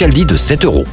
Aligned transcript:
Scaldi 0.00 0.24
de 0.24 0.34
7 0.34 0.64
euros. 0.64 0.84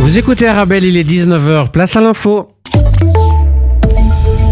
Vous 0.00 0.18
écoutez 0.18 0.48
Arabelle, 0.48 0.82
il 0.82 0.96
est 0.96 1.08
19h, 1.08 1.70
place 1.70 1.94
à 1.94 2.00
l'info. 2.00 2.48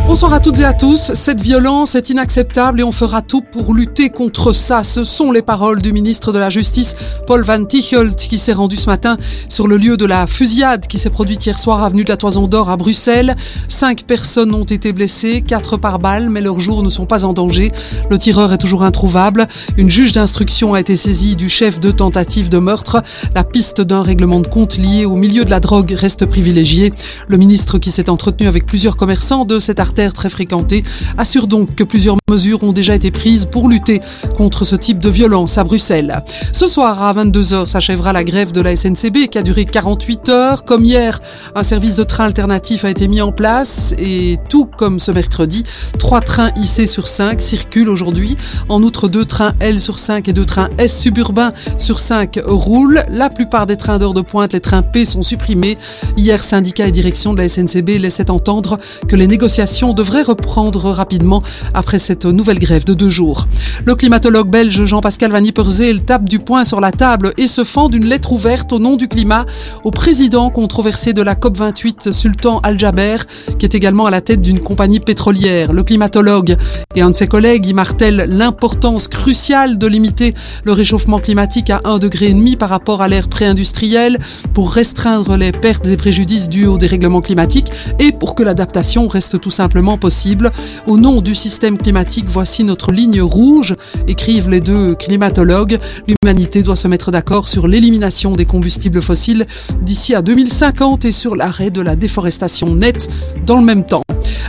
Bonsoir 0.08 0.32
à 0.32 0.40
toutes 0.40 0.60
et 0.60 0.64
à 0.64 0.72
tous. 0.72 1.12
Cette 1.12 1.42
violence 1.42 1.94
est 1.94 2.08
inacceptable 2.08 2.80
et 2.80 2.82
on 2.82 2.92
fera 2.92 3.20
tout 3.20 3.42
pour 3.42 3.74
lutter 3.74 4.08
contre 4.08 4.54
ça. 4.54 4.82
Ce 4.82 5.04
sont 5.04 5.32
les 5.32 5.42
paroles 5.42 5.82
du 5.82 5.92
ministre 5.92 6.32
de 6.32 6.38
la 6.38 6.48
Justice, 6.48 6.96
Paul 7.26 7.42
Van 7.42 7.62
Tichelt, 7.62 8.16
qui 8.16 8.38
s'est 8.38 8.54
rendu 8.54 8.76
ce 8.76 8.86
matin 8.86 9.18
sur 9.50 9.68
le 9.68 9.76
lieu 9.76 9.98
de 9.98 10.06
la 10.06 10.26
fusillade 10.26 10.86
qui 10.86 10.96
s'est 10.96 11.10
produite 11.10 11.44
hier 11.44 11.58
soir 11.58 11.84
avenue 11.84 12.04
de 12.04 12.08
la 12.08 12.16
Toison 12.16 12.48
d'Or 12.48 12.70
à 12.70 12.78
Bruxelles. 12.78 13.36
Cinq 13.68 14.04
personnes 14.04 14.54
ont 14.54 14.64
été 14.64 14.94
blessées, 14.94 15.44
quatre 15.46 15.76
par 15.76 15.98
balle, 15.98 16.30
mais 16.30 16.40
leurs 16.40 16.58
jours 16.58 16.82
ne 16.82 16.88
sont 16.88 17.04
pas 17.04 17.26
en 17.26 17.34
danger. 17.34 17.70
Le 18.08 18.16
tireur 18.16 18.50
est 18.54 18.58
toujours 18.58 18.84
introuvable. 18.84 19.46
Une 19.76 19.90
juge 19.90 20.12
d'instruction 20.12 20.72
a 20.72 20.80
été 20.80 20.96
saisie 20.96 21.36
du 21.36 21.50
chef 21.50 21.80
de 21.80 21.90
tentative 21.90 22.48
de 22.48 22.58
meurtre. 22.58 23.02
La 23.34 23.44
piste 23.44 23.82
d'un 23.82 24.02
règlement 24.02 24.40
de 24.40 24.48
compte 24.48 24.78
lié 24.78 25.04
au 25.04 25.16
milieu 25.16 25.44
de 25.44 25.50
la 25.50 25.60
drogue 25.60 25.90
reste 25.90 26.24
privilégiée. 26.24 26.94
Le 27.28 27.36
ministre 27.36 27.76
qui 27.76 27.90
s'est 27.90 28.08
entretenu 28.08 28.48
avec 28.48 28.64
plusieurs 28.64 28.96
commerçants 28.96 29.44
de 29.44 29.58
cette 29.58 29.80
très 30.06 30.30
fréquentée, 30.30 30.82
assure 31.16 31.48
donc 31.48 31.74
que 31.74 31.84
plusieurs 31.84 32.16
mesures 32.30 32.62
ont 32.62 32.72
déjà 32.72 32.94
été 32.94 33.10
prises 33.10 33.46
pour 33.46 33.68
lutter 33.68 34.00
contre 34.36 34.64
ce 34.64 34.76
type 34.76 35.00
de 35.00 35.08
violence 35.08 35.58
à 35.58 35.64
Bruxelles. 35.64 36.22
Ce 36.52 36.66
soir 36.66 37.02
à 37.02 37.12
22h 37.12 37.66
s'achèvera 37.66 38.12
la 38.12 38.24
grève 38.24 38.52
de 38.52 38.60
la 38.60 38.76
SNCB 38.76 39.28
qui 39.30 39.38
a 39.38 39.42
duré 39.42 39.64
48 39.64 40.28
heures. 40.28 40.64
Comme 40.64 40.84
hier, 40.84 41.20
un 41.54 41.62
service 41.62 41.96
de 41.96 42.04
train 42.04 42.24
alternatif 42.24 42.84
a 42.84 42.90
été 42.90 43.08
mis 43.08 43.20
en 43.20 43.32
place 43.32 43.94
et 43.98 44.38
tout 44.48 44.66
comme 44.66 45.00
ce 45.00 45.10
mercredi, 45.10 45.64
trois 45.98 46.20
trains 46.20 46.50
IC 46.56 46.86
sur 46.86 47.08
5 47.08 47.40
circulent 47.40 47.88
aujourd'hui. 47.88 48.36
En 48.68 48.82
outre, 48.82 49.08
deux 49.08 49.24
trains 49.24 49.54
L 49.60 49.80
sur 49.80 49.98
5 49.98 50.28
et 50.28 50.32
deux 50.32 50.44
trains 50.44 50.68
S 50.78 51.00
suburbains 51.00 51.52
sur 51.76 51.98
5 51.98 52.38
roulent. 52.44 53.04
La 53.08 53.30
plupart 53.30 53.66
des 53.66 53.76
trains 53.76 53.98
d'heure 53.98 54.14
de 54.14 54.20
pointe, 54.20 54.52
les 54.52 54.60
trains 54.60 54.82
P 54.82 55.04
sont 55.04 55.22
supprimés. 55.22 55.78
Hier, 56.16 56.42
syndicats 56.42 56.86
et 56.86 56.92
direction 56.92 57.32
de 57.34 57.38
la 57.42 57.48
SNCB 57.48 57.98
laissaient 57.98 58.30
entendre 58.30 58.78
que 59.08 59.16
les 59.16 59.26
négociations 59.26 59.87
devrait 59.92 60.22
reprendre 60.22 60.90
rapidement 60.90 61.42
après 61.74 61.98
cette 61.98 62.24
nouvelle 62.26 62.58
grève 62.58 62.84
de 62.84 62.94
deux 62.94 63.10
jours. 63.10 63.46
Le 63.84 63.94
climatologue 63.94 64.48
belge 64.48 64.84
Jean-Pascal 64.84 65.32
Van 65.32 65.42
Yperseel 65.42 66.04
tape 66.04 66.28
du 66.28 66.38
poing 66.38 66.64
sur 66.64 66.80
la 66.80 66.92
table 66.92 67.32
et 67.36 67.46
se 67.46 67.64
fend 67.64 67.88
d'une 67.88 68.06
lettre 68.06 68.32
ouverte 68.32 68.72
au 68.72 68.78
nom 68.78 68.96
du 68.96 69.08
climat 69.08 69.44
au 69.84 69.90
président 69.90 70.50
controversé 70.50 71.12
de 71.12 71.22
la 71.22 71.34
COP28, 71.34 72.12
Sultan 72.12 72.58
Al-Jaber, 72.62 73.18
qui 73.58 73.66
est 73.66 73.74
également 73.74 74.06
à 74.06 74.10
la 74.10 74.20
tête 74.20 74.42
d'une 74.42 74.60
compagnie 74.60 75.00
pétrolière. 75.00 75.72
Le 75.72 75.82
climatologue 75.82 76.56
et 76.94 77.00
un 77.00 77.10
de 77.10 77.16
ses 77.16 77.26
collègues 77.26 77.66
y 77.66 77.74
martèlent 77.74 78.26
l'importance 78.28 79.08
cruciale 79.08 79.78
de 79.78 79.86
limiter 79.86 80.34
le 80.64 80.72
réchauffement 80.72 81.18
climatique 81.18 81.70
à 81.70 81.78
1,5 81.84 81.98
degré 82.00 82.28
par 82.58 82.68
rapport 82.68 83.02
à 83.02 83.08
l'ère 83.08 83.28
pré-industrielle 83.28 84.18
pour 84.54 84.72
restreindre 84.72 85.36
les 85.36 85.52
pertes 85.52 85.86
et 85.86 85.96
préjudices 85.96 86.48
dus 86.48 86.66
au 86.66 86.78
dérèglement 86.78 87.20
climatique 87.20 87.70
et 87.98 88.12
pour 88.12 88.34
que 88.34 88.42
l'adaptation 88.42 89.08
reste 89.08 89.40
tout 89.40 89.50
simplement 89.50 89.77
possible. 89.98 90.50
Au 90.86 90.98
nom 90.98 91.20
du 91.20 91.34
système 91.34 91.78
climatique, 91.78 92.26
voici 92.28 92.64
notre 92.64 92.92
ligne 92.92 93.20
rouge, 93.20 93.76
écrivent 94.06 94.50
les 94.50 94.60
deux 94.60 94.94
climatologues. 94.94 95.78
L'humanité 96.06 96.62
doit 96.62 96.76
se 96.76 96.88
mettre 96.88 97.10
d'accord 97.10 97.48
sur 97.48 97.68
l'élimination 97.68 98.32
des 98.32 98.44
combustibles 98.44 99.02
fossiles 99.02 99.46
d'ici 99.82 100.14
à 100.14 100.22
2050 100.22 101.04
et 101.04 101.12
sur 101.12 101.36
l'arrêt 101.36 101.70
de 101.70 101.80
la 101.80 101.96
déforestation 101.96 102.74
nette 102.74 103.08
dans 103.46 103.58
le 103.58 103.64
même 103.64 103.84
temps. 103.84 104.02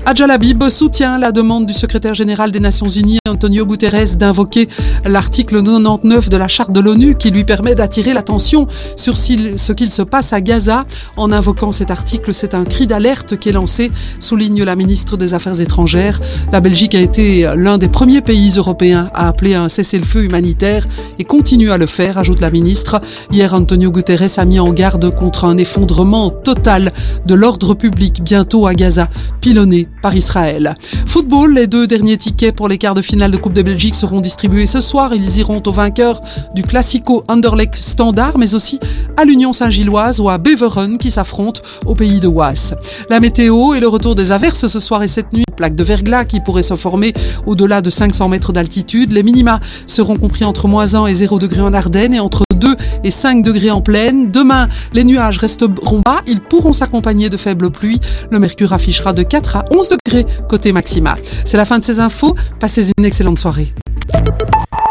Adjalabib 0.06 0.70
soutient 0.70 1.20
la 1.20 1.32
demande 1.32 1.66
du 1.66 1.74
secrétaire 1.74 2.14
général 2.14 2.52
des 2.52 2.60
Nations 2.60 2.88
Unies, 2.88 3.20
Antonio 3.28 3.66
Guterres, 3.66 4.16
d'invoquer 4.16 4.68
l'article 5.06 5.62
99 5.62 6.30
de 6.30 6.38
la 6.38 6.48
charte 6.48 6.72
de 6.72 6.80
l'ONU 6.80 7.16
qui 7.16 7.30
lui 7.32 7.44
permet 7.44 7.76
d'attirer 7.76 8.14
l'attention 8.14 8.68
sur 8.96 9.18
ce 9.18 9.72
qu'il 9.74 9.92
se 9.92 10.02
passe 10.02 10.34
à 10.34 10.42
Gaza. 10.42 10.86
En 11.18 11.32
invoquant 11.32 11.72
cet 11.72 11.92
article, 11.92 12.34
c'est 12.34 12.54
un 12.54 12.64
cri 12.64 12.88
d'alerte 12.88 13.38
qui 13.38 13.50
est 13.50 13.54
lancé, 13.54 13.92
souligne 14.20 14.64
la 14.64 14.76
ministre 14.76 15.18
des 15.18 15.34
Affaires 15.34 15.60
étrangères. 15.62 16.20
La 16.52 16.62
Belgique 16.62 16.96
a 16.96 17.02
été 17.02 17.52
l'un 17.56 17.78
des 17.78 17.90
premiers 17.90 18.22
pays 18.22 18.54
européens 18.58 19.10
à 19.14 19.28
appeler 19.28 19.56
un 19.56 19.70
cessez-le-feu 19.70 20.24
humanitaire 20.24 20.88
et 21.20 21.24
continue 21.24 21.72
à 21.72 21.78
le 21.78 21.86
faire, 21.86 22.18
ajoute 22.18 22.40
la 22.40 22.52
ministre. 22.52 23.00
Hier, 23.32 23.54
Antonio 23.54 23.92
Guterres 23.92 24.40
a 24.40 24.46
mis 24.46 24.60
en 24.60 24.72
garde 24.74 25.14
contre 25.14 25.46
un 25.46 25.58
effondrement 25.58 26.30
total 26.30 26.94
de 27.26 27.36
l'ordre 27.36 27.74
public 27.74 28.24
bientôt 28.24 28.66
à 28.66 28.74
Gaza, 28.74 29.10
pilonné 29.42 29.89
par 30.02 30.16
Israël. 30.16 30.76
Football, 31.08 31.54
les 31.54 31.68
deux 31.68 31.88
derniers 31.88 32.18
tickets 32.18 32.56
pour 32.56 32.68
les 32.68 32.78
quarts 32.78 32.94
de 32.94 33.02
finale 33.02 33.32
de 33.32 33.38
Coupe 33.38 33.54
de 33.54 33.62
Belgique 33.62 33.96
seront 33.96 34.22
distribués 34.22 34.66
ce 34.66 34.82
soir. 34.82 35.14
Ils 35.14 35.38
iront 35.38 35.62
aux 35.66 35.72
vainqueurs 35.72 36.22
du 36.56 36.64
Classico 36.64 37.24
Anderlecht 37.28 37.76
Standard, 37.76 38.38
mais 38.38 38.56
aussi 38.56 38.80
à 39.18 39.26
l'Union 39.26 39.54
Saint-Gilloise 39.54 40.20
ou 40.20 40.30
à 40.30 40.38
Beveren 40.38 40.98
qui 40.98 41.12
s'affrontent 41.12 41.62
au 41.86 41.96
pays 41.96 42.20
de 42.20 42.28
Was. 42.28 42.76
La 43.10 43.20
météo 43.20 43.74
et 43.74 43.80
le 43.80 43.88
retour 43.88 44.16
des 44.16 44.32
averses 44.32 44.68
ce 44.68 44.80
soir 44.80 45.04
et 45.04 45.08
cette 45.08 45.34
nuit. 45.34 45.44
Plaque 45.58 45.76
de 45.76 45.84
verglas 45.84 46.24
qui 46.24 46.40
pourrait 46.40 46.62
se 46.62 46.76
former 46.76 47.14
au-delà 47.46 47.82
de 47.82 47.90
500 47.90 48.30
mètres 48.30 48.54
d'altitude. 48.54 49.12
Les 49.12 49.24
minima 49.24 49.60
seront 49.88 50.16
compris 50.16 50.46
entre 50.46 50.70
moins 50.70 50.96
1 50.96 51.08
et 51.08 51.16
0 51.16 51.38
degrés 51.40 51.62
en 51.62 51.74
Ardennes 51.74 52.14
et 52.14 52.20
entre 52.22 52.44
2 52.56 52.76
et 53.04 53.12
5 53.12 53.44
degrés 53.44 53.72
en 53.72 53.82
plaine. 53.82 54.32
Demain, 54.32 54.68
les 54.94 55.04
nuages 55.04 55.38
resteront 55.38 56.02
bas. 56.06 56.22
Ils 56.28 56.40
pourront 56.42 56.74
s'accompagner 56.74 57.30
de 57.30 57.38
faibles 57.38 57.72
pluies. 57.72 58.00
Le 58.32 58.40
mercure 58.40 58.74
affichera 58.74 59.12
de 59.14 59.24
4 59.24 59.56
à 59.58 59.66
11 59.72 59.79
degrés 59.88 60.26
côté 60.50 60.74
maxima. 60.74 61.16
C'est 61.46 61.58
la 61.58 61.66
fin 61.66 61.80
de 61.80 61.84
ces 61.84 62.00
infos. 62.02 62.36
Passez 62.60 62.92
une 62.98 63.06
excellente 63.06 63.40
soirée. 63.40 63.74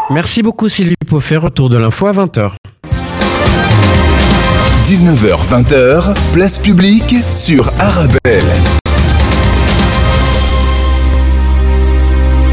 Merci 0.09 0.41
beaucoup 0.41 0.69
Sylvie 0.69 0.95
Poffet. 1.07 1.37
Retour 1.37 1.69
de 1.69 1.77
l'info 1.77 2.07
à 2.07 2.13
20h. 2.13 2.53
19h-20h, 4.87 6.15
place 6.33 6.57
publique 6.57 7.13
sur 7.31 7.71
Arabelle. 7.77 8.78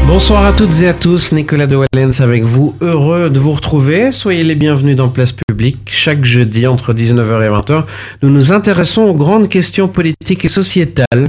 Bonsoir 0.07 0.45
à 0.45 0.53
toutes 0.53 0.79
et 0.79 0.87
à 0.87 0.93
tous, 0.93 1.33
Nicolas 1.33 1.67
de 1.67 1.75
Wallens 1.75 2.21
avec 2.21 2.41
vous, 2.41 2.77
heureux 2.79 3.29
de 3.29 3.39
vous 3.39 3.51
retrouver. 3.51 4.13
Soyez 4.13 4.45
les 4.45 4.55
bienvenus 4.55 4.95
dans 4.95 5.09
Place 5.09 5.33
Publique. 5.33 5.89
Chaque 5.91 6.23
jeudi 6.23 6.65
entre 6.65 6.93
19h 6.93 7.45
et 7.45 7.49
20h, 7.49 7.83
nous 8.23 8.29
nous 8.29 8.53
intéressons 8.53 9.01
aux 9.01 9.13
grandes 9.13 9.49
questions 9.49 9.89
politiques 9.89 10.45
et 10.45 10.49
sociétales. 10.49 11.27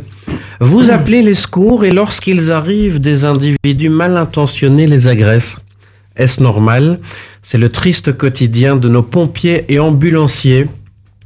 Vous 0.60 0.90
appelez 0.90 1.22
les 1.22 1.34
secours 1.34 1.84
et 1.84 1.90
lorsqu'ils 1.90 2.52
arrivent, 2.52 3.00
des 3.00 3.24
individus 3.24 3.88
mal 3.88 4.16
intentionnés 4.16 4.86
les 4.86 5.08
agressent. 5.08 5.56
Est-ce 6.14 6.40
normal? 6.40 7.00
C'est 7.42 7.58
le 7.58 7.70
triste 7.70 8.16
quotidien 8.16 8.76
de 8.76 8.88
nos 8.88 9.02
pompiers 9.02 9.64
et 9.68 9.80
ambulanciers. 9.80 10.66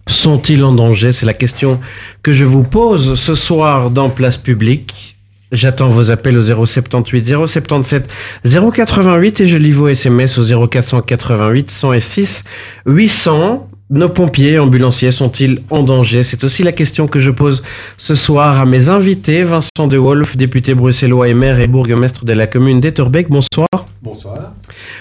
Sont-ils 0.06 0.64
en 0.64 0.72
danger? 0.72 1.12
C'est 1.12 1.26
la 1.26 1.34
question 1.34 1.80
que 2.22 2.32
je 2.32 2.46
vous 2.46 2.64
pose 2.64 3.20
ce 3.20 3.34
soir 3.34 3.90
dans 3.90 4.08
Place 4.08 4.38
Publique. 4.38 5.18
J'attends 5.52 5.88
vos 5.88 6.10
appels 6.10 6.38
au 6.38 6.42
078 6.42 7.46
077 7.46 8.08
088 8.44 9.40
et 9.40 9.46
je 9.46 9.58
lis 9.58 9.72
vos 9.72 9.88
SMS 9.88 10.38
au 10.38 10.68
0488 10.68 11.70
106 11.70 12.44
800. 12.86 13.68
Nos 13.94 14.08
pompiers 14.08 14.58
ambulanciers 14.58 15.12
sont-ils 15.12 15.60
en 15.68 15.82
danger? 15.82 16.22
C'est 16.22 16.44
aussi 16.44 16.62
la 16.62 16.72
question 16.72 17.08
que 17.08 17.18
je 17.18 17.30
pose 17.30 17.62
ce 17.98 18.14
soir 18.14 18.58
à 18.58 18.64
mes 18.64 18.88
invités. 18.88 19.44
Vincent 19.44 19.86
De 19.86 19.98
Wolf, 19.98 20.34
député 20.34 20.72
bruxellois 20.72 21.28
et 21.28 21.34
maire 21.34 21.60
et 21.60 21.66
bourgmestre 21.66 22.24
de 22.24 22.32
la 22.32 22.46
commune 22.46 22.80
d'Etterbeek. 22.80 23.28
Bonsoir. 23.28 23.68
Bonsoir. 24.00 24.54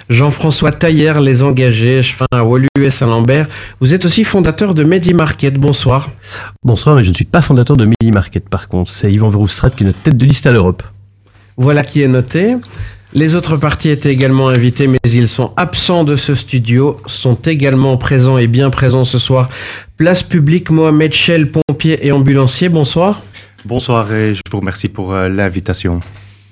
Jean-François 0.09 0.73
Taillère, 0.73 1.21
les 1.21 1.41
engagés, 1.41 2.03
fin 2.03 2.25
à 2.33 2.43
Wolu 2.43 2.67
et 2.81 2.89
Saint-Lambert. 2.89 3.47
Vous 3.79 3.93
êtes 3.93 4.03
aussi 4.03 4.25
fondateur 4.25 4.73
de 4.73 4.83
Medi 4.83 5.13
Market. 5.13 5.53
Bonsoir. 5.53 6.09
Bonsoir, 6.61 6.97
mais 6.97 7.03
je 7.03 7.11
ne 7.11 7.15
suis 7.15 7.23
pas 7.23 7.41
fondateur 7.41 7.77
de 7.77 7.85
Medi 7.85 8.11
Market 8.11 8.49
par 8.49 8.67
contre. 8.67 8.91
C'est 8.91 9.09
Yvan 9.09 9.29
Verhofstadt 9.29 9.73
qui 9.73 9.83
est 9.83 9.87
notre 9.87 9.99
tête 9.99 10.17
de 10.17 10.25
liste 10.25 10.47
à 10.47 10.51
l'Europe. 10.51 10.83
Voilà 11.55 11.85
qui 11.85 12.01
est 12.01 12.09
noté. 12.09 12.57
Les 13.13 13.35
autres 13.35 13.57
partis 13.57 13.89
étaient 13.89 14.11
également 14.11 14.47
invités, 14.47 14.87
mais 14.87 14.97
ils 15.03 15.27
sont 15.27 15.51
absents 15.57 16.05
de 16.05 16.15
ce 16.15 16.33
studio, 16.33 16.95
sont 17.07 17.35
également 17.35 17.97
présents 17.97 18.37
et 18.37 18.47
bien 18.47 18.69
présents 18.69 19.03
ce 19.03 19.19
soir. 19.19 19.49
Place 19.97 20.23
publique, 20.23 20.71
Mohamed 20.71 21.11
Chel, 21.11 21.51
pompier 21.51 22.07
et 22.07 22.13
ambulancier, 22.13 22.69
bonsoir. 22.69 23.21
Bonsoir 23.65 24.13
et 24.13 24.33
je 24.33 24.41
vous 24.49 24.59
remercie 24.59 24.87
pour 24.87 25.13
euh, 25.13 25.27
l'invitation. 25.27 25.99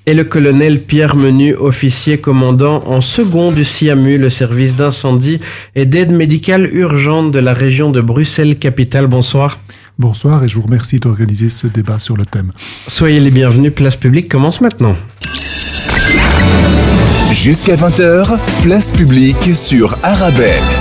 Et 0.06 0.14
le 0.14 0.26
colonel 0.26 0.84
Pierre 0.84 1.16
Menu, 1.16 1.56
officier 1.56 2.18
commandant 2.18 2.84
en 2.88 3.00
second 3.00 3.54
du 3.54 3.64
CIAMU, 3.64 4.18
le 4.18 4.30
service 4.30 4.76
d'incendie 4.76 5.40
et 5.76 5.86
d'aide 5.86 6.12
médicale 6.12 6.70
urgente 6.74 7.32
de 7.32 7.40
la 7.40 7.54
région 7.54 7.90
de 7.90 8.02
Bruxelles-Capitale. 8.02 9.08
Bonsoir. 9.08 9.60
Bonsoir 9.98 10.44
et 10.44 10.50
je 10.50 10.56
vous 10.56 10.64
remercie 10.64 11.00
d'organiser 11.00 11.50
ce 11.50 11.68
débat 11.68 12.00
sur 12.00 12.18
le 12.18 12.26
thème. 12.26 12.52
Soyez 12.88 13.22
les 13.22 13.32
bienvenus, 13.32 13.74
Place 13.74 13.96
publique 13.96 14.28
commence 14.28 14.60
maintenant. 14.60 14.96
Jusqu'à 17.34 17.76
20h, 17.76 18.38
place 18.64 18.92
publique 18.92 19.56
sur 19.56 19.98
Arabelle. 20.04 20.79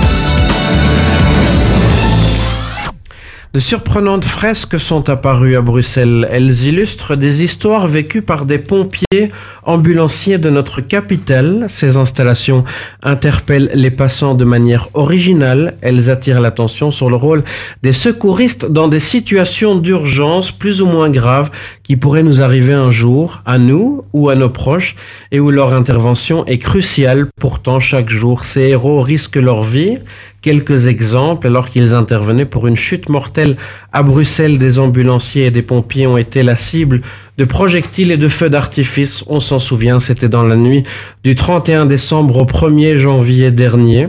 De 3.51 3.59
surprenantes 3.59 4.25
fresques 4.25 4.79
sont 4.79 5.09
apparues 5.09 5.57
à 5.57 5.61
Bruxelles. 5.61 6.27
Elles 6.31 6.67
illustrent 6.67 7.15
des 7.15 7.43
histoires 7.43 7.87
vécues 7.87 8.21
par 8.21 8.45
des 8.45 8.59
pompiers 8.59 9.31
ambulanciers 9.63 10.37
de 10.37 10.51
notre 10.51 10.81
capitale. 10.81 11.65
Ces 11.67 11.97
installations 11.97 12.63
interpellent 13.01 13.71
les 13.73 13.89
passants 13.89 14.35
de 14.35 14.45
manière 14.45 14.89
originale. 14.93 15.77
Elles 15.81 16.11
attirent 16.11 16.41
l'attention 16.41 16.91
sur 16.91 17.09
le 17.09 17.15
rôle 17.15 17.43
des 17.81 17.91
secouristes 17.91 18.67
dans 18.67 18.87
des 18.87 18.99
situations 18.99 19.75
d'urgence 19.75 20.51
plus 20.51 20.83
ou 20.83 20.85
moins 20.85 21.09
graves 21.09 21.49
qui 21.81 21.95
pourraient 21.95 22.21
nous 22.21 22.43
arriver 22.43 22.73
un 22.73 22.91
jour, 22.91 23.41
à 23.47 23.57
nous 23.57 24.03
ou 24.13 24.29
à 24.29 24.35
nos 24.35 24.51
proches, 24.51 24.95
et 25.31 25.39
où 25.39 25.49
leur 25.49 25.73
intervention 25.73 26.45
est 26.45 26.59
cruciale. 26.59 27.25
Pourtant, 27.41 27.79
chaque 27.79 28.11
jour, 28.11 28.45
ces 28.45 28.61
héros 28.61 29.01
risquent 29.01 29.37
leur 29.37 29.63
vie. 29.63 29.97
Quelques 30.41 30.87
exemples, 30.87 31.47
alors 31.47 31.69
qu'ils 31.69 31.93
intervenaient 31.93 32.45
pour 32.45 32.65
une 32.65 32.77
chute 32.77 33.09
mortelle 33.09 33.57
à 33.91 34.03
Bruxelles, 34.03 34.57
des 34.57 34.79
ambulanciers 34.79 35.47
et 35.47 35.51
des 35.51 35.61
pompiers 35.61 36.07
ont 36.07 36.17
été 36.17 36.43
la 36.43 36.55
cible 36.55 37.01
de 37.37 37.43
projectiles 37.43 38.11
et 38.11 38.17
de 38.17 38.29
feux 38.29 38.49
d'artifice. 38.49 39.25
On 39.27 39.41
s'en 39.41 39.59
souvient, 39.59 39.99
c'était 39.99 40.29
dans 40.29 40.43
la 40.43 40.55
nuit 40.55 40.85
du 41.25 41.35
31 41.35 41.85
décembre 41.87 42.37
au 42.41 42.45
1er 42.45 42.97
janvier 42.97 43.51
dernier. 43.51 44.07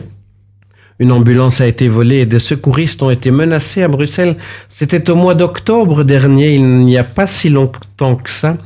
Une 1.01 1.11
ambulance 1.11 1.61
a 1.61 1.67
été 1.67 1.89
volée 1.89 2.19
et 2.19 2.27
des 2.27 2.39
secouristes 2.39 3.03
ont 3.03 3.11
été 3.11 3.33
menacés 3.33 3.83
à 3.83 3.89
Bruxelles. 3.89 4.37
C'était 4.69 5.11
au 5.11 5.17
mois 5.17 5.35
d'octobre 5.35 6.05
dernier, 6.05 6.55
il 6.55 6.63
n'y 6.63 6.99
a 6.99 7.05
pas 7.05 7.27
si 7.27 7.49
longtemps 7.49 8.17
que 8.17 8.31
ça. 8.31 8.57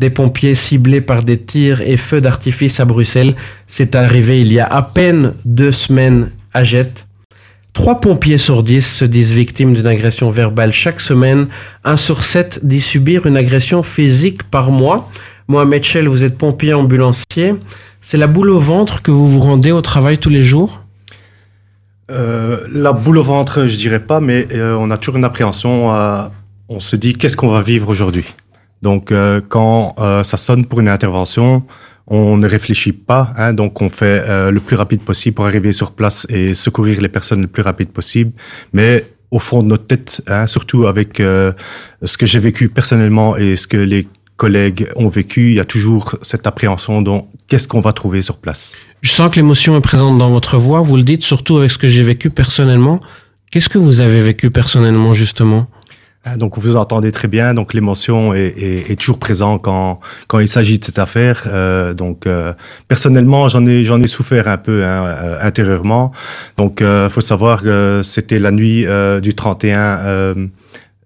Des 0.00 0.10
pompiers 0.10 0.56
ciblés 0.56 1.00
par 1.00 1.22
des 1.22 1.38
tirs 1.38 1.80
et 1.80 1.96
feux 1.96 2.20
d'artifice 2.20 2.80
à 2.80 2.84
Bruxelles. 2.84 3.34
C'est 3.68 3.94
arrivé 3.94 4.40
il 4.40 4.52
y 4.52 4.58
a 4.58 4.66
à 4.66 4.82
peine 4.82 5.34
deux 5.44 5.70
semaines 5.70 6.30
à 6.54 6.64
Jette. 6.64 7.06
Trois 7.74 8.00
pompiers 8.00 8.38
sur 8.38 8.62
dix 8.62 8.86
se 8.86 9.04
disent 9.04 9.32
victimes 9.32 9.74
d'une 9.74 9.88
agression 9.88 10.30
verbale 10.30 10.72
chaque 10.72 11.00
semaine. 11.00 11.48
Un 11.82 11.96
sur 11.96 12.22
sept 12.22 12.60
dit 12.62 12.80
subir 12.80 13.26
une 13.26 13.36
agression 13.36 13.82
physique 13.82 14.44
par 14.44 14.70
mois. 14.70 15.10
Mohamed 15.48 15.82
Chel, 15.82 16.08
vous 16.08 16.22
êtes 16.22 16.38
pompier 16.38 16.72
ambulancier. 16.72 17.56
C'est 18.00 18.16
la 18.16 18.28
boule 18.28 18.50
au 18.50 18.60
ventre 18.60 19.02
que 19.02 19.10
vous 19.10 19.28
vous 19.28 19.40
rendez 19.40 19.72
au 19.72 19.80
travail 19.80 20.18
tous 20.18 20.30
les 20.30 20.42
jours? 20.42 20.82
Euh, 22.10 22.60
La 22.70 22.92
boule 22.92 23.18
au 23.18 23.22
ventre, 23.22 23.66
je 23.66 23.76
dirais 23.76 24.00
pas, 24.00 24.20
mais 24.20 24.46
euh, 24.52 24.76
on 24.78 24.90
a 24.90 24.96
toujours 24.96 25.16
une 25.16 25.24
appréhension. 25.24 25.94
Euh, 25.94 26.22
on 26.68 26.78
se 26.78 26.96
dit 26.96 27.14
qu'est-ce 27.14 27.36
qu'on 27.36 27.48
va 27.48 27.62
vivre 27.62 27.88
aujourd'hui? 27.88 28.24
Donc 28.82 29.12
quand 29.48 29.94
ça 30.24 30.36
sonne 30.36 30.66
pour 30.66 30.80
une 30.80 30.88
intervention, 30.90 31.62
on 32.06 32.36
ne 32.36 32.46
réfléchit 32.46 32.92
pas, 32.92 33.32
hein, 33.36 33.54
donc 33.54 33.80
on 33.80 33.88
fait 33.88 34.24
euh, 34.26 34.50
le 34.50 34.60
plus 34.60 34.76
rapide 34.76 35.00
possible 35.00 35.34
pour 35.34 35.46
arriver 35.46 35.72
sur 35.72 35.92
place 35.92 36.26
et 36.28 36.54
secourir 36.54 37.00
les 37.00 37.08
personnes 37.08 37.40
le 37.40 37.46
plus 37.46 37.62
rapide 37.62 37.88
possible. 37.88 38.32
Mais 38.72 39.06
au 39.30 39.38
fond 39.38 39.62
de 39.62 39.66
notre 39.66 39.86
tête, 39.86 40.22
hein, 40.26 40.46
surtout 40.46 40.86
avec 40.86 41.18
euh, 41.20 41.52
ce 42.02 42.18
que 42.18 42.26
j'ai 42.26 42.38
vécu 42.38 42.68
personnellement 42.68 43.36
et 43.36 43.56
ce 43.56 43.66
que 43.66 43.78
les 43.78 44.06
collègues 44.36 44.88
ont 44.96 45.08
vécu, 45.08 45.50
il 45.50 45.54
y 45.54 45.60
a 45.60 45.64
toujours 45.64 46.16
cette 46.22 46.46
appréhension 46.46 47.02
dont 47.02 47.28
qu'est-ce 47.48 47.68
qu'on 47.68 47.80
va 47.80 47.92
trouver 47.92 48.22
sur 48.22 48.36
place. 48.36 48.74
Je 49.00 49.10
sens 49.10 49.30
que 49.30 49.36
l'émotion 49.36 49.76
est 49.76 49.80
présente 49.80 50.18
dans 50.18 50.30
votre 50.30 50.58
voix, 50.58 50.80
vous 50.80 50.96
le 50.96 51.02
dites 51.02 51.22
surtout 51.22 51.58
avec 51.58 51.70
ce 51.70 51.78
que 51.78 51.88
j'ai 51.88 52.02
vécu 52.02 52.30
personnellement. 52.30 53.00
Qu'est-ce 53.50 53.68
que 53.68 53.78
vous 53.78 54.00
avez 54.00 54.20
vécu 54.20 54.50
personnellement 54.50 55.14
justement? 55.14 55.68
Donc 56.38 56.58
vous 56.58 56.76
entendez 56.76 57.12
très 57.12 57.28
bien, 57.28 57.52
donc 57.52 57.74
l'émotion 57.74 58.32
est, 58.32 58.54
est, 58.56 58.90
est 58.90 58.96
toujours 58.96 59.18
présente 59.18 59.60
quand 59.60 60.00
quand 60.26 60.38
il 60.38 60.48
s'agit 60.48 60.78
de 60.78 60.84
cette 60.84 60.98
affaire. 60.98 61.44
Euh, 61.46 61.92
donc 61.92 62.26
euh, 62.26 62.54
personnellement, 62.88 63.48
j'en 63.50 63.66
ai 63.66 63.84
j'en 63.84 64.00
ai 64.00 64.06
souffert 64.06 64.48
un 64.48 64.56
peu 64.56 64.84
hein, 64.84 65.04
euh, 65.06 65.38
intérieurement. 65.42 66.12
Donc 66.56 66.80
euh, 66.80 67.10
faut 67.10 67.20
savoir 67.20 67.62
que 67.62 68.00
c'était 68.02 68.38
la 68.38 68.52
nuit 68.52 68.86
euh, 68.86 69.20
du 69.20 69.34
31 69.34 69.78
euh, 69.78 70.46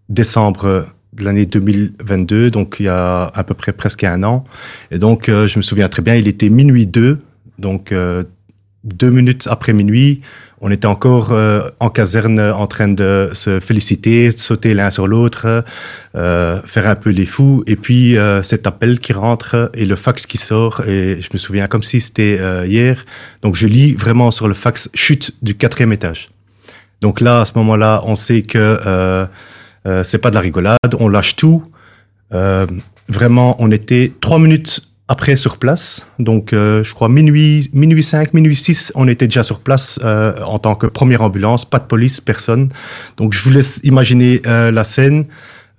décembre 0.08 0.86
de 1.14 1.24
l'année 1.24 1.46
2022, 1.46 2.52
donc 2.52 2.76
il 2.78 2.84
y 2.86 2.88
a 2.88 3.24
à 3.24 3.42
peu 3.42 3.54
près 3.54 3.72
presque 3.72 4.04
un 4.04 4.22
an. 4.22 4.44
Et 4.92 4.98
donc 4.98 5.24
je 5.26 5.58
me 5.58 5.62
souviens 5.62 5.88
très 5.88 6.02
bien, 6.02 6.14
il 6.14 6.28
était 6.28 6.48
minuit 6.48 6.86
2, 6.86 7.18
donc 7.58 7.92
deux 8.84 9.10
minutes 9.10 9.48
après 9.50 9.72
minuit. 9.72 10.20
On 10.60 10.70
était 10.72 10.86
encore 10.86 11.30
euh, 11.30 11.70
en 11.78 11.88
caserne 11.88 12.40
en 12.40 12.66
train 12.66 12.88
de 12.88 13.30
se 13.32 13.60
féliciter, 13.60 14.30
de 14.30 14.38
sauter 14.38 14.74
l'un 14.74 14.90
sur 14.90 15.06
l'autre, 15.06 15.64
euh, 16.16 16.60
faire 16.64 16.88
un 16.88 16.96
peu 16.96 17.10
les 17.10 17.26
fous. 17.26 17.62
Et 17.66 17.76
puis 17.76 18.16
euh, 18.16 18.42
cet 18.42 18.66
appel 18.66 18.98
qui 18.98 19.12
rentre 19.12 19.70
et 19.74 19.84
le 19.84 19.94
fax 19.94 20.26
qui 20.26 20.36
sort. 20.36 20.82
Et 20.88 21.20
je 21.22 21.28
me 21.32 21.38
souviens 21.38 21.68
comme 21.68 21.84
si 21.84 22.00
c'était 22.00 22.38
euh, 22.40 22.66
hier. 22.66 23.04
Donc 23.42 23.54
je 23.54 23.66
lis 23.68 23.94
vraiment 23.94 24.30
sur 24.30 24.48
le 24.48 24.54
fax 24.54 24.90
chute 24.94 25.32
du 25.42 25.54
quatrième 25.56 25.92
étage. 25.92 26.30
Donc 27.00 27.20
là, 27.20 27.42
à 27.42 27.44
ce 27.44 27.52
moment-là, 27.56 28.02
on 28.04 28.16
sait 28.16 28.42
que 28.42 28.58
euh, 28.58 29.26
c'est 30.02 30.18
pas 30.18 30.30
de 30.30 30.34
la 30.34 30.40
rigolade. 30.40 30.78
On 30.98 31.08
lâche 31.08 31.36
tout. 31.36 31.62
Vraiment, 33.08 33.56
on 33.58 33.70
était 33.70 34.12
trois 34.20 34.38
minutes 34.38 34.87
après 35.08 35.36
sur 35.36 35.56
place. 35.56 36.06
Donc, 36.18 36.52
euh, 36.52 36.84
je 36.84 36.94
crois 36.94 37.08
minuit, 37.08 37.70
minuit 37.72 38.02
5, 38.02 38.34
minuit 38.34 38.54
6, 38.54 38.92
on 38.94 39.08
était 39.08 39.26
déjà 39.26 39.42
sur 39.42 39.60
place 39.60 39.98
euh, 40.04 40.38
en 40.42 40.58
tant 40.58 40.74
que 40.74 40.86
première 40.86 41.22
ambulance, 41.22 41.64
pas 41.64 41.78
de 41.78 41.86
police, 41.86 42.20
personne. 42.20 42.68
Donc, 43.16 43.32
je 43.32 43.42
vous 43.42 43.50
laisse 43.50 43.80
imaginer 43.84 44.42
euh, 44.46 44.70
la 44.70 44.84
scène 44.84 45.24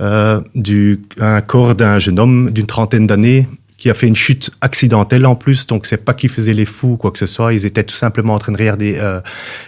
euh, 0.01 0.39
du 0.55 1.01
un 1.19 1.41
corps 1.41 1.75
d'un 1.75 1.99
jeune 1.99 2.19
homme 2.19 2.51
d'une 2.51 2.65
trentaine 2.65 3.05
d'années 3.05 3.49
qui 3.77 3.89
a 3.89 3.93
fait 3.93 4.07
une 4.07 4.15
chute 4.15 4.49
accidentelle 4.61 5.25
en 5.25 5.35
plus. 5.35 5.67
Donc, 5.67 5.85
c'est 5.85 6.03
pas 6.03 6.13
qu'ils 6.13 6.29
faisaient 6.29 6.53
les 6.53 6.65
fous 6.65 6.93
ou 6.93 6.97
quoi 6.97 7.11
que 7.11 7.19
ce 7.19 7.25
soit. 7.25 7.53
Ils 7.53 7.65
étaient 7.65 7.83
tout 7.83 7.95
simplement 7.95 8.33
en 8.33 8.39
train 8.39 8.53
de 8.53 8.57
regarder 8.57 8.95
euh, 8.97 9.19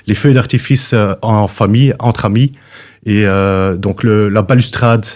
les 0.07 0.15
feux 0.15 0.33
d'artifice 0.33 0.93
euh, 0.93 1.13
en 1.21 1.47
famille, 1.47 1.93
entre 1.99 2.25
amis. 2.25 2.53
Et 3.05 3.25
donc, 3.79 4.03
le, 4.03 4.29
la 4.29 4.43
balustrade 4.43 5.07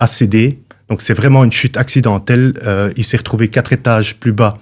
a 0.00 0.08
cédé. 0.08 0.58
Donc 0.92 1.00
c'est 1.00 1.14
vraiment 1.14 1.42
une 1.42 1.50
chute 1.50 1.78
accidentelle. 1.78 2.52
Euh, 2.66 2.92
il 2.98 3.04
s'est 3.06 3.16
retrouvé 3.16 3.48
quatre 3.48 3.72
étages 3.72 4.16
plus 4.16 4.32
bas 4.32 4.58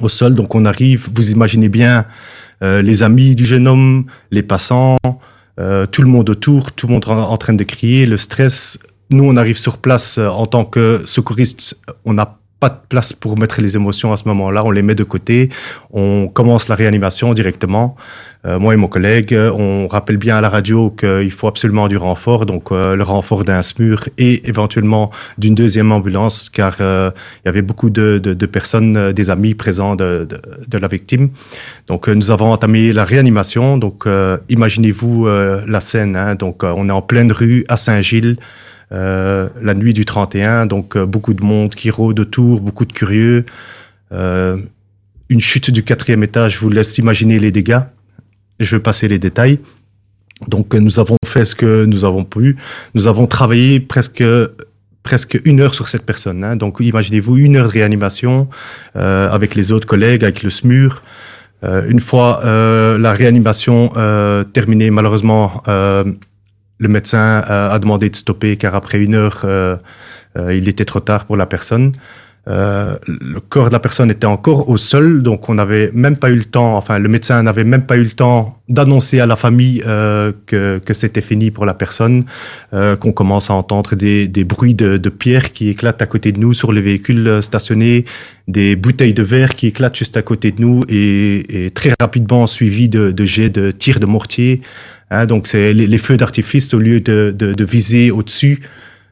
au 0.00 0.08
sol. 0.08 0.34
Donc 0.34 0.56
on 0.56 0.64
arrive, 0.64 1.08
vous 1.14 1.30
imaginez 1.30 1.68
bien 1.68 2.06
euh, 2.64 2.82
les 2.82 3.04
amis 3.04 3.36
du 3.36 3.46
jeune 3.46 3.68
homme, 3.68 4.06
les 4.32 4.42
passants, 4.42 4.96
euh, 5.60 5.86
tout 5.86 6.02
le 6.02 6.08
monde 6.08 6.28
autour, 6.28 6.72
tout 6.72 6.88
le 6.88 6.94
monde 6.94 7.04
en, 7.06 7.30
en, 7.30 7.36
train 7.36 7.52
de 7.52 7.62
crier, 7.62 8.04
le 8.04 8.16
stress. 8.16 8.80
Nous 9.10 9.22
on 9.22 9.36
arrive 9.36 9.56
sur 9.56 9.78
place 9.78 10.18
en 10.18 10.44
tant 10.46 10.64
que 10.64 11.02
secouriste, 11.04 11.78
on 12.04 12.14
n'a 12.14 12.36
pas 12.58 12.70
de 12.70 12.80
place 12.88 13.12
pour 13.12 13.38
mettre 13.38 13.60
les 13.60 13.76
émotions 13.76 14.12
à 14.12 14.16
ce 14.16 14.26
moment-là, 14.26 14.64
on 14.64 14.72
les 14.72 14.82
met 14.82 14.96
de 14.96 15.04
côté, 15.04 15.50
on 15.92 16.26
commence 16.26 16.66
la 16.66 16.74
réanimation 16.74 17.32
directement. 17.32 17.94
Euh, 18.46 18.58
moi 18.58 18.74
et 18.74 18.76
mon 18.76 18.88
collègue, 18.88 19.34
on 19.34 19.88
rappelle 19.88 20.16
bien 20.16 20.36
à 20.36 20.40
la 20.40 20.48
radio 20.48 20.90
qu'il 20.90 21.30
faut 21.30 21.46
absolument 21.46 21.88
du 21.88 21.96
renfort, 21.96 22.46
donc 22.46 22.72
euh, 22.72 22.94
le 22.94 23.02
renfort 23.02 23.44
d'un 23.44 23.62
SMUR 23.62 24.08
et 24.18 24.48
éventuellement 24.48 25.10
d'une 25.38 25.54
deuxième 25.54 25.92
ambulance, 25.92 26.50
car 26.50 26.76
euh, 26.80 27.10
il 27.44 27.46
y 27.46 27.48
avait 27.48 27.62
beaucoup 27.62 27.90
de, 27.90 28.18
de, 28.18 28.34
de 28.34 28.46
personnes, 28.46 29.12
des 29.12 29.30
amis 29.30 29.54
présents 29.54 29.96
de, 29.96 30.28
de, 30.68 30.78
la 30.78 30.88
victime. 30.88 31.30
Donc 31.86 32.08
nous 32.08 32.30
avons 32.30 32.52
entamé 32.52 32.92
la 32.92 33.04
réanimation. 33.04 33.78
Donc 33.78 34.06
imaginez-vous 34.48 35.26
la 35.26 35.80
scène. 35.80 36.16
Hein, 36.16 36.34
donc 36.34 36.64
on 36.64 36.88
est 36.88 36.92
en 36.92 37.02
pleine 37.02 37.32
rue 37.32 37.64
à 37.68 37.76
Saint-Gilles. 37.76 38.36
Euh, 38.92 39.48
la 39.60 39.74
nuit 39.74 39.92
du 39.92 40.04
31, 40.04 40.66
donc 40.66 40.96
euh, 40.96 41.06
beaucoup 41.06 41.34
de 41.34 41.42
monde 41.42 41.74
qui 41.74 41.90
rôde 41.90 42.20
autour, 42.20 42.60
beaucoup 42.60 42.84
de 42.84 42.92
curieux. 42.92 43.44
Euh, 44.12 44.58
une 45.28 45.40
chute 45.40 45.70
du 45.70 45.82
quatrième 45.82 46.22
étage, 46.22 46.54
je 46.54 46.60
vous 46.60 46.68
laisse 46.68 46.98
imaginer 46.98 47.40
les 47.40 47.50
dégâts. 47.50 47.80
Je 48.60 48.76
vais 48.76 48.82
passer 48.82 49.08
les 49.08 49.18
détails. 49.18 49.58
Donc, 50.48 50.74
euh, 50.74 50.78
nous 50.78 51.00
avons 51.00 51.16
fait 51.24 51.44
ce 51.44 51.54
que 51.54 51.84
nous 51.84 52.04
avons 52.04 52.24
pu. 52.24 52.56
Nous 52.94 53.06
avons 53.06 53.26
travaillé 53.26 53.80
presque 53.80 54.24
presque 55.04 55.38
une 55.44 55.60
heure 55.60 55.74
sur 55.74 55.88
cette 55.88 56.06
personne. 56.06 56.42
Hein. 56.42 56.56
Donc, 56.56 56.78
imaginez-vous 56.80 57.36
une 57.36 57.56
heure 57.56 57.66
de 57.66 57.72
réanimation 57.72 58.48
euh, 58.96 59.30
avec 59.30 59.54
les 59.54 59.70
autres 59.70 59.86
collègues, 59.86 60.24
avec 60.24 60.42
le 60.42 60.50
SMUR. 60.50 61.02
Euh, 61.62 61.88
une 61.88 62.00
fois 62.00 62.42
euh, 62.44 62.98
la 62.98 63.12
réanimation 63.12 63.92
euh, 63.96 64.44
terminée, 64.44 64.90
malheureusement, 64.90 65.62
euh, 65.68 66.04
le 66.78 66.88
médecin 66.88 67.38
a 67.46 67.78
demandé 67.78 68.10
de 68.10 68.16
stopper 68.16 68.56
car 68.56 68.74
après 68.74 68.98
une 68.98 69.14
heure, 69.14 69.46
il 70.50 70.68
était 70.68 70.84
trop 70.84 70.98
tard 70.98 71.24
pour 71.24 71.36
la 71.36 71.46
personne. 71.46 71.92
Euh, 72.46 72.96
le 73.06 73.40
corps 73.40 73.68
de 73.68 73.72
la 73.72 73.80
personne 73.80 74.10
était 74.10 74.26
encore 74.26 74.68
au 74.68 74.76
sol, 74.76 75.22
donc 75.22 75.48
on 75.48 75.54
n'avait 75.54 75.90
même 75.94 76.16
pas 76.16 76.28
eu 76.28 76.36
le 76.36 76.44
temps, 76.44 76.76
enfin 76.76 76.98
le 76.98 77.08
médecin 77.08 77.42
n'avait 77.42 77.64
même 77.64 77.86
pas 77.86 77.96
eu 77.96 78.02
le 78.02 78.10
temps 78.10 78.60
d'annoncer 78.68 79.18
à 79.18 79.26
la 79.26 79.36
famille 79.36 79.82
euh, 79.86 80.32
que, 80.46 80.78
que 80.78 80.92
c'était 80.92 81.22
fini 81.22 81.50
pour 81.50 81.64
la 81.64 81.72
personne, 81.72 82.24
euh, 82.74 82.96
qu'on 82.96 83.12
commence 83.12 83.48
à 83.48 83.54
entendre 83.54 83.96
des, 83.96 84.28
des 84.28 84.44
bruits 84.44 84.74
de, 84.74 84.98
de 84.98 85.08
pierres 85.08 85.54
qui 85.54 85.70
éclatent 85.70 86.02
à 86.02 86.06
côté 86.06 86.32
de 86.32 86.38
nous 86.38 86.52
sur 86.52 86.70
les 86.70 86.82
véhicules 86.82 87.42
stationnés, 87.42 88.04
des 88.46 88.76
bouteilles 88.76 89.14
de 89.14 89.22
verre 89.22 89.54
qui 89.54 89.68
éclatent 89.68 89.96
juste 89.96 90.18
à 90.18 90.22
côté 90.22 90.52
de 90.52 90.60
nous 90.60 90.82
et, 90.90 91.66
et 91.66 91.70
très 91.70 91.94
rapidement 91.98 92.46
suivi 92.46 92.90
de, 92.90 93.10
de 93.10 93.24
jets 93.24 93.48
de 93.50 93.70
tirs 93.70 94.00
de 94.00 94.06
mortier. 94.06 94.60
Hein, 95.10 95.24
donc 95.24 95.48
c'est 95.48 95.72
les, 95.72 95.86
les, 95.86 95.98
feux 95.98 96.18
d'artifice 96.18 96.74
au 96.74 96.78
lieu 96.78 97.00
de, 97.00 97.34
de, 97.34 97.54
de 97.54 97.64
viser 97.64 98.10
au-dessus. 98.10 98.60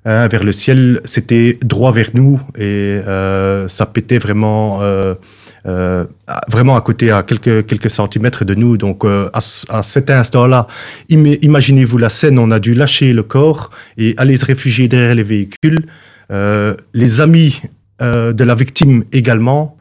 Hein, 0.05 0.27
vers 0.27 0.43
le 0.43 0.51
ciel, 0.51 1.01
c'était 1.05 1.59
droit 1.63 1.93
vers 1.93 2.11
nous 2.15 2.41
et 2.59 2.63
euh, 3.07 3.69
ça 3.69 3.87
pétait 3.87 4.19
vraiment 4.19 4.83
euh, 4.83 5.15
euh, 5.65 6.05
vraiment 6.49 6.75
à 6.77 6.81
côté, 6.81 7.11
à 7.11 7.23
quelques, 7.23 7.67
quelques 7.67 7.91
centimètres 7.91 8.45
de 8.45 8.55
nous. 8.55 8.77
Donc, 8.77 9.05
euh, 9.05 9.31
à, 9.33 9.83
cet 9.83 10.11
instant-là, 10.11 10.67
imaginez-vous 11.09 11.99
la 11.99 12.09
scène, 12.09 12.39
on 12.39 12.51
a 12.51 12.59
dû 12.59 12.75
lâcher 12.75 13.13
le 13.13 13.23
corps 13.23 13.71
et 13.97 14.15
aller 14.17 14.37
se 14.37 14.45
réfugier 14.45 14.89
derrière 14.89 15.15
les 15.15 15.23
véhicules. 15.23 15.87
Euh, 16.33 16.75
les 16.95 17.21
amis 17.21 17.63
euh, 18.01 18.33
de 18.33 18.45
la 18.45 18.55
victime 18.55 19.05
également. 19.13 19.77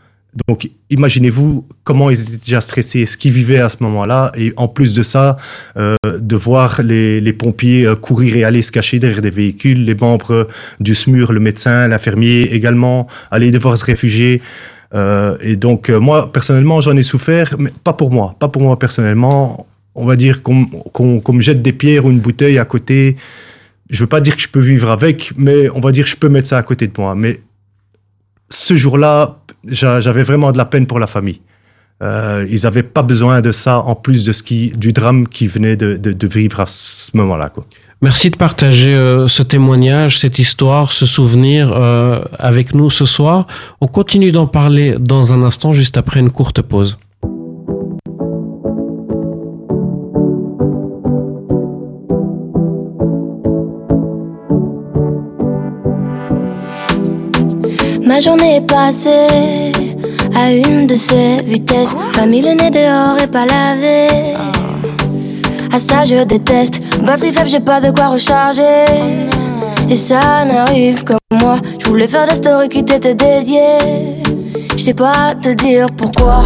Donc, 0.48 0.70
imaginez-vous 0.90 1.68
comment 1.84 2.10
ils 2.10 2.22
étaient 2.22 2.46
déjà 2.46 2.62
stressés, 2.62 3.06
ce 3.06 3.18
qu'ils 3.18 3.34
vivaient 3.34 3.60
à 3.60 3.68
ce 3.68 3.78
moment-là, 3.82 4.32
et 4.38 4.54
en 4.56 4.70
plus 4.70 4.94
de 4.94 5.04
ça, 5.04 5.38
euh, 5.78 5.96
de 6.06 6.36
voir 6.38 6.82
les, 6.84 7.34
pompiers 7.34 7.86
euh, 7.86 7.96
courir 7.96 8.38
et 8.38 8.44
aller 8.46 8.62
se 8.62 8.72
cacher 8.72 9.00
derrière 9.00 9.22
des 9.22 9.30
véhicules, 9.30 9.84
les 9.84 9.96
membres 9.96 10.48
du 10.80 10.96
SMUR, 10.96 11.34
le 11.34 11.42
médecin, 11.42 11.88
l'infirmier 11.90 12.44
également, 12.54 13.08
aller 13.30 13.52
devoir 13.52 13.78
se 13.78 13.84
réfugier. 13.84 14.42
Euh, 14.94 15.38
et 15.42 15.58
donc, 15.58 15.90
moi, 15.90 16.32
personnellement, 16.32 16.80
j'en 16.80 16.96
ai 16.96 17.04
souffert, 17.04 17.56
mais 17.60 17.72
pas 17.84 17.94
pour 17.94 18.12
moi, 18.12 18.36
pas 18.40 18.48
pour 18.48 18.62
moi 18.62 18.80
personnellement. 18.80 19.68
On 19.96 20.06
va 20.06 20.16
dire 20.16 20.42
qu'on 20.44 20.66
qu 20.66 21.22
qu 21.22 21.32
me 21.34 21.42
jette 21.42 21.62
des 21.62 21.74
pierres 21.74 22.06
ou 22.06 22.12
une 22.12 22.20
bouteille 22.20 22.58
à 22.58 22.64
côté. 22.64 23.18
Je 23.90 24.00
veux 24.00 24.08
pas 24.08 24.22
dire 24.22 24.38
que 24.38 24.42
je 24.42 24.48
peux 24.48 24.62
vivre 24.62 24.90
avec, 24.90 25.34
mais 25.36 25.70
on 25.76 25.82
va 25.82 25.92
dire 25.92 26.06
que 26.06 26.12
je 26.12 26.16
peux 26.16 26.30
mettre 26.30 26.48
ça 26.48 26.58
à 26.58 26.64
côté 26.64 26.88
de 26.88 26.94
moi. 26.98 27.14
Mais 27.16 27.42
ce 28.52 28.76
jour-là, 28.76 29.38
j'avais 29.66 30.24
vraiment 30.24 30.52
de 30.52 30.58
la 30.58 30.66
peine 30.66 30.88
pour 30.88 31.00
la 31.00 31.08
famille. 31.08 31.42
Euh, 32.04 32.48
ils 32.50 32.64
n'avaient 32.64 32.84
pas 32.84 33.04
besoin 33.04 33.42
de 33.42 33.52
ça 33.52 33.80
en 33.80 33.96
plus 33.96 34.26
de 34.26 34.32
ce 34.32 34.42
qui, 34.42 34.72
du 34.76 34.92
drame 34.92 35.28
qui 35.28 35.48
venait 35.48 35.76
de, 35.76 35.98
de, 35.98 36.14
de 36.14 36.28
vivre 36.28 36.60
à 36.60 36.66
ce 36.66 37.16
moment-là. 37.16 37.52
Merci 38.02 38.32
de 38.32 38.38
partager 38.38 38.96
euh, 38.96 39.28
ce 39.28 39.44
témoignage, 39.44 40.18
cette 40.18 40.40
histoire, 40.40 40.92
ce 40.92 41.06
souvenir 41.06 41.72
euh, 41.72 42.24
avec 42.40 42.74
nous 42.74 42.90
ce 42.90 43.06
soir. 43.06 43.46
On 43.80 43.88
continue 43.88 44.32
d'en 44.32 44.48
parler 44.48 44.96
dans 45.00 45.34
un 45.34 45.44
instant, 45.44 45.74
juste 45.74 45.98
après 45.98 46.20
une 46.20 46.32
courte 46.32 46.64
pause. 46.64 46.98
Ma 58.12 58.20
journée 58.20 58.58
est 58.58 58.68
passée 58.68 59.72
à 60.36 60.52
une 60.52 60.86
de 60.86 60.96
ces 60.96 61.42
vitesses. 61.46 61.96
Pas 62.14 62.26
mis 62.26 62.42
le 62.42 62.50
nez 62.50 62.70
dehors 62.70 63.18
et 63.18 63.28
pas 63.28 63.46
lavé. 63.46 64.34
À 65.72 65.80
ça 65.80 66.04
je 66.04 66.22
déteste. 66.26 66.82
Batterie 67.06 67.32
faible, 67.32 67.48
j'ai 67.48 67.62
pas 67.62 67.80
de 67.80 67.90
quoi 67.90 68.08
recharger. 68.08 68.84
Et 69.90 69.96
ça 69.96 70.44
n'arrive 70.44 71.06
que 71.06 71.14
moi. 71.32 71.56
Je 71.80 71.86
voulais 71.86 72.08
faire 72.08 72.28
des 72.28 72.36
stories 72.36 72.68
qui 72.68 72.84
t'étaient 72.84 73.16
dédiées. 73.16 74.22
Je 74.76 74.84
sais 74.84 74.94
pas 74.94 75.34
te 75.42 75.54
dire 75.54 75.88
pourquoi. 75.96 76.44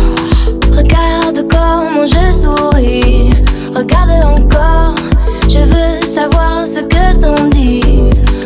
Regarde 0.72 1.48
comment 1.50 2.06
je 2.06 2.32
souris. 2.44 3.34
Regarde 3.74 4.12
encore. 4.24 4.94
Je 5.50 5.66
veux 5.66 6.06
savoir 6.06 6.68
ce 6.68 6.82
que 6.82 7.20
t'en 7.20 7.48
dis. 7.48 7.82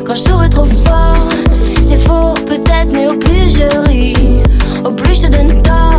Quand 0.07 0.15
je 0.15 0.21
souris 0.21 0.49
trop 0.49 0.63
fort, 0.85 1.27
c'est 1.89 1.97
faux 1.97 2.35
peut-être, 2.45 2.91
mais 2.93 3.07
au 3.07 3.17
plus 3.17 3.49
je 3.49 3.79
ris, 3.87 4.43
au 4.85 4.91
plus 4.91 5.15
je 5.15 5.21
te 5.21 5.27
donne 5.31 5.59
tort 5.63 5.98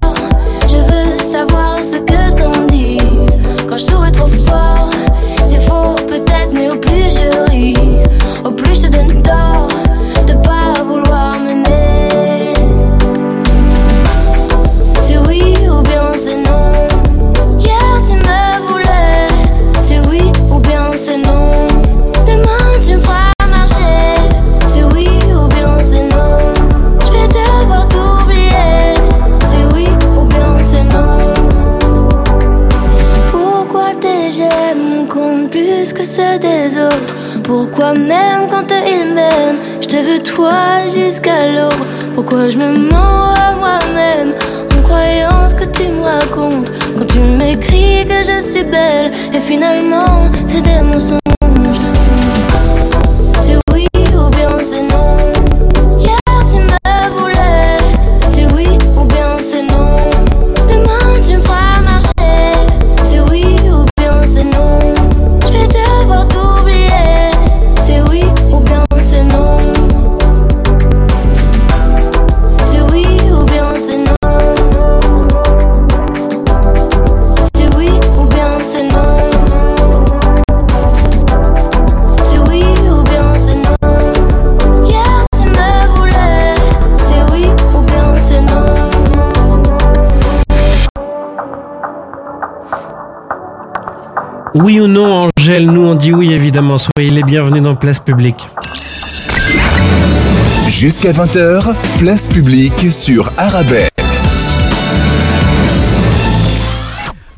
Pourquoi 37.81 37.99
même 37.99 38.47
quand 38.47 38.71
ils 38.85 39.11
m'aiment, 39.15 39.57
je 39.81 39.87
te 39.87 39.95
veux 39.95 40.21
toi 40.21 40.87
jusqu'à 40.93 41.47
l'aube. 41.47 41.83
Pourquoi 42.13 42.49
je 42.49 42.57
me 42.59 42.77
mens 42.91 43.33
à 43.33 43.55
moi-même? 43.55 44.35
En 44.77 44.83
croyant 44.83 45.49
ce 45.49 45.55
que 45.55 45.65
tu 45.65 45.87
me 45.87 46.03
racontes. 46.03 46.71
Quand 46.95 47.05
tu 47.05 47.17
m'écris 47.17 48.05
que 48.05 48.21
je 48.21 48.39
suis 48.39 48.63
belle. 48.63 49.11
Et 49.33 49.39
finalement 49.39 50.29
c'est 50.45 50.61
des 50.61 50.81
mensonges 50.83 51.20
évidemment. 96.51 96.77
Soyez 96.77 97.11
les 97.11 97.23
bienvenus 97.23 97.63
dans 97.63 97.75
Place 97.75 98.01
Publique. 98.01 98.45
Jusqu'à 100.67 101.13
20h, 101.13 101.73
place 101.97 102.27
publique 102.27 102.91
sur 102.91 103.31
Arabelle. 103.37 103.90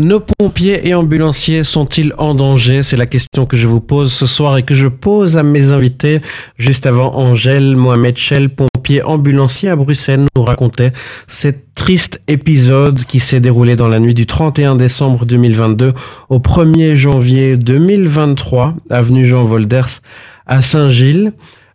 Nos 0.03 0.19
pompiers 0.19 0.85
et 0.85 0.93
ambulanciers 0.93 1.63
sont-ils 1.63 2.13
en 2.17 2.35
danger? 2.35 2.83
C'est 2.83 2.97
la 2.97 3.05
question 3.05 3.45
que 3.45 3.55
je 3.55 3.67
vous 3.67 3.79
pose 3.79 4.11
ce 4.11 4.25
soir 4.25 4.57
et 4.57 4.63
que 4.63 4.75
je 4.75 4.89
pose 4.89 5.37
à 5.37 5.43
mes 5.43 5.71
invités. 5.71 6.19
Juste 6.57 6.85
avant, 6.85 7.15
Angèle 7.15 7.77
Mohamed 7.77 8.17
Chel, 8.17 8.49
pompier 8.49 9.01
ambulancier 9.01 9.69
à 9.69 9.77
Bruxelles, 9.77 10.25
nous 10.35 10.43
racontait 10.43 10.91
cet 11.29 11.73
triste 11.73 12.19
épisode 12.27 13.05
qui 13.05 13.21
s'est 13.21 13.39
déroulé 13.39 13.77
dans 13.77 13.87
la 13.87 14.01
nuit 14.01 14.13
du 14.13 14.25
31 14.25 14.75
décembre 14.75 15.25
2022 15.25 15.93
au 16.27 16.39
1er 16.39 16.95
janvier 16.95 17.55
2023, 17.55 18.75
avenue 18.89 19.25
Jean 19.25 19.45
Volders 19.45 20.01
à 20.45 20.61
Saint-Gilles. 20.61 21.31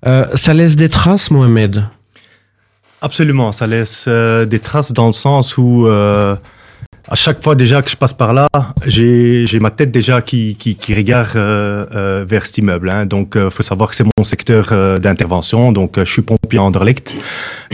Euh, 0.07 0.27
ça 0.35 0.53
laisse 0.53 0.77
des 0.77 0.91
traces, 0.91 1.31
Mohamed? 1.31 1.87
Absolument, 3.01 3.53
ça 3.53 3.67
laisse 3.67 4.05
euh, 4.07 4.45
des 4.45 4.59
traces 4.59 4.93
dans 4.93 5.07
le 5.07 5.15
sens 5.15 5.57
où 5.57 5.87
euh, 5.87 6.37
à 7.11 7.15
chaque 7.15 7.43
fois 7.43 7.55
déjà 7.55 7.81
que 7.83 7.91
je 7.91 7.97
passe 7.97 8.13
par 8.13 8.33
là, 8.33 8.47
j'ai 8.87 9.59
ma 9.61 9.71
tête 9.71 9.91
déjà 9.91 10.21
qui, 10.21 10.57
qui, 10.57 10.77
qui 10.77 10.95
regarde 10.95 11.37
euh, 11.37 11.87
euh, 11.95 12.25
vers 12.29 12.45
cet 12.45 12.59
immeuble. 12.59 12.91
Hein. 12.91 13.07
Donc, 13.07 13.35
euh, 13.35 13.51
faut 13.51 13.63
savoir 13.63 13.89
que 13.91 13.97
c'est 13.97 14.05
mon 14.05 14.25
secteur 14.25 14.69
euh, 14.73 14.99
d'intervention. 14.99 15.73
Donc, 15.73 15.97
euh, 15.97 16.05
je 16.05 16.13
suis 16.13 16.23
pompier 16.23 16.59
à 16.59 16.63
Anderlecht. 16.63 17.15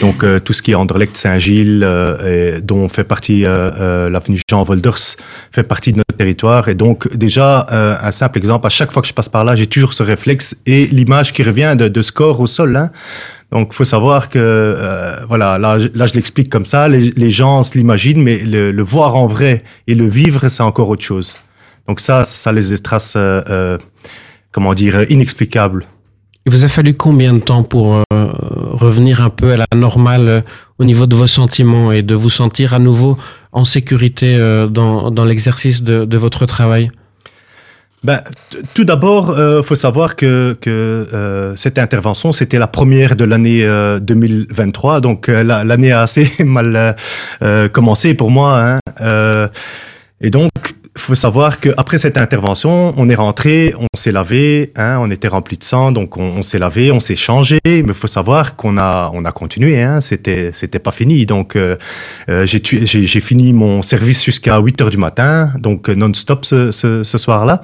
Donc, 0.00 0.24
tout 0.44 0.52
ce 0.52 0.62
qui 0.62 0.72
est 0.72 0.74
Anderlecht, 0.74 1.16
Saint-Gilles, 1.16 1.86
dont 2.62 2.88
fait 2.88 3.04
partie 3.04 3.42
l'avenue 3.42 4.40
Jean 4.50 4.62
Volders, 4.62 5.16
fait 5.52 5.62
partie 5.62 5.92
de 5.92 5.98
notre 5.98 6.16
territoire. 6.16 6.68
Et 6.68 6.74
donc, 6.74 7.14
déjà, 7.14 7.66
un 7.70 8.10
simple 8.10 8.38
exemple, 8.38 8.66
à 8.66 8.70
chaque 8.70 8.90
fois 8.92 9.02
que 9.02 9.08
je 9.08 9.14
passe 9.14 9.28
par 9.28 9.44
là, 9.44 9.54
j'ai 9.54 9.68
toujours 9.68 9.94
ce 9.94 10.02
réflexe 10.02 10.56
et 10.66 10.86
l'image 10.86 11.32
qui 11.32 11.42
revient 11.42 11.76
de, 11.78 11.88
de 11.88 12.02
score 12.02 12.40
au 12.40 12.46
sol. 12.46 12.76
Hein. 12.76 12.90
Donc, 13.54 13.72
faut 13.72 13.84
savoir 13.84 14.30
que, 14.30 14.38
euh, 14.40 15.24
voilà, 15.28 15.58
là, 15.58 15.78
là 15.94 16.06
je 16.08 16.14
l'explique 16.14 16.50
comme 16.50 16.64
ça, 16.66 16.88
les, 16.88 17.30
gens 17.30 17.62
se 17.62 17.78
l'imaginent, 17.78 18.20
mais 18.20 18.38
le, 18.38 18.72
le, 18.72 18.82
voir 18.82 19.14
en 19.14 19.28
vrai 19.28 19.62
et 19.86 19.94
le 19.94 20.08
vivre, 20.08 20.48
c'est 20.48 20.64
encore 20.64 20.88
autre 20.88 21.04
chose. 21.04 21.36
Donc 21.86 22.00
ça, 22.00 22.24
ça 22.24 22.52
les 22.52 22.70
des 22.70 22.78
traces, 22.78 23.14
euh, 23.16 23.42
euh, 23.48 23.78
comment 24.50 24.74
dire, 24.74 25.08
inexplicables. 25.08 25.86
Il 26.46 26.52
vous 26.52 26.64
a 26.64 26.68
fallu 26.68 26.94
combien 26.94 27.32
de 27.32 27.38
temps 27.38 27.62
pour 27.62 27.94
euh, 27.94 28.02
revenir 28.10 29.22
un 29.22 29.30
peu 29.30 29.52
à 29.52 29.56
la 29.56 29.66
normale 29.74 30.28
euh, 30.28 30.40
au 30.80 30.84
niveau 30.84 31.06
de 31.06 31.14
vos 31.14 31.28
sentiments 31.28 31.92
et 31.92 32.02
de 32.02 32.16
vous 32.16 32.30
sentir 32.30 32.74
à 32.74 32.80
nouveau 32.80 33.16
en 33.52 33.64
sécurité 33.64 34.36
dans, 34.68 35.12
dans 35.12 35.24
l'exercice 35.24 35.84
de, 35.84 36.04
de 36.04 36.18
votre 36.18 36.44
travail? 36.44 36.90
Ben, 38.04 38.20
tout 38.74 38.84
d'abord, 38.84 39.30
euh, 39.30 39.62
faut 39.62 39.74
savoir 39.74 40.14
que, 40.14 40.56
que 40.60 40.70
euh, 40.70 41.56
cette 41.56 41.78
intervention, 41.78 42.32
c'était 42.32 42.58
la 42.58 42.66
première 42.66 43.16
de 43.16 43.24
l'année 43.24 43.64
euh, 43.64 43.98
2023, 43.98 45.00
donc 45.00 45.30
euh, 45.30 45.42
l'année 45.42 45.90
a 45.90 46.02
assez 46.02 46.30
mal 46.44 46.96
euh, 47.42 47.68
commencé 47.70 48.12
pour 48.12 48.30
moi. 48.30 48.60
Hein, 48.60 48.80
euh, 49.00 49.48
et 50.20 50.28
donc, 50.28 50.50
faut 50.96 51.14
savoir 51.14 51.58
qu'après 51.60 51.98
cette 51.98 52.16
intervention, 52.16 52.94
on 52.96 53.08
est 53.08 53.14
rentré, 53.14 53.74
on 53.78 53.86
s'est 53.96 54.12
lavé, 54.12 54.72
hein, 54.76 54.98
on 55.00 55.10
était 55.10 55.28
rempli 55.28 55.58
de 55.58 55.64
sang, 55.64 55.90
donc 55.90 56.16
on, 56.16 56.42
s'est 56.42 56.58
lavé, 56.58 56.92
on 56.92 57.00
s'est 57.00 57.16
changé. 57.16 57.58
Mais 57.64 57.92
faut 57.92 58.06
savoir 58.06 58.56
qu'on 58.56 58.78
a, 58.78 59.10
on 59.12 59.24
a 59.24 59.32
continué, 59.32 59.82
hein, 59.82 60.00
c'était, 60.00 60.50
c'était 60.52 60.78
pas 60.78 60.92
fini. 60.92 61.26
Donc 61.26 61.56
euh, 61.56 61.76
euh, 62.28 62.46
j'ai, 62.46 62.62
j'ai, 62.62 63.06
j'ai 63.06 63.20
fini 63.20 63.52
mon 63.52 63.82
service 63.82 64.24
jusqu'à 64.24 64.58
8 64.58 64.82
heures 64.82 64.90
du 64.90 64.96
matin, 64.96 65.52
donc 65.58 65.88
euh, 65.88 65.94
non-stop 65.94 66.44
ce, 66.44 66.70
ce, 66.70 67.02
ce 67.02 67.18
soir-là. 67.18 67.60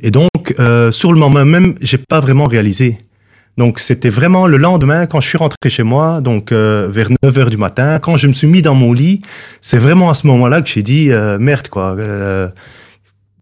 Et 0.00 0.10
donc 0.10 0.54
euh, 0.60 0.92
sur 0.92 1.12
le 1.12 1.18
moment 1.18 1.44
même, 1.44 1.74
j'ai 1.80 1.98
pas 1.98 2.20
vraiment 2.20 2.44
réalisé. 2.44 2.98
Donc 3.58 3.80
c'était 3.80 4.08
vraiment 4.08 4.46
le 4.46 4.56
lendemain 4.56 5.06
quand 5.06 5.20
je 5.20 5.28
suis 5.28 5.36
rentré 5.36 5.68
chez 5.68 5.82
moi, 5.82 6.20
donc 6.20 6.52
euh, 6.52 6.88
vers 6.90 7.08
9 7.24 7.38
heures 7.38 7.50
du 7.50 7.56
matin, 7.56 7.98
quand 7.98 8.16
je 8.16 8.28
me 8.28 8.32
suis 8.32 8.46
mis 8.46 8.62
dans 8.62 8.76
mon 8.76 8.92
lit, 8.92 9.20
c'est 9.60 9.78
vraiment 9.78 10.10
à 10.10 10.14
ce 10.14 10.28
moment-là 10.28 10.62
que 10.62 10.68
j'ai 10.68 10.84
dit 10.84 11.10
euh, 11.10 11.38
merde 11.40 11.66
quoi. 11.66 11.96
Euh, 11.98 12.48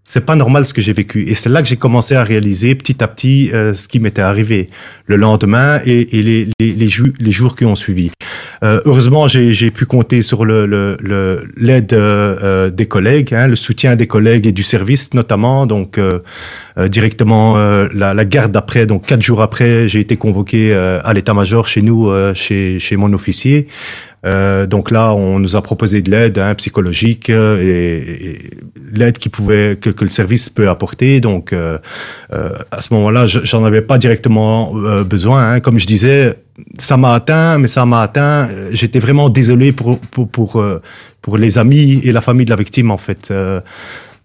c'est 0.08 0.24
pas 0.24 0.36
normal 0.36 0.64
ce 0.64 0.72
que 0.72 0.80
j'ai 0.80 0.92
vécu 0.92 1.28
et 1.28 1.34
c'est 1.34 1.48
là 1.48 1.62
que 1.62 1.68
j'ai 1.68 1.76
commencé 1.76 2.14
à 2.14 2.22
réaliser 2.22 2.76
petit 2.76 3.02
à 3.02 3.08
petit 3.08 3.50
euh, 3.52 3.74
ce 3.74 3.88
qui 3.88 3.98
m'était 3.98 4.22
arrivé 4.22 4.70
le 5.06 5.16
lendemain 5.16 5.80
et, 5.84 6.16
et 6.16 6.22
les, 6.22 6.48
les, 6.60 6.72
les, 6.74 6.86
ju- 6.86 7.12
les, 7.18 7.32
jours 7.32 7.56
qui 7.56 7.64
ont 7.64 7.74
suivi. 7.74 8.10
Euh, 8.62 8.80
heureusement, 8.84 9.26
j'ai 9.28 9.70
pu 9.72 9.84
compter 9.84 10.22
sur 10.22 10.44
l'aide 10.44 10.66
le, 10.70 10.96
le, 11.00 11.48
le 11.56 11.82
euh, 11.92 12.70
des 12.70 12.86
collègues, 12.86 13.34
hein, 13.34 13.48
le 13.48 13.56
soutien 13.56 13.96
des 13.96 14.06
collègues 14.06 14.46
et 14.46 14.52
du 14.52 14.62
service 14.62 15.12
notamment. 15.12 15.66
Donc 15.66 15.98
euh, 15.98 16.20
euh, 16.78 16.86
directement 16.88 17.56
la, 17.56 18.14
la, 18.14 18.24
garde 18.24 18.52
d'après, 18.52 18.86
donc 18.86 19.06
quatre 19.06 19.22
jours 19.22 19.42
après, 19.42 19.88
j'ai 19.88 20.00
été 20.00 20.16
convoqué 20.16 20.72
à 20.72 21.12
l'état-major 21.12 21.66
chez 21.66 21.82
nous, 21.82 22.12
chez, 22.34 22.78
chez 22.78 22.96
mon 22.96 23.12
officier. 23.12 23.66
Euh, 24.24 24.66
donc 24.66 24.90
là, 24.90 25.12
on 25.14 25.38
nous 25.38 25.56
a 25.56 25.62
proposé 25.62 26.02
de 26.02 26.10
l'aide 26.10 26.38
hein, 26.38 26.54
psychologique 26.54 27.30
euh, 27.30 27.60
et, 27.60 28.26
et 28.26 28.50
l'aide 28.92 29.18
qui 29.18 29.28
pouvait 29.28 29.76
que, 29.80 29.90
que, 29.90 30.04
le 30.04 30.10
service 30.10 30.48
peut 30.50 30.68
apporter. 30.68 31.20
Donc 31.20 31.52
euh, 31.52 31.78
à 32.30 32.80
ce 32.80 32.92
moment-là, 32.94 33.26
j'en 33.26 33.64
avais 33.64 33.82
pas 33.82 33.98
directement 33.98 34.72
besoin. 35.04 35.52
Hein. 35.52 35.60
Comme 35.60 35.78
je 35.78 35.86
disais, 35.86 36.34
ça 36.78 36.96
m'a 36.96 37.14
atteint, 37.14 37.58
mais 37.58 37.68
ça 37.68 37.84
m'a 37.86 38.02
atteint. 38.02 38.48
J'étais 38.72 38.98
vraiment 38.98 39.28
désolé 39.28 39.72
pour 39.72 39.98
pour, 39.98 40.28
pour 40.28 40.64
pour 41.22 41.36
les 41.36 41.58
amis 41.58 42.00
et 42.02 42.12
la 42.12 42.20
famille 42.20 42.46
de 42.46 42.50
la 42.50 42.56
victime 42.56 42.90
en 42.90 42.98
fait. 42.98 43.32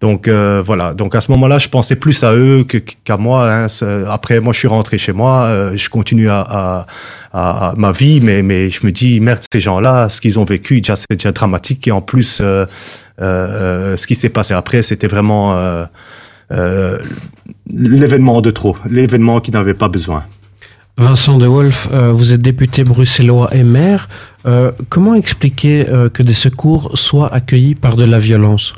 Donc 0.02 0.26
euh, 0.26 0.62
voilà. 0.66 0.94
Donc 0.94 1.14
à 1.14 1.20
ce 1.20 1.30
moment-là, 1.30 1.58
je 1.58 1.68
pensais 1.68 1.94
plus 1.94 2.24
à 2.24 2.34
eux 2.34 2.66
qu'à 3.04 3.16
moi. 3.16 3.48
Hein. 3.50 3.66
Après, 4.10 4.40
moi, 4.40 4.52
je 4.52 4.58
suis 4.58 4.68
rentré 4.68 4.98
chez 4.98 5.12
moi. 5.12 5.44
Euh, 5.44 5.76
je 5.76 5.88
continue 5.88 6.28
à, 6.28 6.86
ma 7.32 7.92
vie, 7.92 8.20
mais 8.20 8.68
je 8.68 8.84
me 8.84 8.90
dis 8.90 9.20
merde, 9.20 9.40
ces 9.50 9.60
gens-là, 9.60 10.08
ce 10.08 10.20
qu'ils 10.20 10.38
ont 10.38 10.44
vécu, 10.44 10.80
déjà 10.80 10.96
c'est 10.96 11.06
déjà 11.10 11.30
dramatique. 11.30 11.86
Et 11.86 11.92
en 11.92 12.02
plus, 12.02 12.42
euh, 12.42 12.66
ce 13.18 14.06
qui 14.06 14.16
s'est 14.16 14.28
passé 14.28 14.54
après, 14.54 14.82
c'était 14.82 15.06
vraiment 15.06 15.56
l'événement 17.70 18.40
de 18.40 18.50
trop, 18.50 18.76
l'événement 18.90 19.40
qui 19.40 19.52
n'avait 19.52 19.72
pas 19.72 19.88
besoin. 19.88 20.24
Vincent 20.98 21.38
De 21.38 21.46
Wolf, 21.46 21.88
vous 21.90 22.34
êtes 22.34 22.42
député 22.42 22.82
bruxellois 22.82 23.54
et 23.54 23.62
maire. 23.62 24.08
Comment 24.88 25.14
expliquer 25.14 25.86
que 26.12 26.22
des 26.24 26.34
secours 26.34 26.98
soient 26.98 27.32
accueillis 27.32 27.76
par 27.76 27.94
de 27.94 28.04
la 28.04 28.18
violence? 28.18 28.74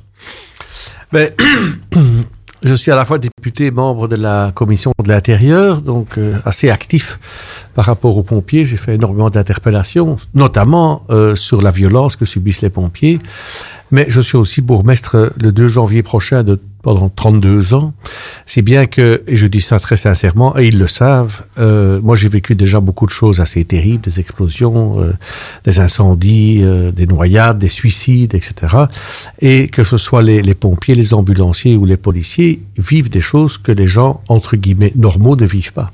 Je 2.64 2.74
suis 2.74 2.90
à 2.90 2.96
la 2.96 3.04
fois 3.04 3.18
député, 3.18 3.70
membre 3.70 4.08
de 4.08 4.16
la 4.16 4.50
commission 4.54 4.92
de 5.02 5.08
l'intérieur, 5.08 5.82
donc 5.82 6.16
euh, 6.16 6.38
assez 6.46 6.70
actif 6.70 7.20
par 7.74 7.84
rapport 7.84 8.16
aux 8.16 8.22
pompiers. 8.22 8.64
J'ai 8.64 8.78
fait 8.78 8.94
énormément 8.94 9.28
d'interpellations, 9.28 10.16
notamment 10.32 11.04
euh, 11.10 11.36
sur 11.36 11.60
la 11.60 11.70
violence 11.70 12.16
que 12.16 12.24
subissent 12.24 12.62
les 12.62 12.70
pompiers. 12.70 13.18
Mais 13.90 14.06
je 14.08 14.20
suis 14.22 14.38
aussi 14.38 14.62
bourgmestre 14.62 15.32
le 15.36 15.52
2 15.52 15.68
janvier 15.68 16.02
prochain 16.02 16.42
de 16.42 16.58
pendant 16.84 17.08
32 17.08 17.72
ans. 17.72 17.94
C'est 18.44 18.62
bien 18.62 18.84
que, 18.84 19.22
et 19.26 19.36
je 19.36 19.46
dis 19.46 19.62
ça 19.62 19.80
très 19.80 19.96
sincèrement, 19.96 20.56
et 20.58 20.66
ils 20.68 20.78
le 20.78 20.86
savent, 20.86 21.42
euh, 21.58 21.98
moi 22.02 22.14
j'ai 22.14 22.28
vécu 22.28 22.54
déjà 22.54 22.78
beaucoup 22.78 23.06
de 23.06 23.10
choses 23.10 23.40
assez 23.40 23.64
terribles, 23.64 24.02
des 24.02 24.20
explosions, 24.20 25.00
euh, 25.00 25.12
des 25.64 25.80
incendies, 25.80 26.60
euh, 26.62 26.92
des 26.92 27.06
noyades, 27.06 27.58
des 27.58 27.68
suicides, 27.68 28.34
etc. 28.34 28.76
Et 29.40 29.68
que 29.68 29.82
ce 29.82 29.96
soit 29.96 30.22
les, 30.22 30.42
les, 30.42 30.54
pompiers, 30.54 30.94
les 30.94 31.14
ambulanciers 31.14 31.74
ou 31.76 31.86
les 31.86 31.96
policiers 31.96 32.60
vivent 32.76 33.08
des 33.08 33.22
choses 33.22 33.56
que 33.56 33.72
les 33.72 33.86
gens, 33.86 34.20
entre 34.28 34.54
guillemets, 34.56 34.92
normaux 34.94 35.36
ne 35.36 35.46
vivent 35.46 35.72
pas. 35.72 35.90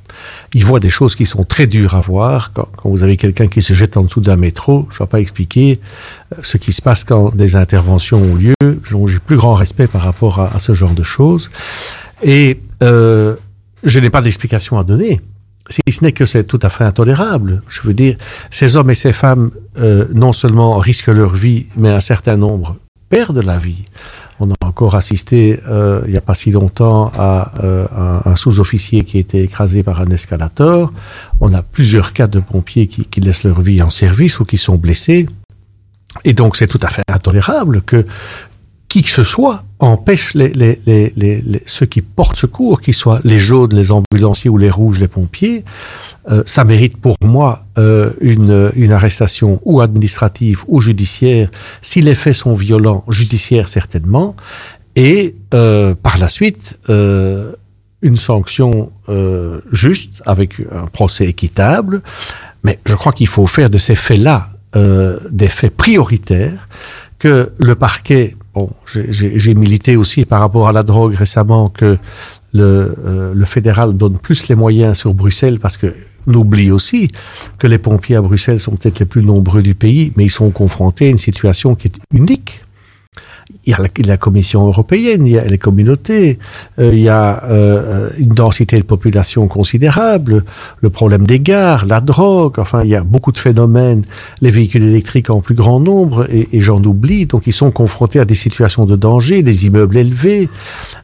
Ils 0.54 0.64
voient 0.64 0.80
des 0.80 0.90
choses 0.90 1.14
qui 1.14 1.24
sont 1.24 1.44
très 1.44 1.68
dures 1.68 1.94
à 1.94 2.00
voir. 2.00 2.52
Quand, 2.52 2.68
quand 2.76 2.90
vous 2.90 3.04
avez 3.04 3.16
quelqu'un 3.16 3.46
qui 3.46 3.62
se 3.62 3.74
jette 3.74 3.96
en 3.96 4.02
dessous 4.02 4.20
d'un 4.20 4.36
métro, 4.36 4.88
je 4.90 4.96
ne 4.96 5.06
vais 5.06 5.08
pas 5.08 5.20
expliquer 5.20 5.78
ce 6.42 6.56
qui 6.56 6.72
se 6.72 6.82
passe 6.82 7.04
quand 7.04 7.34
des 7.34 7.54
interventions 7.54 8.18
ont 8.20 8.34
lieu. 8.34 8.54
J'ai 8.60 9.18
plus 9.20 9.36
grand 9.36 9.54
respect 9.54 9.86
par 9.86 10.02
rapport 10.02 10.40
à, 10.40 10.56
à 10.56 10.58
ce 10.58 10.74
genre 10.74 10.79
de 10.88 11.02
choses. 11.02 11.50
Et 12.22 12.60
euh, 12.82 13.36
je 13.84 14.00
n'ai 14.00 14.10
pas 14.10 14.22
d'explication 14.22 14.78
à 14.78 14.84
donner. 14.84 15.20
Si 15.68 15.80
ce 15.92 16.02
n'est 16.02 16.12
que 16.12 16.26
c'est 16.26 16.44
tout 16.44 16.58
à 16.62 16.68
fait 16.68 16.84
intolérable. 16.84 17.62
Je 17.68 17.82
veux 17.82 17.94
dire, 17.94 18.16
ces 18.50 18.76
hommes 18.76 18.90
et 18.90 18.94
ces 18.94 19.12
femmes 19.12 19.50
euh, 19.78 20.06
non 20.12 20.32
seulement 20.32 20.78
risquent 20.78 21.08
leur 21.08 21.34
vie, 21.34 21.66
mais 21.76 21.90
un 21.90 22.00
certain 22.00 22.36
nombre 22.36 22.76
perdent 23.08 23.44
la 23.44 23.58
vie. 23.58 23.84
On 24.40 24.50
a 24.50 24.54
encore 24.64 24.94
assisté 24.94 25.60
euh, 25.68 26.02
il 26.06 26.12
n'y 26.12 26.16
a 26.16 26.22
pas 26.22 26.34
si 26.34 26.50
longtemps 26.50 27.12
à 27.16 27.52
un, 28.24 28.36
sous-officier 28.36 29.04
qui 29.04 29.18
a 29.18 29.20
été 29.20 29.42
écrasé 29.42 29.82
par 29.82 30.00
un 30.00 30.10
escalator. 30.10 30.92
On 31.40 31.52
a 31.52 31.62
plusieurs 31.62 32.12
cas 32.12 32.26
de 32.26 32.40
pompiers 32.40 32.86
qui 32.86 33.20
laissent 33.20 33.44
leur 33.44 33.60
vie 33.60 33.82
en 33.82 33.90
service 33.90 34.40
ou 34.40 34.44
qui 34.44 34.56
sont 34.56 34.76
blessés. 34.76 35.28
Et 36.24 36.34
donc 36.34 36.56
c'est 36.56 36.66
tout 36.66 36.80
à 36.82 36.88
fait 36.88 37.02
intolérable 37.08 37.82
que 37.82 38.06
qui 38.88 39.02
que 39.02 39.10
ce 39.10 39.22
soit 39.22 39.64
empêche 39.80 40.34
les, 40.34 40.48
les, 40.50 40.78
les, 40.86 41.12
les, 41.16 41.62
ceux 41.66 41.86
qui 41.86 42.02
portent 42.02 42.36
secours, 42.36 42.80
qu'ils 42.80 42.94
soient 42.94 43.20
les 43.24 43.38
jaunes, 43.38 43.72
les 43.72 43.90
ambulanciers 43.92 44.50
ou 44.50 44.58
les 44.58 44.70
rouges, 44.70 44.98
les 44.98 45.08
pompiers, 45.08 45.64
euh, 46.30 46.42
ça 46.46 46.64
mérite 46.64 46.96
pour 46.96 47.16
moi 47.24 47.64
euh, 47.78 48.10
une, 48.20 48.70
une 48.76 48.92
arrestation 48.92 49.60
ou 49.64 49.80
administrative 49.80 50.62
ou 50.68 50.80
judiciaire, 50.80 51.50
si 51.80 52.02
les 52.02 52.14
faits 52.14 52.34
sont 52.34 52.54
violents, 52.54 53.04
judiciaire 53.08 53.68
certainement, 53.68 54.36
et 54.96 55.34
euh, 55.54 55.94
par 55.94 56.18
la 56.18 56.28
suite, 56.28 56.78
euh, 56.90 57.52
une 58.02 58.16
sanction 58.16 58.92
euh, 59.08 59.60
juste, 59.72 60.22
avec 60.26 60.54
un 60.72 60.86
procès 60.86 61.26
équitable, 61.26 62.02
mais 62.64 62.78
je 62.86 62.94
crois 62.94 63.12
qu'il 63.12 63.28
faut 63.28 63.46
faire 63.46 63.70
de 63.70 63.78
ces 63.78 63.94
faits-là 63.94 64.50
euh, 64.76 65.18
des 65.30 65.48
faits 65.48 65.76
prioritaires, 65.76 66.68
que 67.18 67.52
le 67.58 67.74
parquet 67.74 68.36
J'ai 68.86 69.54
milité 69.54 69.96
aussi 69.96 70.24
par 70.24 70.40
rapport 70.40 70.68
à 70.68 70.72
la 70.72 70.82
drogue 70.82 71.14
récemment 71.14 71.68
que 71.68 71.98
le, 72.52 72.94
euh, 73.06 73.32
le, 73.34 73.44
fédéral 73.44 73.94
donne 73.94 74.18
plus 74.18 74.48
les 74.48 74.56
moyens 74.56 74.98
sur 74.98 75.14
Bruxelles 75.14 75.60
parce 75.60 75.76
que 75.76 75.94
n'oublie 76.26 76.70
aussi 76.70 77.10
que 77.58 77.66
les 77.66 77.78
pompiers 77.78 78.16
à 78.16 78.22
Bruxelles 78.22 78.60
sont 78.60 78.72
peut-être 78.72 78.98
les 78.98 79.06
plus 79.06 79.22
nombreux 79.22 79.62
du 79.62 79.74
pays, 79.74 80.12
mais 80.16 80.24
ils 80.24 80.30
sont 80.30 80.50
confrontés 80.50 81.06
à 81.06 81.10
une 81.10 81.18
situation 81.18 81.74
qui 81.74 81.88
est 81.88 81.94
unique. 82.12 82.60
Il 83.66 83.70
y 83.70 83.74
a 83.74 83.78
la, 83.78 83.88
la, 84.06 84.16
Commission 84.16 84.66
européenne, 84.66 85.26
il 85.26 85.32
y 85.32 85.38
a 85.38 85.44
les 85.44 85.58
communautés, 85.58 86.38
euh, 86.78 86.90
il 86.92 87.00
y 87.00 87.08
a 87.08 87.44
euh, 87.44 88.10
une 88.18 88.30
densité 88.30 88.76
de 88.78 88.82
population 88.82 89.48
considérable, 89.48 90.44
le 90.80 90.90
problème 90.90 91.26
des 91.26 91.40
gares, 91.40 91.86
la 91.86 92.00
drogue, 92.00 92.58
enfin, 92.58 92.82
il 92.84 92.90
y 92.90 92.96
a 92.96 93.02
beaucoup 93.02 93.32
de 93.32 93.38
phénomènes, 93.38 94.02
les 94.40 94.50
véhicules 94.50 94.84
électriques 94.84 95.30
en 95.30 95.40
plus 95.40 95.54
grand 95.54 95.80
nombre, 95.80 96.26
et, 96.30 96.48
et 96.52 96.60
j'en 96.60 96.82
oublie, 96.82 97.26
donc 97.26 97.46
ils 97.46 97.52
sont 97.52 97.70
confrontés 97.70 98.20
à 98.20 98.24
des 98.24 98.34
situations 98.34 98.86
de 98.86 98.96
danger, 98.96 99.42
des 99.42 99.66
immeubles 99.66 99.96
élevés. 99.96 100.48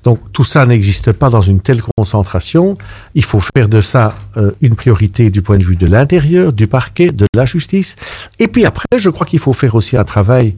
Donc 0.05 0.21
tout 0.33 0.45
ça 0.45 0.66
n'existe 0.66 1.12
pas 1.12 1.31
dans 1.31 1.42
une 1.42 1.61
telle 1.61 1.83
concentration. 1.97 2.77
Il 3.14 3.25
faut 3.25 3.40
faire 3.40 3.69
de 3.69 3.81
ça 3.81 4.14
euh, 4.37 4.53
une 4.61 4.77
priorité 4.77 5.31
du 5.31 5.42
point 5.42 5.59
de 5.59 5.64
vue 5.64 5.77
de 5.77 5.87
l'intérieur, 5.87 6.53
du 6.53 6.66
parquet, 6.66 7.11
de 7.11 7.27
la 7.35 7.45
justice. 7.45 7.97
Et 8.38 8.49
puis 8.49 8.64
après, 8.64 8.87
je 8.97 9.11
crois 9.11 9.27
qu'il 9.27 9.38
faut 9.38 9.53
faire 9.53 9.75
aussi 9.75 9.97
un 9.97 10.05
travail 10.05 10.55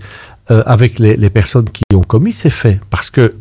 euh, 0.51 0.63
avec 0.67 0.99
les, 0.99 1.17
les, 1.17 1.31
personnes 1.31 1.69
qui 1.69 1.83
ont 1.95 2.03
commis 2.03 2.33
ces 2.33 2.51
faits. 2.51 2.81
Parce 2.91 3.11
que 3.11 3.35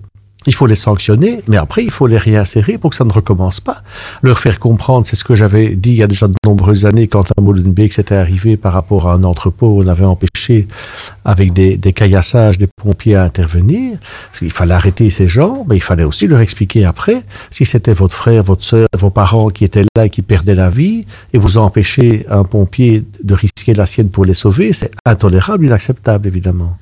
il 0.47 0.53
faut 0.53 0.65
les 0.65 0.75
sanctionner, 0.75 1.41
mais 1.47 1.57
après, 1.57 1.83
il 1.83 1.91
faut 1.91 2.07
les 2.07 2.17
réinsérer 2.17 2.77
pour 2.77 2.91
que 2.91 2.95
ça 2.95 3.03
ne 3.03 3.11
recommence 3.11 3.59
pas. 3.59 3.83
Leur 4.23 4.39
faire 4.39 4.59
comprendre, 4.59 5.05
c'est 5.05 5.17
ce 5.17 5.25
que 5.25 5.35
j'avais 5.35 5.75
dit 5.75 5.91
il 5.91 5.97
y 5.97 6.03
a 6.03 6.07
déjà 6.07 6.27
de 6.27 6.35
nombreuses 6.45 6.85
années 6.85 7.07
quand 7.07 7.31
à 7.37 7.41
Molenbeek 7.41 7.91
c'était 7.91 8.15
arrivé 8.15 8.55
par 8.55 8.71
rapport 8.71 9.09
à 9.09 9.13
un 9.13 9.25
entrepôt 9.25 9.67
où 9.67 9.83
on 9.83 9.87
avait 9.87 10.05
empêché 10.05 10.67
avec 11.25 11.51
des, 11.51 11.75
des 11.75 11.91
caillassages 11.91 12.57
des 12.57 12.67
pompiers 12.81 13.15
à 13.15 13.23
intervenir. 13.23 13.97
Il 14.41 14.51
fallait 14.51 14.73
arrêter 14.73 15.09
ces 15.09 15.27
gens, 15.27 15.65
mais 15.67 15.75
il 15.75 15.83
fallait 15.83 16.05
aussi 16.05 16.27
leur 16.27 16.39
expliquer 16.39 16.85
après, 16.85 17.23
si 17.51 17.65
c'était 17.65 17.93
votre 17.93 18.15
frère, 18.15 18.41
votre 18.43 18.63
soeur, 18.63 18.87
vos 18.97 19.09
parents 19.09 19.49
qui 19.49 19.65
étaient 19.65 19.83
là 19.97 20.05
et 20.05 20.09
qui 20.09 20.21
perdaient 20.21 20.55
la 20.55 20.69
vie, 20.69 21.05
et 21.33 21.37
vous 21.37 21.57
empêchez 21.57 22.25
un 22.29 22.45
pompier 22.45 23.03
de 23.21 23.33
risquer 23.33 23.73
la 23.73 23.85
sienne 23.85 24.09
pour 24.09 24.23
les 24.23 24.33
sauver, 24.33 24.71
c'est 24.71 24.91
intolérable, 25.05 25.65
inacceptable, 25.65 26.25
évidemment. 26.27 26.77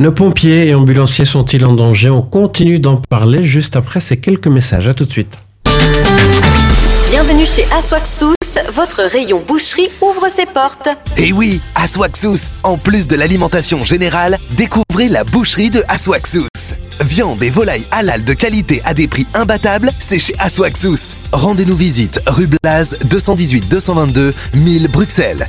Nos 0.00 0.12
pompiers 0.12 0.68
et 0.68 0.74
ambulanciers 0.76 1.24
sont-ils 1.24 1.64
en 1.64 1.72
danger? 1.72 2.08
On 2.08 2.22
continue 2.22 2.78
d'en 2.78 3.02
parler 3.10 3.44
juste 3.44 3.74
après 3.74 3.98
ces 3.98 4.16
quelques 4.16 4.46
messages. 4.46 4.86
À 4.86 4.94
tout 4.94 5.06
de 5.06 5.10
suite. 5.10 5.34
Bienvenue 7.10 7.44
chez 7.44 7.64
Aswaxous, 7.76 8.34
votre 8.72 9.02
rayon 9.02 9.42
boucherie 9.44 9.88
ouvre 10.00 10.28
ses 10.28 10.46
portes. 10.46 10.88
Et 11.16 11.32
oui, 11.32 11.60
Aswaxous, 11.74 12.48
en 12.62 12.78
plus 12.78 13.08
de 13.08 13.16
l'alimentation 13.16 13.82
générale, 13.82 14.38
découvrez 14.52 15.08
la 15.08 15.24
boucherie 15.24 15.70
de 15.70 15.82
Aswaxous. 15.88 16.46
Viande 17.00 17.42
et 17.42 17.50
volaille 17.50 17.84
halal 17.90 18.22
de 18.22 18.34
qualité 18.34 18.80
à 18.84 18.94
des 18.94 19.08
prix 19.08 19.26
imbattables, 19.34 19.90
c'est 19.98 20.20
chez 20.20 20.34
Aswaxous. 20.38 21.16
Rendez-nous 21.32 21.74
visite 21.76 22.20
rue 22.28 22.46
Blaz 22.46 22.96
218 23.04 23.68
222 23.68 24.32
1000 24.54 24.88
Bruxelles. 24.88 25.48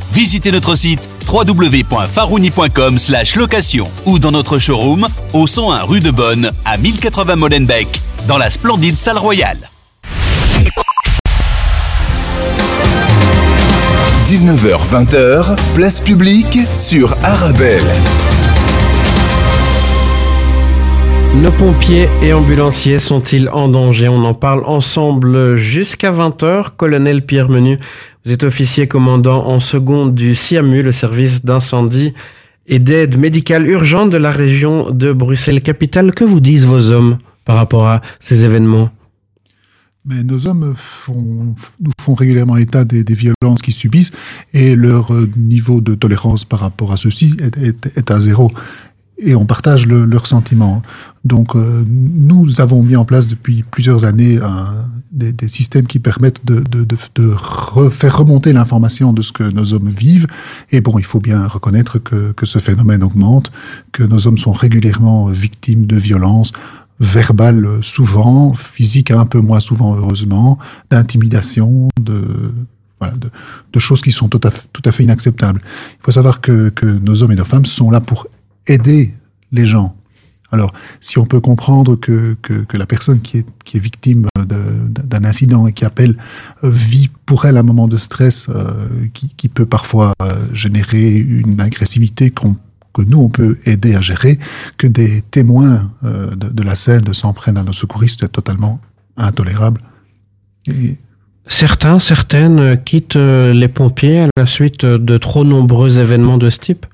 Visitez 0.11 0.51
notre 0.51 0.75
site 0.75 1.09
www.farouni.com 1.31 2.97
location 3.37 3.87
ou 4.05 4.19
dans 4.19 4.31
notre 4.31 4.59
showroom 4.59 5.07
au 5.33 5.47
101 5.47 5.83
rue 5.83 6.01
de 6.01 6.11
Bonne 6.11 6.51
à 6.65 6.77
1080 6.77 7.37
Molenbeek 7.37 7.87
dans 8.27 8.37
la 8.37 8.49
splendide 8.49 8.97
salle 8.97 9.17
royale. 9.17 9.69
19h-20h, 14.27 15.57
place 15.75 15.99
publique 16.01 16.59
sur 16.75 17.15
Arabelle. 17.23 17.83
Nos 21.35 21.51
pompiers 21.51 22.09
et 22.21 22.33
ambulanciers 22.33 22.99
sont-ils 22.99 23.49
en 23.49 23.69
danger? 23.69 24.09
On 24.09 24.25
en 24.25 24.33
parle 24.33 24.63
ensemble 24.65 25.55
jusqu'à 25.55 26.11
20h. 26.11 26.71
Colonel 26.75 27.25
Pierre 27.25 27.47
Menu, 27.47 27.77
vous 28.25 28.31
êtes 28.31 28.43
officier 28.43 28.87
commandant 28.87 29.47
en 29.47 29.59
seconde 29.59 30.13
du 30.13 30.35
SIAMU, 30.35 30.83
le 30.83 30.91
service 30.91 31.43
d'incendie 31.43 32.13
et 32.67 32.77
d'aide 32.77 33.17
médicale 33.17 33.67
urgente 33.67 34.11
de 34.11 34.17
la 34.17 34.31
région 34.31 34.91
de 34.91 35.11
Bruxelles-Capitale. 35.11 36.13
Que 36.13 36.23
vous 36.23 36.39
disent 36.39 36.65
vos 36.65 36.91
hommes 36.91 37.17
par 37.45 37.55
rapport 37.55 37.87
à 37.87 38.01
ces 38.19 38.45
événements? 38.45 38.91
Mais 40.05 40.23
nos 40.23 40.47
hommes 40.47 40.75
nous 41.79 41.91
font 41.99 42.13
régulièrement 42.13 42.57
état 42.57 42.85
des, 42.85 43.03
violences 43.03 43.61
qu'ils 43.63 43.73
subissent 43.73 44.11
et 44.53 44.75
leur 44.75 45.11
niveau 45.35 45.81
de 45.81 45.95
tolérance 45.95 46.45
par 46.45 46.59
rapport 46.59 46.91
à 46.91 46.97
ceci 46.97 47.37
est 47.95 48.11
à 48.11 48.19
zéro. 48.19 48.51
Et 49.17 49.35
on 49.35 49.45
partage 49.45 49.87
le, 49.87 50.05
leurs 50.05 50.25
sentiments. 50.25 50.81
Donc, 51.23 51.55
euh, 51.55 51.83
nous 51.87 52.59
avons 52.59 52.81
mis 52.81 52.95
en 52.95 53.05
place 53.05 53.27
depuis 53.27 53.63
plusieurs 53.69 54.03
années 54.03 54.37
un, 54.37 54.87
des, 55.11 55.31
des, 55.31 55.47
systèmes 55.47 55.87
qui 55.87 55.99
permettent 55.99 56.45
de, 56.45 56.59
de, 56.59 56.83
de, 56.83 56.97
de 57.15 57.33
re, 57.33 57.91
faire 57.91 58.17
remonter 58.17 58.53
l'information 58.53 59.13
de 59.13 59.21
ce 59.21 59.31
que 59.31 59.43
nos 59.43 59.73
hommes 59.73 59.89
vivent. 59.89 60.27
Et 60.71 60.81
bon, 60.81 60.97
il 60.97 61.05
faut 61.05 61.19
bien 61.19 61.47
reconnaître 61.47 61.99
que, 61.99 62.31
que 62.31 62.45
ce 62.45 62.59
phénomène 62.59 63.03
augmente, 63.03 63.51
que 63.91 64.03
nos 64.03 64.27
hommes 64.27 64.37
sont 64.37 64.53
régulièrement 64.53 65.27
victimes 65.27 65.85
de 65.85 65.97
violences 65.97 66.53
verbales 67.01 67.79
souvent, 67.81 68.53
physiques 68.53 69.11
un 69.11 69.25
peu 69.25 69.39
moins 69.39 69.59
souvent 69.59 69.95
heureusement, 69.95 70.59
d'intimidation, 70.91 71.89
de, 71.99 72.23
voilà, 72.99 73.15
de, 73.15 73.29
de, 73.73 73.79
choses 73.79 74.01
qui 74.01 74.11
sont 74.11 74.29
tout 74.29 74.41
à, 74.43 74.51
fait, 74.51 74.67
tout 74.71 74.83
à 74.85 74.91
fait 74.91 75.03
inacceptables. 75.03 75.61
Il 75.99 76.03
faut 76.03 76.11
savoir 76.11 76.41
que, 76.41 76.69
que 76.69 76.85
nos 76.85 77.23
hommes 77.23 77.31
et 77.31 77.35
nos 77.35 77.45
femmes 77.45 77.65
sont 77.65 77.89
là 77.89 78.01
pour 78.01 78.27
aider 78.67 79.15
les 79.51 79.65
gens. 79.65 79.95
Alors, 80.51 80.73
si 80.99 81.17
on 81.17 81.25
peut 81.25 81.39
comprendre 81.39 81.95
que, 81.95 82.35
que, 82.41 82.53
que 82.53 82.77
la 82.77 82.85
personne 82.85 83.21
qui 83.21 83.39
est, 83.39 83.45
qui 83.63 83.77
est 83.77 83.79
victime 83.79 84.27
d'un 84.35 85.23
incident 85.23 85.67
et 85.67 85.73
qui 85.73 85.85
appelle 85.85 86.17
euh, 86.63 86.69
vit 86.69 87.09
pour 87.25 87.45
elle 87.45 87.57
un 87.57 87.63
moment 87.63 87.87
de 87.87 87.97
stress 87.97 88.49
euh, 88.49 88.73
qui, 89.13 89.29
qui, 89.29 89.47
peut 89.47 89.65
parfois 89.65 90.13
euh, 90.21 90.33
générer 90.53 91.15
une 91.15 91.61
agressivité 91.61 92.29
qu'on 92.31 92.57
que 92.93 93.03
nous, 93.03 93.19
on 93.19 93.29
peut 93.29 93.57
aider 93.65 93.95
à 93.95 94.01
gérer, 94.01 94.37
que 94.77 94.85
des 94.85 95.21
témoins 95.31 95.89
euh, 96.03 96.35
de, 96.35 96.61
la 96.61 96.75
scène 96.75 97.13
s'en 97.13 97.31
prennent 97.31 97.55
à 97.55 97.63
nos 97.63 97.71
secouristes, 97.71 98.19
c'est 98.19 98.33
totalement 98.33 98.81
intolérable. 99.15 99.79
Certains, 101.47 101.99
certaines 101.99 102.83
quittent 102.83 103.15
les 103.15 103.69
pompiers 103.69 104.19
à 104.19 104.27
la 104.35 104.45
suite 104.45 104.85
de 104.85 105.17
trop 105.17 105.45
nombreux 105.45 105.99
événements 105.99 106.37
de 106.37 106.49
ce 106.49 106.59
type? 106.59 106.85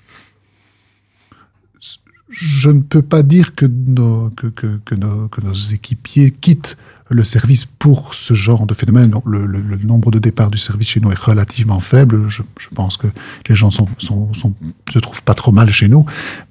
Je 2.39 2.69
ne 2.69 2.81
peux 2.81 3.01
pas 3.01 3.23
dire 3.23 3.55
que 3.55 3.65
nos, 3.65 4.29
que, 4.29 4.45
que, 4.45 4.79
que, 4.85 4.93
nos, 4.93 5.27
que 5.27 5.41
nos 5.41 5.53
équipiers 5.53 6.29
quittent 6.29 6.77
le 7.09 7.23
service 7.23 7.65
pour 7.65 8.13
ce 8.13 8.35
genre 8.35 8.67
de 8.67 8.75
phénomène. 8.75 9.11
Le, 9.25 9.47
le, 9.47 9.59
le, 9.59 9.77
nombre 9.77 10.11
de 10.11 10.19
départs 10.19 10.51
du 10.51 10.59
service 10.59 10.89
chez 10.89 10.99
nous 10.99 11.11
est 11.11 11.17
relativement 11.17 11.79
faible. 11.79 12.29
Je, 12.29 12.43
je 12.59 12.67
pense 12.75 12.95
que 12.95 13.07
les 13.49 13.55
gens 13.55 13.71
sont, 13.71 13.87
sont, 13.97 14.31
sont, 14.35 14.53
se 14.93 14.99
trouvent 14.99 15.23
pas 15.23 15.33
trop 15.33 15.51
mal 15.51 15.71
chez 15.71 15.87
nous, 15.87 16.05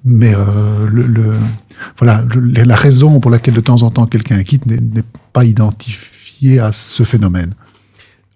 mais 0.04 0.34
euh, 0.34 0.88
le, 0.88 1.06
le, 1.06 1.34
voilà, 1.98 2.20
la 2.34 2.74
raison 2.74 3.20
pour 3.20 3.30
laquelle 3.30 3.54
de 3.54 3.60
temps 3.60 3.82
en 3.82 3.90
temps 3.92 4.06
quelqu'un 4.06 4.42
quitte 4.42 4.66
n'est 4.66 4.80
pas 5.32 5.44
identifiée 5.44 6.58
à 6.58 6.72
ce 6.72 7.04
phénomène. 7.04 7.54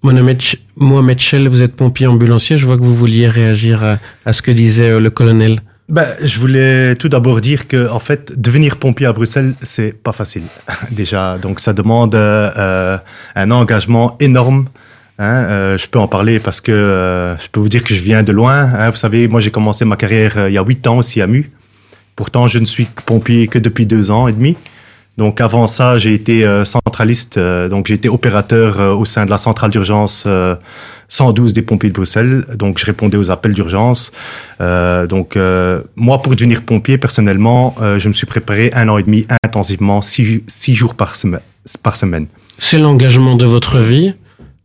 Mohamed 0.05 1.19
Chel, 1.19 1.49
vous 1.49 1.63
êtes 1.63 1.75
pompier 1.75 2.07
ambulancier. 2.07 2.59
Je 2.59 2.65
vois 2.65 2.79
que 2.79 2.85
vous 2.85 2.95
vouliez 2.95 3.29
réagir 3.29 3.83
à, 3.83 3.99
à 4.25 4.33
ce 4.33 4.41
que 4.41 4.53
disait 4.53 5.01
le 5.01 5.11
colonel. 5.11 5.63
Ben, 5.91 6.07
je 6.23 6.39
voulais 6.39 6.95
tout 6.95 7.09
d'abord 7.09 7.41
dire 7.41 7.67
que, 7.67 7.91
en 7.91 7.99
fait, 7.99 8.33
devenir 8.41 8.77
pompier 8.77 9.07
à 9.07 9.13
Bruxelles, 9.13 9.55
c'est 9.63 9.93
pas 9.93 10.13
facile. 10.13 10.45
Déjà, 10.93 11.37
donc 11.37 11.59
ça 11.59 11.73
demande 11.73 12.15
euh, 12.15 12.97
un 13.35 13.51
engagement 13.51 14.17
énorme. 14.21 14.67
Hein, 15.19 15.45
euh, 15.51 15.79
je 15.79 15.89
peux 15.89 15.99
en 15.99 16.07
parler 16.07 16.39
parce 16.39 16.61
que 16.61 16.71
euh, 16.71 17.37
je 17.39 17.49
peux 17.51 17.59
vous 17.59 17.69
dire 17.69 17.83
que 17.83 17.93
je 17.93 18.03
viens 18.03 18.23
de 18.23 18.31
loin. 18.31 18.71
Hein, 18.73 18.91
vous 18.91 18.97
savez, 18.97 19.27
moi 19.27 19.41
j'ai 19.41 19.51
commencé 19.51 19.85
ma 19.85 19.97
carrière 19.97 20.39
euh, 20.39 20.49
il 20.49 20.55
y 20.55 20.59
a 20.59 20.65
huit 20.65 20.87
ans 20.87 20.99
au 20.99 21.03
CIAMU. 21.03 21.51
Pourtant, 22.15 22.47
je 22.47 22.61
ne 22.61 22.67
suis 22.67 22.87
pompier 23.05 23.49
que 23.49 23.59
depuis 23.59 23.85
deux 23.85 24.13
ans 24.13 24.29
et 24.29 24.33
demi. 24.33 24.57
Donc 25.19 25.41
avant 25.41 25.67
ça, 25.67 25.99
j'ai 25.99 26.15
été 26.15 26.45
euh, 26.47 26.65
centraliste. 26.65 27.37
Euh, 27.37 27.69
donc 27.69 27.89
j'ai 27.89 27.95
été 27.95 28.09
opérateur 28.09 28.97
au 28.97 29.05
sein 29.05 29.27
de 29.27 29.31
la 29.31 29.39
centrale 29.39 29.73
d'urgence 29.73 30.25
112 31.11 31.53
des 31.53 31.63
pompiers 31.63 31.91
de 31.91 31.95
Bruxelles. 31.95 32.47
Donc, 32.55 32.79
je 32.79 32.87
répondais 32.87 33.19
aux 33.19 33.31
appels 33.31 33.53
d'urgence. 33.53 34.13
Euh, 34.61 35.07
donc, 35.07 35.37
euh, 35.37 35.83
moi, 35.97 36.23
pour 36.23 36.35
devenir 36.35 36.63
pompier, 36.63 36.97
personnellement, 36.97 37.75
euh, 37.81 37.99
je 37.99 38.09
me 38.09 38.15
suis 38.15 38.27
préparé 38.27 38.71
un 38.73 38.89
an 38.89 38.97
et 38.97 39.03
demi 39.03 39.27
intensivement, 39.45 40.01
six, 40.01 40.43
jours. 40.75 40.95
Par 41.83 41.97
semaine. 41.97 42.27
C'est 42.59 42.79
l'engagement 42.79 43.37
de 43.37 43.45
votre 43.45 43.79
vie 43.79 44.15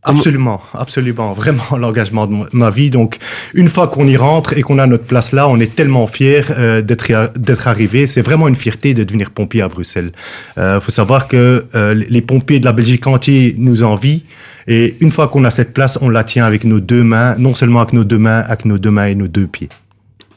Absolument, 0.06 0.62
absolument, 0.72 1.32
vraiment 1.32 1.76
l'engagement 1.78 2.26
de 2.26 2.46
ma 2.52 2.70
vie. 2.70 2.90
Donc, 2.90 3.18
une 3.54 3.68
fois 3.68 3.88
qu'on 3.88 4.06
y 4.06 4.16
rentre 4.16 4.56
et 4.56 4.62
qu'on 4.62 4.78
a 4.78 4.86
notre 4.86 5.04
place 5.04 5.32
là, 5.32 5.48
on 5.48 5.58
est 5.58 5.74
tellement 5.74 6.06
fiers 6.06 6.42
euh, 6.50 6.80
d'être 6.80 7.32
d'être 7.36 7.66
arrivé. 7.66 8.06
C'est 8.06 8.22
vraiment 8.22 8.46
une 8.46 8.54
fierté 8.56 8.94
de 8.94 9.02
devenir 9.02 9.30
pompier 9.30 9.62
à 9.62 9.68
Bruxelles. 9.68 10.12
Il 10.56 10.62
euh, 10.62 10.80
faut 10.80 10.92
savoir 10.92 11.26
que 11.26 11.66
euh, 11.74 11.94
les 11.94 12.22
pompiers 12.22 12.60
de 12.60 12.64
la 12.64 12.72
Belgique 12.72 13.06
entière 13.06 13.52
nous 13.58 13.82
envient. 13.82 14.22
Et 14.68 14.96
une 15.00 15.10
fois 15.10 15.28
qu'on 15.28 15.44
a 15.44 15.50
cette 15.50 15.74
place, 15.74 15.98
on 16.00 16.08
la 16.08 16.24
tient 16.24 16.44
avec 16.44 16.64
nos 16.64 16.80
deux 16.80 17.02
mains, 17.02 17.36
non 17.36 17.54
seulement 17.54 17.80
avec 17.80 17.92
nos 17.92 18.04
deux 18.04 18.18
mains, 18.18 18.40
avec 18.40 18.64
nos 18.64 18.78
deux 18.78 18.90
mains 18.90 19.06
et 19.06 19.14
nos 19.14 19.28
deux 19.28 19.46
pieds. 19.46 19.68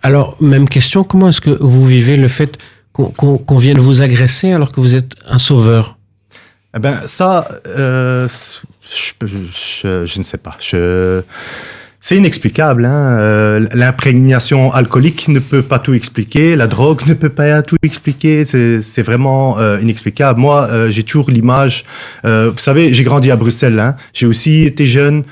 Alors, 0.01 0.35
même 0.41 0.67
question, 0.67 1.03
comment 1.03 1.29
est-ce 1.29 1.41
que 1.41 1.57
vous 1.59 1.85
vivez 1.85 2.15
le 2.15 2.27
fait 2.27 2.57
qu'on 2.93 3.57
vienne 3.57 3.79
vous 3.79 4.01
agresser 4.01 4.51
alors 4.51 4.71
que 4.71 4.81
vous 4.81 4.95
êtes 4.95 5.13
un 5.27 5.39
sauveur? 5.39 5.97
Eh 6.75 6.79
ben, 6.79 7.01
ça, 7.07 7.47
euh, 7.67 8.27
je, 8.91 10.17
ne 10.17 10.23
sais 10.23 10.37
pas. 10.37 10.57
C'est 12.01 12.15
inexplicable. 12.15 12.85
Hein. 12.85 13.19
Euh, 13.19 13.67
l'imprégnation 13.73 14.71
alcoolique 14.71 15.27
ne 15.27 15.39
peut 15.39 15.63
pas 15.63 15.79
tout 15.79 15.93
expliquer. 15.93 16.55
La 16.55 16.67
drogue 16.67 17.05
ne 17.07 17.13
peut 17.13 17.29
pas 17.29 17.61
tout 17.61 17.75
expliquer. 17.83 18.45
C'est 18.45 19.01
vraiment 19.01 19.59
euh, 19.59 19.79
inexplicable. 19.81 20.39
Moi, 20.39 20.67
euh, 20.71 20.91
j'ai 20.91 21.03
toujours 21.03 21.29
l'image. 21.29 21.83
vous 22.23 22.57
savez, 22.57 22.93
j'ai 22.93 23.03
grandi 23.03 23.31
à 23.31 23.35
Bruxelles. 23.35 23.79
Hein. 23.79 23.95
J'ai 24.13 24.27
aussi 24.27 24.63
été 24.63 24.85
jeune. 24.85 25.23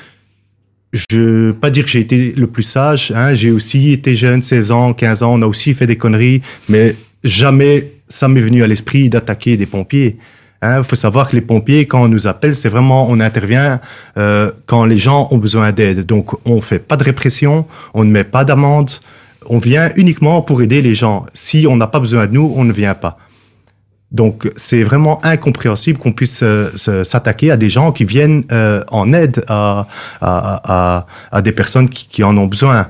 Je 0.94 1.52
pas 1.52 1.70
dire 1.70 1.86
que 1.86 1.92
j'ai 1.92 2.00
été 2.00 2.34
le 2.36 2.48
plus 2.48 2.64
sage. 2.64 3.14
Hein. 3.16 3.34
J'ai 3.34 3.52
aussi 3.52 3.92
été 3.92 4.16
jeune, 4.16 4.42
16 4.42 4.72
ans, 4.72 4.94
15 4.94 5.24
ans. 5.24 5.34
On 5.36 5.42
a 5.42 5.48
aussi 5.48 5.74
fait 5.74 5.88
des 5.88 5.98
conneries, 5.98 6.42
mais 6.68 6.96
jamais 7.24 7.94
ça 8.10 8.28
m'est 8.28 8.42
venu 8.42 8.64
à 8.64 8.68
l'esprit 8.68 9.10
d'attaquer 9.10 9.58
des 9.58 9.66
pompiers. 9.66 10.18
Il 10.64 10.68
hein, 10.68 10.84
faut 10.84 10.96
savoir 10.96 11.30
que 11.30 11.36
les 11.36 11.42
pompiers, 11.42 11.86
quand 11.86 12.02
on 12.02 12.08
nous 12.08 12.26
appelle, 12.26 12.56
c'est 12.56 12.70
vraiment 12.70 13.08
on 13.10 13.20
intervient 13.20 13.80
euh, 14.18 14.52
quand 14.66 14.86
les 14.86 14.98
gens 14.98 15.28
ont 15.30 15.38
besoin 15.38 15.72
d'aide. 15.72 16.06
Donc 16.06 16.32
on 16.48 16.62
fait 16.62 16.80
pas 16.80 16.98
de 16.98 17.04
répression, 17.04 17.66
on 17.94 18.04
ne 18.04 18.10
met 18.10 18.24
pas 18.24 18.44
d'amende, 18.44 18.90
on 19.46 19.60
vient 19.60 19.92
uniquement 19.96 20.42
pour 20.42 20.62
aider 20.64 20.82
les 20.82 20.96
gens. 20.96 21.28
Si 21.34 21.68
on 21.70 21.76
n'a 21.76 21.86
pas 21.86 22.00
besoin 22.00 22.26
de 22.26 22.34
nous, 22.34 22.52
on 22.56 22.64
ne 22.64 22.74
vient 22.74 22.96
pas. 22.96 23.20
Donc 24.12 24.50
c'est 24.56 24.82
vraiment 24.82 25.24
incompréhensible 25.24 26.00
qu'on 26.00 26.14
puisse 26.14 26.42
euh, 26.42 26.72
s'attaquer 26.76 27.52
à 27.52 27.58
des 27.58 27.70
gens 27.70 27.92
qui 27.92 28.06
viennent 28.06 28.44
euh, 28.52 28.84
en 28.88 29.14
aide 29.14 29.44
à, 29.48 29.88
à, 30.22 30.62
à, 30.64 31.08
à, 31.32 31.42
des 31.42 31.52
personnes 31.52 31.90
qui, 31.90 32.08
qui 32.08 32.24
en 32.24 32.36
ont 32.38 32.48
besoin. 32.48 32.88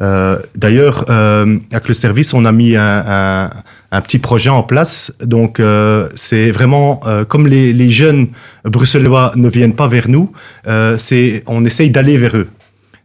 Euh, 0.00 0.38
D'ailleurs, 0.54 1.04
euh, 1.10 1.58
avec 1.70 1.88
le 1.88 1.94
service, 1.94 2.32
on 2.32 2.44
a 2.44 2.52
mis 2.52 2.76
un, 2.76 3.04
un 3.06 3.50
un 3.92 4.00
petit 4.00 4.18
projet 4.18 4.50
en 4.50 4.62
place. 4.62 5.14
Donc, 5.22 5.60
euh, 5.60 6.08
c'est 6.14 6.50
vraiment 6.50 7.00
euh, 7.06 7.24
comme 7.24 7.46
les, 7.46 7.72
les, 7.72 7.90
jeunes 7.90 8.28
bruxellois 8.64 9.32
ne 9.36 9.48
viennent 9.48 9.74
pas 9.74 9.88
vers 9.88 10.08
nous, 10.08 10.32
euh, 10.66 10.96
c'est 10.98 11.42
on 11.46 11.64
essaye 11.64 11.90
d'aller 11.90 12.18
vers 12.18 12.36
eux. 12.36 12.48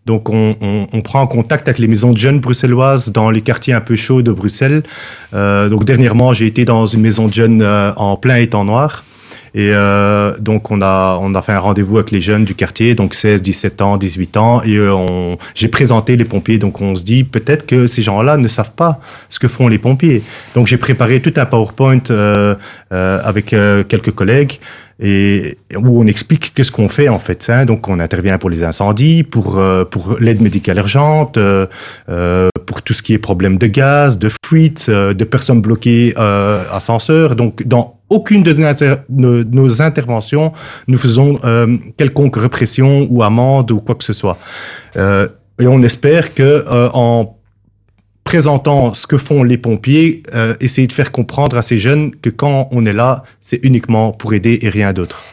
Donc, 0.06 0.30
on, 0.30 0.56
on, 0.62 0.88
on, 0.94 1.02
prend 1.02 1.26
contact 1.26 1.68
avec 1.68 1.80
les 1.80 1.88
maisons 1.88 2.12
de 2.12 2.18
jeunes 2.18 2.40
bruxelloises 2.40 3.12
dans 3.12 3.32
les 3.32 3.42
quartiers 3.42 3.74
un 3.74 3.82
peu 3.82 3.96
chauds 3.96 4.22
de 4.22 4.32
Bruxelles. 4.32 4.84
Euh, 5.34 5.68
donc, 5.68 5.84
dernièrement, 5.84 6.32
j'ai 6.34 6.46
été 6.46 6.64
dans 6.64 6.86
une 6.86 7.02
maison 7.02 7.26
de 7.26 7.34
jeunes 7.34 7.64
en 7.64 8.16
plein 8.16 8.36
étang 8.36 8.66
noir. 8.66 9.04
Et 9.56 9.72
euh, 9.72 10.38
donc 10.38 10.70
on 10.70 10.82
a 10.82 11.18
on 11.22 11.34
a 11.34 11.42
fait 11.42 11.54
un 11.54 11.60
rendez-vous 11.60 11.98
avec 11.98 12.12
les 12.12 12.20
jeunes 12.20 12.44
du 12.44 12.56
quartier, 12.56 12.94
donc 12.94 13.16
16, 13.16 13.42
17 13.42 13.82
ans, 13.82 13.96
18 13.96 14.36
ans, 14.36 14.62
et 14.64 14.76
euh, 14.76 14.94
on 14.94 15.38
j'ai 15.56 15.70
présenté 15.70 16.18
les 16.18 16.26
pompiers. 16.26 16.58
Donc 16.58 16.82
on 16.82 16.94
se 16.98 17.06
dit 17.06 17.24
peut-être 17.24 17.66
que 17.66 17.88
ces 17.88 18.02
gens-là 18.02 18.36
ne 18.36 18.50
savent 18.50 18.74
pas 18.74 19.00
ce 19.30 19.40
que 19.40 19.48
font 19.48 19.70
les 19.70 19.80
pompiers. 19.80 20.24
Donc 20.56 20.68
j'ai 20.68 20.78
préparé 20.78 21.22
tout 21.22 21.34
un 21.38 21.46
PowerPoint 21.46 22.02
euh, 22.10 22.56
euh 22.92 23.22
avec 23.24 23.54
euh, 23.54 23.86
quelques 23.86 24.12
collègues 24.12 24.60
et 25.00 25.58
où 25.76 26.02
on 26.02 26.08
explique 26.08 26.54
qu'est-ce 26.54 26.72
qu'on 26.72 26.90
fait 26.90 27.08
en 27.08 27.20
fait. 27.20 27.46
Hein. 27.50 27.66
Donc 27.66 27.88
on 27.88 28.00
intervient 28.00 28.38
pour 28.38 28.50
les 28.50 28.64
incendies, 28.64 29.24
pour 29.24 29.58
euh, 29.58 29.86
pour 29.86 30.18
l'aide 30.20 30.42
médicale 30.42 30.78
urgente, 30.80 31.38
euh, 31.38 31.68
pour 32.66 32.82
tout 32.82 32.94
ce 32.94 33.02
qui 33.02 33.14
est 33.14 33.18
problème 33.18 33.58
de 33.58 33.68
gaz, 33.68 34.20
de 34.20 34.30
fuite, 34.46 34.90
de 34.90 35.24
personnes 35.24 35.62
bloquées 35.62 36.14
ascenseurs. 36.18 37.38
Donc 37.38 37.64
dans 37.66 37.95
aucune 38.10 38.44
de 38.44 38.56
nos, 39.10 39.82
interventions, 39.82 40.54
nous 40.88 40.98
faisons 40.98 41.40
euh, 41.44 41.78
quelconque 41.98 42.36
répression 42.36 43.08
ou 43.10 43.24
amende 43.24 43.72
ou 43.72 43.80
quoi 43.80 43.96
que 43.96 44.04
ce 44.04 44.14
soit. 44.14 44.38
Euh, 44.96 45.28
et 45.60 45.68
on 45.68 45.82
espère 45.82 46.34
que 46.34 46.44
euh, 46.44 46.90
en 46.94 47.38
présentant 48.24 48.94
ce 48.94 49.08
que 49.08 49.18
font 49.18 49.44
les 49.44 49.58
pompiers, 49.58 50.24
euh, 50.34 50.56
essayer 50.60 50.88
de 50.88 50.94
faire 50.94 51.12
comprendre 51.12 51.58
à 51.58 51.62
ces 51.62 51.78
jeunes 51.78 52.12
que 52.16 52.30
quand 52.30 52.70
on 52.72 52.84
est 52.86 52.94
là, 52.94 53.24
c'est 53.40 53.64
uniquement 53.64 54.12
pour 54.12 54.34
aider 54.34 54.60
et 54.62 54.70
rien 54.70 54.94
d'autre. 54.94 55.24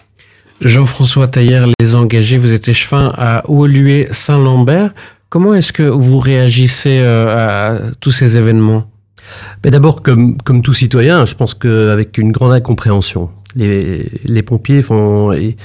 Jean-François 0.60 1.26
Taillère, 1.26 1.66
les 1.80 1.94
engagés, 1.94 2.38
vous 2.38 2.52
êtes 2.52 2.68
échevin 2.68 3.12
à 3.16 3.42
Oulué-Saint-Lambert. 3.50 4.94
Comment 5.28 5.54
est-ce 5.54 5.72
que 5.72 5.82
vous 5.82 6.18
réagissez 6.18 7.00
à 7.00 7.78
tous 8.00 8.12
ces 8.12 8.36
événements? 8.36 8.91
D'abord, 9.62 10.02
comme, 10.02 10.36
tout 10.62 10.74
citoyen, 10.74 11.24
je 11.24 11.34
pense 11.34 11.54
qu'avec 11.54 12.18
une 12.18 12.32
grande 12.32 12.52
incompréhension. 12.52 13.30
Les, 13.56 14.42
pompiers 14.42 14.82
font, 14.82 15.32
et, 15.32 15.56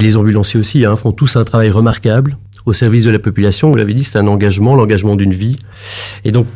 les 0.00 0.16
ambulanciers 0.16 0.60
aussi 0.60 0.84
hein, 0.84 0.96
font 0.96 1.12
tous 1.12 1.36
un 1.36 1.44
travail 1.44 1.70
remarquable 1.70 2.36
au 2.66 2.72
service 2.72 3.04
de 3.04 3.10
la 3.10 3.18
population. 3.18 3.70
Vous 3.70 3.76
l'avez 3.76 3.94
dit, 3.94 4.04
c'est 4.04 4.18
un 4.18 4.26
engagement, 4.26 4.74
l'engagement 4.74 5.16
d'une 5.16 5.34
vie. 5.34 5.58
Et 6.24 6.32
donc, 6.32 6.46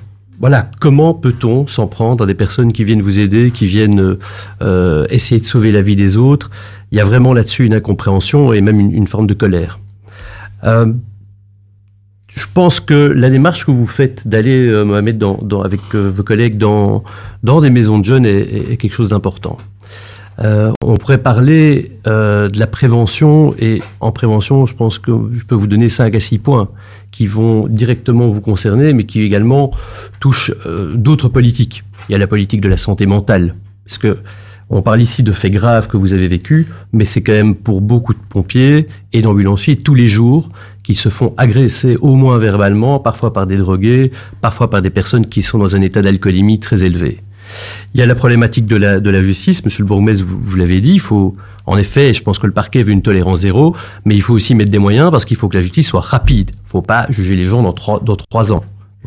voilà, 0.41 0.71
comment 0.81 1.15
peut-on 1.15 1.67
s'en 1.67 1.89
prendre 1.89 2.25
à 2.25 2.27
des 2.27 2.35
personnes 2.35 2.73
qui 2.73 2.85
viennent 2.85 3.03
vous 3.03 3.19
aider, 3.19 3.51
qui 3.51 3.67
viennent 3.67 4.17
euh, 4.63 5.07
essayer 5.11 5.41
de 5.41 5.47
sauver 5.47 5.73
la 5.73 5.83
vie 5.83 5.97
des 5.97 6.17
autres? 6.17 6.51
Il 6.93 6.99
y 6.99 7.01
a 7.01 7.05
vraiment 7.05 7.35
là-dessus 7.35 7.67
une 7.67 7.75
incompréhension 7.75 8.53
et 8.53 8.61
même 8.61 8.79
une, 8.79 8.93
une 8.93 9.07
forme 9.09 9.27
de 9.27 9.35
colère. 9.35 9.81
Euh, 10.65 10.93
je 12.39 12.47
pense 12.55 12.79
que 12.79 12.95
la 12.95 13.31
démarche 13.31 13.67
que 13.67 13.73
vous 13.73 13.87
faites 13.87 14.29
d'aller, 14.29 14.69
euh, 14.69 14.85
Mohamed, 14.85 15.23
avec 15.65 15.81
euh, 15.95 16.11
vos 16.15 16.23
collègues 16.23 16.57
dans, 16.57 17.03
des 17.43 17.71
maisons 17.71 17.99
de 17.99 18.05
jeunes 18.05 18.27
est, 18.27 18.77
quelque 18.77 18.93
chose 18.93 19.09
d'important. 19.09 19.59
Euh, 20.45 20.71
on 20.85 20.97
pourrait 20.97 21.19
parler 21.19 21.91
de 22.05 22.59
la 22.59 22.67
prévention 22.69 23.55
et 23.59 23.83
en 23.99 24.13
prévention, 24.13 24.67
je 24.67 24.75
pense 24.77 24.99
que 25.01 25.11
je 25.37 25.45
peux 25.45 25.57
vous 25.57 25.67
donner 25.67 25.89
5 25.89 26.15
à 26.15 26.21
6 26.21 26.39
points 26.39 26.69
qui 27.11 27.27
vont 27.27 27.67
directement 27.67 28.29
vous 28.29 28.41
concerner, 28.41 28.93
mais 28.93 29.05
qui 29.05 29.23
également 29.23 29.73
touchent 30.21 30.53
d'autres 30.95 31.29
politiques. 31.29 31.83
Il 32.09 32.13
y 32.13 32.15
a 32.15 32.19
la 32.19 32.29
politique 32.29 32.61
de 32.61 32.69
la 32.69 32.77
santé 32.77 33.05
mentale, 33.07 33.57
parce 33.85 33.99
que 33.99 34.19
on 34.71 34.83
parle 34.83 35.01
ici 35.01 35.23
de 35.23 35.33
faits 35.33 35.53
graves 35.53 35.89
que 35.89 35.97
vous 35.97 36.13
avez 36.13 36.29
vécus, 36.29 36.67
mais 36.93 37.07
c'est 37.07 37.23
quand 37.23 37.33
même 37.33 37.55
pour 37.55 37.81
beaucoup 37.81 38.13
de 38.13 38.19
pompiers 38.29 38.87
et 39.15 39.23
d'ambulanciers 39.23 39.77
tous 39.77 39.95
les 39.95 40.09
jours 40.09 40.51
qui 40.89 40.95
se 40.95 41.11
font 41.11 41.35
agresser 41.37 41.99
au 42.01 42.15
moins 42.15 42.39
verbalement, 42.39 42.99
parfois 42.99 43.31
par 43.31 43.47
des 43.47 43.59
drogués, 43.59 44.11
parfois 44.41 44.71
par 44.71 44.81
des 44.81 44.89
personnes 44.89 45.27
qui 45.27 45.43
sont 45.43 45.59
dans 45.59 45.77
un 45.77 45.83
état 45.83 46.01
d'alcoolémie 46.01 46.61
très 46.61 46.83
élevé. 46.83 47.21
Il 47.93 48.01
y 48.01 48.03
a 48.03 48.07
la 48.07 48.15
problématique 48.15 48.65
de 48.65 48.77
la, 48.77 48.99
de 48.99 49.11
la 49.11 49.21
justice, 49.21 49.63
monsieur 49.67 49.83
le 49.83 49.87
bourgmestre, 49.87 50.25
vous, 50.27 50.57
l'avez 50.57 50.81
dit, 50.81 50.93
il 50.93 51.01
faut, 51.01 51.37
en 51.67 51.77
effet, 51.77 52.15
je 52.15 52.23
pense 52.23 52.39
que 52.39 52.47
le 52.47 52.55
parquet 52.55 52.83
veut 52.83 52.93
une 52.93 53.03
tolérance 53.03 53.41
zéro, 53.41 53.77
mais 54.07 54.17
il 54.17 54.23
faut 54.23 54.33
aussi 54.33 54.55
mettre 54.55 54.73
des 54.73 54.79
moyens 54.79 55.11
parce 55.11 55.27
qu'il 55.27 55.37
faut 55.37 55.51
que 55.51 55.59
la 55.59 55.63
justice 55.63 55.89
soit 55.89 56.01
rapide. 56.01 56.53
Il 56.55 56.65
ne 56.65 56.71
faut 56.71 56.81
pas 56.81 57.05
juger 57.11 57.37
les 57.37 57.45
gens 57.45 57.63
dans 57.63 57.75
trois, 57.75 58.01
dans 58.01 58.17
trois 58.17 58.51
ans. 58.55 58.65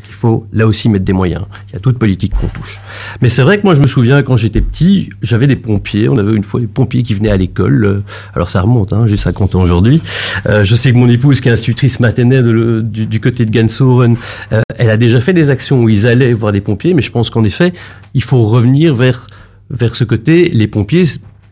Il 0.07 0.13
faut 0.13 0.45
là 0.53 0.67
aussi 0.67 0.89
mettre 0.89 1.05
des 1.05 1.13
moyens. 1.13 1.43
Il 1.69 1.73
y 1.73 1.75
a 1.75 1.79
toute 1.79 1.97
politique 1.97 2.33
qu'on 2.33 2.47
touche. 2.47 2.79
Mais 3.21 3.29
c'est 3.29 3.43
vrai 3.43 3.59
que 3.59 3.63
moi 3.63 3.73
je 3.73 3.81
me 3.81 3.87
souviens 3.87 4.21
quand 4.23 4.37
j'étais 4.37 4.61
petit, 4.61 5.09
j'avais 5.21 5.47
des 5.47 5.55
pompiers. 5.55 6.09
On 6.09 6.17
avait 6.17 6.35
une 6.35 6.43
fois 6.43 6.59
des 6.59 6.67
pompiers 6.67 7.03
qui 7.03 7.13
venaient 7.13 7.31
à 7.31 7.37
l'école. 7.37 7.85
Euh, 7.85 8.03
alors 8.33 8.49
ça 8.49 8.61
remonte, 8.61 8.93
hein, 8.93 9.07
juste 9.07 9.27
à 9.27 9.31
compter 9.31 9.57
aujourd'hui. 9.57 10.01
Euh, 10.47 10.63
je 10.63 10.75
sais 10.75 10.91
que 10.91 10.97
mon 10.97 11.09
épouse, 11.09 11.41
qui 11.41 11.49
est 11.49 11.51
institutrice 11.51 11.99
maternelle 11.99 12.83
du, 12.83 13.19
côté 13.19 13.45
de 13.45 13.51
Gansoren, 13.51 14.15
euh, 14.51 14.61
elle 14.77 14.89
a 14.89 14.97
déjà 14.97 15.21
fait 15.21 15.33
des 15.33 15.49
actions 15.49 15.81
où 15.83 15.89
ils 15.89 16.07
allaient 16.07 16.33
voir 16.33 16.51
des 16.51 16.61
pompiers. 16.61 16.93
Mais 16.93 17.01
je 17.01 17.11
pense 17.11 17.29
qu'en 17.29 17.43
effet, 17.43 17.73
il 18.13 18.23
faut 18.23 18.43
revenir 18.43 18.93
vers 18.95 19.27
vers 19.69 19.95
ce 19.95 20.03
côté. 20.03 20.49
Les 20.49 20.67
pompiers 20.67 21.05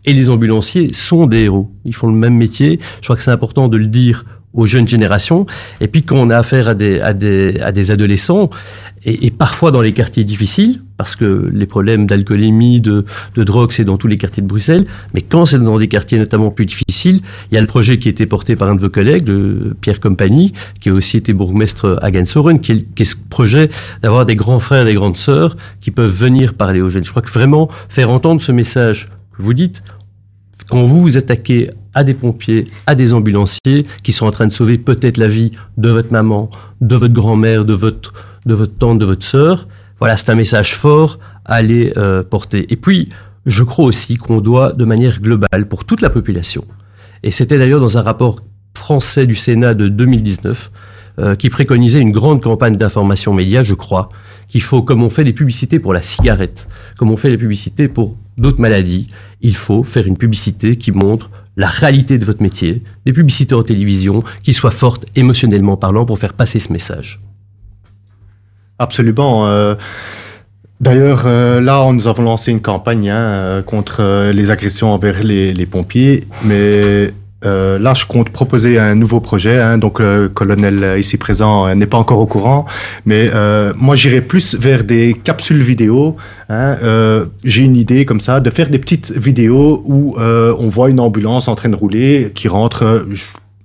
et 0.05 0.13
les 0.13 0.29
ambulanciers 0.29 0.93
sont 0.93 1.27
des 1.27 1.43
héros. 1.43 1.71
Ils 1.85 1.95
font 1.95 2.07
le 2.07 2.15
même 2.15 2.35
métier. 2.35 2.79
Je 3.01 3.05
crois 3.05 3.15
que 3.15 3.21
c'est 3.21 3.31
important 3.31 3.67
de 3.67 3.77
le 3.77 3.87
dire 3.87 4.25
aux 4.53 4.65
jeunes 4.65 4.87
générations. 4.87 5.45
Et 5.81 5.87
puis 5.87 6.03
quand 6.03 6.17
on 6.17 6.29
a 6.29 6.37
affaire 6.37 6.69
à 6.69 6.73
des, 6.73 6.99
à 6.99 7.13
des, 7.13 7.59
à 7.61 7.71
des 7.71 7.91
adolescents, 7.91 8.49
et, 9.05 9.31
parfois 9.31 9.71
dans 9.71 9.81
les 9.81 9.93
quartiers 9.93 10.23
difficiles, 10.25 10.81
parce 10.97 11.15
que 11.15 11.49
les 11.53 11.65
problèmes 11.65 12.05
d'alcoolémie, 12.05 12.81
de, 12.81 13.05
de 13.35 13.43
drogue, 13.43 13.71
c'est 13.71 13.85
dans 13.85 13.97
tous 13.97 14.07
les 14.07 14.17
quartiers 14.17 14.43
de 14.43 14.47
Bruxelles, 14.47 14.83
mais 15.13 15.21
quand 15.21 15.45
c'est 15.45 15.59
dans 15.59 15.79
des 15.79 15.87
quartiers 15.87 16.17
notamment 16.17 16.51
plus 16.51 16.65
difficiles, 16.65 17.21
il 17.49 17.55
y 17.55 17.57
a 17.57 17.61
le 17.61 17.67
projet 17.67 17.97
qui 17.97 18.09
a 18.09 18.11
été 18.11 18.25
porté 18.25 18.55
par 18.57 18.69
un 18.69 18.75
de 18.75 18.81
vos 18.81 18.89
collègues, 18.89 19.31
Pierre 19.79 19.99
Compagnie, 19.99 20.51
qui 20.81 20.89
a 20.89 20.93
aussi 20.93 21.15
été 21.17 21.31
bourgmestre 21.31 21.97
à 22.01 22.11
Gansoren, 22.11 22.59
qui 22.59 22.85
qui 22.95 23.03
est 23.03 23.05
ce 23.05 23.15
projet 23.29 23.69
d'avoir 24.01 24.25
des 24.25 24.35
grands 24.35 24.59
frères 24.59 24.85
et 24.85 24.89
des 24.89 24.95
grandes 24.95 25.17
sœurs 25.17 25.55
qui 25.79 25.91
peuvent 25.91 26.13
venir 26.13 26.53
parler 26.53 26.81
aux 26.81 26.89
jeunes. 26.89 27.05
Je 27.05 27.11
crois 27.11 27.21
que 27.21 27.31
vraiment 27.31 27.69
faire 27.87 28.09
entendre 28.09 28.41
ce 28.41 28.51
message 28.51 29.09
que 29.37 29.41
vous 29.41 29.53
dites, 29.53 29.83
quand 30.69 30.85
vous 30.85 31.01
vous 31.01 31.17
attaquez 31.17 31.69
à 31.93 32.03
des 32.03 32.13
pompiers, 32.13 32.67
à 32.87 32.95
des 32.95 33.13
ambulanciers 33.13 33.85
qui 34.03 34.11
sont 34.11 34.27
en 34.27 34.31
train 34.31 34.45
de 34.45 34.51
sauver 34.51 34.77
peut-être 34.77 35.17
la 35.17 35.27
vie 35.27 35.51
de 35.77 35.89
votre 35.89 36.11
maman, 36.11 36.49
de 36.79 36.95
votre 36.95 37.13
grand-mère, 37.13 37.65
de 37.65 37.73
votre, 37.73 38.13
tante, 38.77 38.99
de 38.99 39.05
votre 39.05 39.25
sœur, 39.25 39.67
voilà, 39.99 40.15
c'est 40.15 40.29
un 40.29 40.35
message 40.35 40.75
fort 40.75 41.19
à 41.45 41.55
aller 41.55 41.91
euh, 41.97 42.23
porter. 42.23 42.71
Et 42.71 42.75
puis, 42.75 43.09
je 43.45 43.63
crois 43.63 43.85
aussi 43.85 44.17
qu'on 44.17 44.39
doit, 44.39 44.71
de 44.73 44.85
manière 44.85 45.19
globale, 45.19 45.67
pour 45.67 45.85
toute 45.85 46.01
la 46.01 46.09
population, 46.09 46.63
et 47.23 47.31
c'était 47.31 47.57
d'ailleurs 47.57 47.81
dans 47.81 47.97
un 47.97 48.01
rapport 48.01 48.41
français 48.75 49.25
du 49.25 49.35
Sénat 49.35 49.73
de 49.73 49.89
2019 49.89 50.71
euh, 51.19 51.35
qui 51.35 51.49
préconisait 51.49 51.99
une 51.99 52.11
grande 52.11 52.41
campagne 52.41 52.77
d'information 52.77 53.33
média, 53.33 53.61
je 53.63 53.73
crois, 53.73 54.09
qu'il 54.47 54.61
faut, 54.61 54.83
comme 54.83 55.03
on 55.03 55.09
fait 55.09 55.23
des 55.23 55.33
publicités 55.33 55.79
pour 55.79 55.93
la 55.93 56.01
cigarette, 56.01 56.69
comme 56.97 57.11
on 57.11 57.17
fait 57.17 57.29
les 57.29 57.37
publicités 57.37 57.87
pour 57.87 58.15
d'autres 58.39 58.61
maladies, 58.61 59.07
il 59.41 59.55
faut 59.55 59.83
faire 59.83 60.07
une 60.07 60.17
publicité 60.17 60.75
qui 60.75 60.91
montre 60.91 61.29
la 61.57 61.67
réalité 61.67 62.17
de 62.17 62.25
votre 62.25 62.41
métier, 62.41 62.83
des 63.05 63.13
publicités 63.13 63.53
en 63.53 63.63
télévision 63.63 64.23
qui 64.43 64.53
soient 64.53 64.71
fortes 64.71 65.05
émotionnellement 65.15 65.77
parlant 65.77 66.05
pour 66.05 66.17
faire 66.17 66.33
passer 66.33 66.59
ce 66.59 66.71
message. 66.71 67.19
Absolument. 68.79 69.47
Euh, 69.47 69.75
D'ailleurs, 70.79 71.23
euh, 71.25 71.59
là, 71.59 71.91
nous 71.91 72.07
avons 72.07 72.23
lancé 72.23 72.51
une 72.51 72.61
campagne 72.61 73.09
hein, 73.09 73.17
euh, 73.17 73.61
contre 73.61 74.31
les 74.31 74.49
agressions 74.49 74.93
envers 74.93 75.21
les 75.23 75.65
pompiers, 75.65 76.25
mais 76.45 77.11
euh, 77.45 77.79
là, 77.79 77.93
je 77.93 78.05
compte 78.05 78.29
proposer 78.29 78.79
un 78.79 78.95
nouveau 78.95 79.19
projet. 79.19 79.59
Hein, 79.59 79.77
donc, 79.77 79.99
le 79.99 80.27
colonel 80.27 80.99
ici 80.99 81.17
présent 81.17 81.73
n'est 81.75 81.85
pas 81.85 81.97
encore 81.97 82.19
au 82.19 82.25
courant, 82.25 82.65
mais 83.05 83.29
euh, 83.33 83.73
moi, 83.77 83.95
j'irai 83.95 84.21
plus 84.21 84.55
vers 84.55 84.83
des 84.83 85.13
capsules 85.13 85.61
vidéo. 85.61 86.17
Hein, 86.49 86.77
euh, 86.83 87.25
J'ai 87.43 87.63
une 87.63 87.75
idée 87.75 88.05
comme 88.05 88.19
ça 88.19 88.39
de 88.39 88.49
faire 88.49 88.69
des 88.69 88.79
petites 88.79 89.11
vidéos 89.11 89.83
où 89.85 90.15
on 90.17 90.69
voit 90.69 90.89
une 90.89 90.99
ambulance 90.99 91.47
en 91.47 91.55
train 91.55 91.69
de 91.69 91.75
rouler 91.75 92.31
qui 92.35 92.47
rentre 92.47 93.05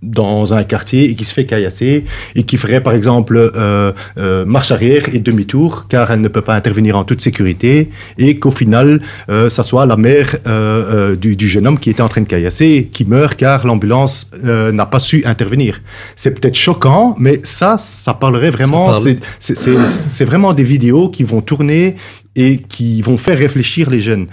dans 0.04 0.54
un 0.54 0.64
quartier 0.64 1.10
et 1.10 1.14
qui 1.14 1.24
se 1.24 1.32
fait 1.32 1.46
caillasser 1.46 2.04
et 2.34 2.42
qui 2.44 2.56
ferait 2.56 2.82
par 2.82 2.92
exemple 2.92 3.36
euh, 3.38 3.92
euh, 4.18 4.44
marche 4.44 4.70
arrière 4.70 5.04
et 5.12 5.18
demi-tour 5.18 5.86
car 5.88 6.10
elle 6.10 6.20
ne 6.20 6.28
peut 6.28 6.42
pas 6.42 6.54
intervenir 6.54 6.96
en 6.96 7.04
toute 7.04 7.20
sécurité 7.20 7.90
et 8.18 8.38
qu'au 8.38 8.50
final 8.50 9.00
euh, 9.28 9.48
ça 9.48 9.62
soit 9.62 9.86
la 9.86 9.96
mère 9.96 10.36
euh, 10.46 11.12
euh, 11.12 11.16
du, 11.16 11.36
du, 11.36 11.48
jeune 11.48 11.66
homme 11.66 11.78
qui 11.78 11.90
était 11.90 12.02
en 12.02 12.08
train 12.08 12.20
de 12.20 12.26
caillasser 12.26 12.90
qui 12.92 13.04
meurt 13.04 13.36
car 13.36 13.66
l'ambulance 13.66 14.30
euh, 14.44 14.72
n'a 14.72 14.86
pas 14.86 14.98
su 14.98 15.22
intervenir. 15.24 15.80
C'est 16.16 16.38
peut-être 16.38 16.56
choquant 16.56 17.14
mais 17.18 17.40
ça, 17.42 17.76
ça 17.78 18.14
parlerait 18.14 18.50
vraiment, 18.50 18.92
c'est 19.38 20.24
vraiment 20.24 20.52
des 20.52 20.62
vidéos 20.62 21.08
qui 21.08 21.24
vont 21.24 21.40
tourner 21.40 21.96
et 22.36 22.58
qui 22.58 23.02
vont 23.02 23.16
faire 23.16 23.38
réfléchir 23.38 23.90
les 23.90 24.00
jeunes. 24.00 24.26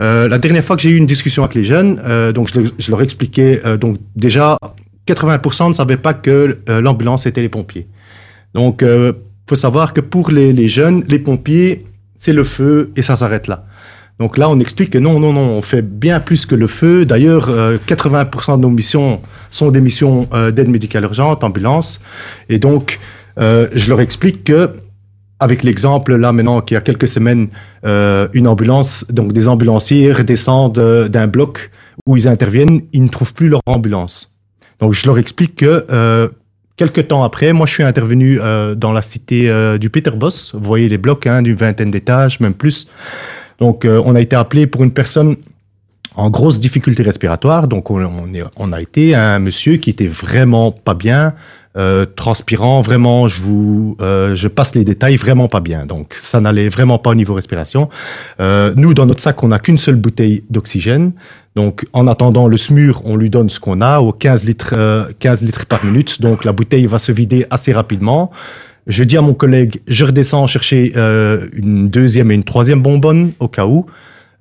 Euh, 0.00 0.28
la 0.28 0.38
dernière 0.38 0.64
fois 0.64 0.76
que 0.76 0.82
j'ai 0.82 0.90
eu 0.90 0.96
une 0.96 1.06
discussion 1.06 1.42
avec 1.42 1.54
les 1.54 1.64
jeunes, 1.64 2.00
euh, 2.04 2.32
donc 2.32 2.48
je, 2.54 2.60
je 2.78 2.90
leur 2.90 3.02
expliquais 3.02 3.60
euh, 3.64 3.76
donc 3.76 3.98
déjà 4.16 4.58
80% 5.06 5.68
ne 5.68 5.72
savaient 5.74 5.96
pas 5.96 6.14
que 6.14 6.58
euh, 6.68 6.80
l'ambulance 6.80 7.26
était 7.26 7.42
les 7.42 7.48
pompiers. 7.48 7.88
Donc, 8.54 8.82
euh, 8.82 9.12
faut 9.48 9.54
savoir 9.54 9.92
que 9.92 10.00
pour 10.00 10.30
les, 10.30 10.52
les 10.52 10.68
jeunes, 10.68 11.04
les 11.08 11.18
pompiers, 11.18 11.86
c'est 12.16 12.32
le 12.32 12.44
feu 12.44 12.92
et 12.96 13.02
ça 13.02 13.16
s'arrête 13.16 13.48
là. 13.48 13.66
Donc 14.18 14.38
là, 14.38 14.48
on 14.48 14.60
explique 14.60 14.90
que 14.90 14.98
non, 14.98 15.18
non, 15.18 15.32
non, 15.32 15.40
on 15.40 15.62
fait 15.62 15.82
bien 15.82 16.20
plus 16.20 16.46
que 16.46 16.54
le 16.54 16.66
feu. 16.66 17.04
D'ailleurs, 17.04 17.48
euh, 17.48 17.76
80% 17.88 18.56
de 18.56 18.62
nos 18.62 18.70
missions 18.70 19.20
sont 19.50 19.70
des 19.70 19.80
missions 19.80 20.28
euh, 20.32 20.50
d'aide 20.50 20.68
médicale 20.68 21.02
urgente, 21.04 21.42
ambulance. 21.42 22.00
Et 22.48 22.58
donc, 22.58 23.00
euh, 23.38 23.68
je 23.72 23.88
leur 23.88 24.00
explique 24.00 24.44
que, 24.44 24.70
avec 25.40 25.64
l'exemple 25.64 26.14
là 26.14 26.32
maintenant, 26.32 26.60
qu'il 26.60 26.76
y 26.76 26.78
a 26.78 26.82
quelques 26.82 27.08
semaines, 27.08 27.48
euh, 27.84 28.28
une 28.32 28.46
ambulance, 28.46 29.06
donc 29.10 29.32
des 29.32 29.48
ambulanciers 29.48 30.12
redescendent 30.12 31.08
d'un 31.08 31.26
bloc 31.26 31.70
où 32.06 32.16
ils 32.16 32.28
interviennent, 32.28 32.82
ils 32.92 33.02
ne 33.02 33.08
trouvent 33.08 33.34
plus 33.34 33.48
leur 33.48 33.60
ambulance. 33.66 34.31
Donc, 34.82 34.94
je 34.94 35.06
leur 35.06 35.16
explique 35.16 35.54
que 35.54 35.86
euh, 35.90 36.28
quelques 36.76 37.06
temps 37.06 37.22
après, 37.22 37.52
moi, 37.52 37.66
je 37.66 37.72
suis 37.72 37.84
intervenu 37.84 38.40
euh, 38.40 38.74
dans 38.74 38.92
la 38.92 39.00
cité 39.00 39.48
euh, 39.48 39.78
du 39.78 39.90
Peterbos. 39.90 40.50
Vous 40.54 40.66
voyez 40.66 40.88
les 40.88 40.98
blocs 40.98 41.24
hein, 41.28 41.40
d'une 41.40 41.54
vingtaine 41.54 41.92
d'étages, 41.92 42.40
même 42.40 42.52
plus. 42.52 42.88
Donc, 43.60 43.86
on 43.86 44.16
a 44.16 44.20
été 44.20 44.34
appelé 44.34 44.66
pour 44.66 44.82
une 44.82 44.90
personne 44.90 45.36
en 46.16 46.30
grosse 46.30 46.58
difficulté 46.58 47.04
respiratoire. 47.04 47.68
Donc, 47.68 47.92
on, 47.92 48.26
on 48.56 48.72
a 48.72 48.82
été 48.82 49.14
un 49.14 49.38
monsieur 49.38 49.76
qui 49.76 49.90
était 49.90 50.08
vraiment 50.08 50.72
pas 50.72 50.94
bien, 50.94 51.34
euh, 51.76 52.04
transpirant, 52.04 52.82
vraiment, 52.82 53.28
je 53.28 53.40
vous, 53.40 53.96
euh, 54.00 54.34
je 54.34 54.48
passe 54.48 54.74
les 54.74 54.84
détails, 54.84 55.16
vraiment 55.16 55.48
pas 55.48 55.60
bien. 55.60 55.86
Donc, 55.86 56.14
ça 56.18 56.40
n'allait 56.40 56.68
vraiment 56.68 56.98
pas 56.98 57.10
au 57.10 57.14
niveau 57.14 57.34
respiration. 57.34 57.88
Euh, 58.40 58.72
nous, 58.76 58.94
dans 58.94 59.06
notre 59.06 59.20
sac, 59.20 59.42
on 59.42 59.48
n'a 59.48 59.58
qu'une 59.58 59.78
seule 59.78 59.96
bouteille 59.96 60.44
d'oxygène. 60.50 61.12
Donc, 61.54 61.86
en 61.92 62.06
attendant 62.06 62.48
le 62.48 62.56
SMUR, 62.56 63.02
on 63.04 63.16
lui 63.16 63.28
donne 63.28 63.50
ce 63.50 63.60
qu'on 63.60 63.80
a, 63.80 64.00
au 64.00 64.12
15 64.12 64.44
litres, 64.44 64.74
euh, 64.76 65.06
15 65.18 65.42
litres 65.42 65.66
par 65.66 65.84
minute. 65.84 66.20
Donc, 66.20 66.44
la 66.44 66.52
bouteille 66.52 66.86
va 66.86 66.98
se 66.98 67.12
vider 67.12 67.46
assez 67.50 67.72
rapidement. 67.72 68.30
Je 68.86 69.04
dis 69.04 69.16
à 69.16 69.22
mon 69.22 69.34
collègue, 69.34 69.80
je 69.86 70.04
redescends 70.04 70.46
chercher 70.46 70.92
euh, 70.96 71.46
une 71.52 71.88
deuxième 71.88 72.30
et 72.30 72.34
une 72.34 72.44
troisième 72.44 72.82
bonbonne 72.82 73.32
au 73.38 73.48
cas 73.48 73.66
où, 73.66 73.86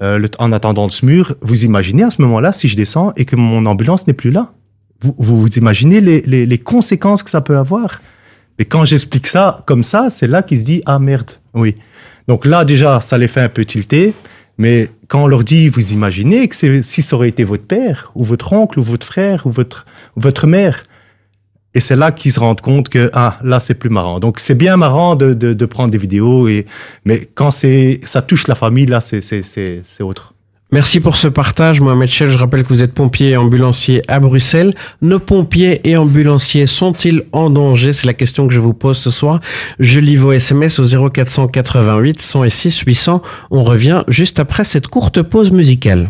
euh, 0.02 0.18
le, 0.18 0.30
en 0.40 0.52
attendant 0.52 0.86
le 0.86 0.90
SMUR. 0.90 1.36
Vous 1.42 1.64
imaginez 1.64 2.04
à 2.04 2.12
ce 2.12 2.22
moment-là, 2.22 2.52
si 2.52 2.68
je 2.68 2.76
descends 2.76 3.14
et 3.18 3.26
que 3.26 3.36
mon 3.36 3.66
ambulance 3.66 4.08
n'est 4.08 4.14
plus 4.14 4.32
là? 4.32 4.52
Vous, 5.02 5.16
vous, 5.18 5.48
imaginez 5.58 6.00
les, 6.00 6.22
les, 6.22 6.46
les, 6.46 6.58
conséquences 6.58 7.24
que 7.24 7.30
ça 7.30 7.42
peut 7.42 7.58
avoir? 7.58 8.02
Et 8.60 8.66
quand 8.66 8.86
j'explique 8.86 9.28
ça 9.28 9.64
comme 9.66 9.84
ça, 9.84 10.10
c'est 10.10 10.28
là 10.28 10.44
qu'ils 10.44 10.60
se 10.60 10.66
disent, 10.66 10.82
ah 10.86 11.00
merde, 11.00 11.32
oui. 11.54 11.76
Donc 12.28 12.46
là, 12.46 12.66
déjà, 12.66 13.02
ça 13.02 13.18
les 13.18 13.28
fait 13.28 13.42
un 13.42 13.50
peu 13.50 13.66
tilter. 13.66 14.14
Mais 14.58 14.90
quand 15.08 15.24
on 15.24 15.28
leur 15.28 15.44
dit, 15.44 15.70
vous 15.70 15.92
imaginez 15.92 16.48
que 16.48 16.82
si 16.82 17.02
ça 17.02 17.16
aurait 17.16 17.30
été 17.30 17.44
votre 17.44 17.64
père, 17.64 18.12
ou 18.14 18.24
votre 18.24 18.54
oncle, 18.54 18.80
ou 18.80 18.84
votre 18.84 19.08
frère, 19.08 19.48
ou 19.48 19.52
votre, 19.52 19.86
votre 20.16 20.46
mère, 20.46 20.84
et 21.74 21.80
c'est 21.80 21.96
là 21.96 22.12
qu'ils 22.12 22.32
se 22.32 22.40
rendent 22.40 22.62
compte 22.62 22.90
que 22.90 23.10
ah 23.14 23.40
là 23.44 23.60
c'est 23.60 23.76
plus 23.76 23.90
marrant. 23.90 24.20
Donc 24.20 24.40
c'est 24.40 24.56
bien 24.56 24.78
marrant 24.78 25.16
de, 25.16 25.34
de, 25.34 25.54
de, 25.54 25.66
prendre 25.66 25.90
des 25.90 25.98
vidéos 25.98 26.48
et 26.48 26.66
mais 27.06 27.30
quand 27.34 27.50
c'est 27.50 28.02
ça 28.04 28.22
touche 28.22 28.48
la 28.48 28.56
famille 28.56 28.86
là 28.86 29.00
c'est 29.00 29.22
c'est 29.22 29.42
c'est 29.44 30.04
autre. 30.04 30.34
Merci 30.74 31.02
pour 31.02 31.18
ce 31.18 31.28
partage, 31.28 31.82
Mohamed 31.82 32.08
Chel. 32.08 32.30
Je 32.30 32.38
rappelle 32.38 32.64
que 32.64 32.70
vous 32.70 32.82
êtes 32.82 32.94
pompier 32.94 33.32
et 33.32 33.38
ambulancier 33.38 34.02
à 34.08 34.22
Bruxelles. 34.22 34.74
Nos 35.02 35.20
pompiers 35.20 35.82
et 35.84 35.98
ambulanciers 35.98 36.66
sont-ils 36.66 37.24
en 37.34 37.50
danger? 37.50 37.92
C'est 37.92 38.08
la 38.08 38.14
question 38.14 38.48
que 38.48 38.54
je 38.54 38.60
vous 38.62 38.74
pose 38.74 38.98
ce 38.98 39.12
soir. 39.12 39.42
Je 39.80 40.00
lis 40.00 40.16
vos 40.16 40.32
SMS 40.32 40.80
au 40.80 41.10
0488 41.10 42.22
106 42.22 42.80
800. 42.80 43.22
On 43.50 43.64
revient 43.64 44.04
juste 44.08 44.40
après 44.40 44.64
cette 44.64 44.88
courte 44.88 45.22
pause 45.22 45.52
musicale. 45.52 46.08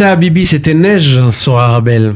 Inta 0.00 0.14
Bibi, 0.14 0.46
c'était 0.46 0.74
Neige 0.74 1.28
sur 1.32 1.58
Arabelle. 1.58 2.14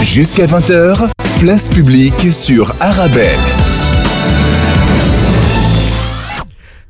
Jusqu'à 0.00 0.46
20h, 0.46 1.10
place 1.40 1.68
publique 1.68 2.32
sur 2.32 2.72
Arabelle. 2.78 3.36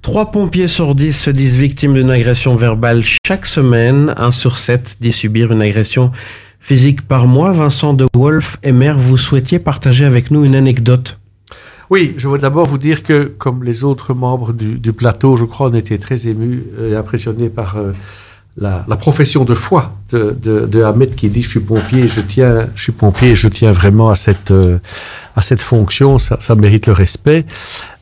Trois 0.02 0.30
pompiers 0.30 0.68
sur 0.68 0.94
dix 0.94 1.14
se 1.14 1.30
disent 1.30 1.56
victimes 1.56 1.94
d'une 1.94 2.10
agression 2.10 2.54
verbale 2.56 3.02
chaque 3.26 3.46
semaine. 3.46 4.12
Un 4.18 4.30
sur 4.30 4.58
sept 4.58 4.98
dit 5.00 5.12
subir 5.12 5.52
une 5.52 5.62
agression 5.62 6.12
physique 6.60 7.00
par 7.08 7.26
mois. 7.26 7.52
Vincent 7.52 7.94
de 7.94 8.04
Wolf 8.14 8.58
et 8.62 8.72
Mère, 8.72 8.98
vous 8.98 9.16
souhaitiez 9.16 9.58
partager 9.58 10.04
avec 10.04 10.30
nous 10.30 10.44
une 10.44 10.54
anecdote 10.54 11.18
Oui, 11.88 12.12
je 12.18 12.28
veux 12.28 12.36
d'abord 12.36 12.66
vous 12.66 12.76
dire 12.76 13.02
que, 13.02 13.22
comme 13.38 13.64
les 13.64 13.84
autres 13.84 14.12
membres 14.12 14.52
du, 14.52 14.78
du 14.78 14.92
plateau, 14.92 15.38
je 15.38 15.46
crois, 15.46 15.70
on 15.70 15.74
était 15.74 15.96
très 15.96 16.28
émus 16.28 16.62
et 16.90 16.94
impressionnés 16.94 17.48
par 17.48 17.78
euh, 17.78 17.92
la, 18.58 18.84
la, 18.88 18.96
profession 18.96 19.44
de 19.44 19.54
foi 19.54 19.92
de, 20.10 20.36
de, 20.40 20.66
de, 20.66 20.82
Ahmed 20.82 21.14
qui 21.14 21.28
dit 21.28 21.42
je 21.42 21.48
suis 21.48 21.60
pompier, 21.60 22.08
je 22.08 22.20
tiens, 22.20 22.66
je 22.74 22.82
suis 22.82 22.92
pompier, 22.92 23.34
je 23.34 23.48
tiens 23.48 23.72
vraiment 23.72 24.10
à 24.10 24.16
cette 24.16 24.50
euh, 24.50 24.78
à 25.34 25.42
cette 25.42 25.60
fonction, 25.60 26.18
ça, 26.18 26.38
ça 26.40 26.54
mérite 26.54 26.86
le 26.86 26.94
respect. 26.94 27.44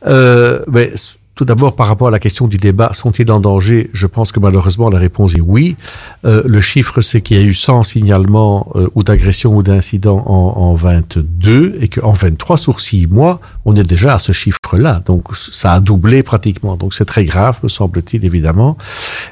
Euh, 0.07 0.61
mais 0.71 0.93
tout 1.35 1.43
d'abord, 1.43 1.75
par 1.75 1.87
rapport 1.87 2.07
à 2.07 2.11
la 2.11 2.19
question 2.19 2.47
du 2.47 2.57
débat, 2.57 2.91
sont-ils 2.93 3.29
en 3.29 3.41
danger? 3.41 3.89
Je 3.93 4.07
pense 4.07 4.31
que 4.31 4.39
malheureusement, 4.39 4.89
la 4.89 4.99
réponse 4.99 5.35
est 5.35 5.41
oui. 5.41 5.75
Euh, 6.23 6.41
le 6.45 6.61
chiffre, 6.61 7.01
c'est 7.01 7.19
qu'il 7.19 7.37
y 7.37 7.41
a 7.41 7.43
eu 7.43 7.53
100 7.53 7.83
signalements 7.83 8.69
euh, 8.75 8.87
ou 8.95 9.03
d'agressions 9.03 9.53
ou 9.53 9.61
d'incidents 9.61 10.23
en, 10.25 10.61
en 10.61 10.73
22 10.75 11.77
et 11.81 11.89
qu'en 11.89 12.13
23, 12.13 12.55
sur 12.55 12.79
6 12.79 13.07
mois, 13.07 13.41
on 13.65 13.75
est 13.75 13.83
déjà 13.83 14.15
à 14.15 14.19
ce 14.19 14.31
chiffre-là. 14.31 15.01
Donc, 15.05 15.35
ça 15.35 15.73
a 15.73 15.81
doublé 15.81 16.23
pratiquement. 16.23 16.77
Donc, 16.77 16.93
c'est 16.93 17.03
très 17.03 17.25
grave, 17.25 17.59
me 17.63 17.67
semble-t-il, 17.67 18.23
évidemment. 18.23 18.77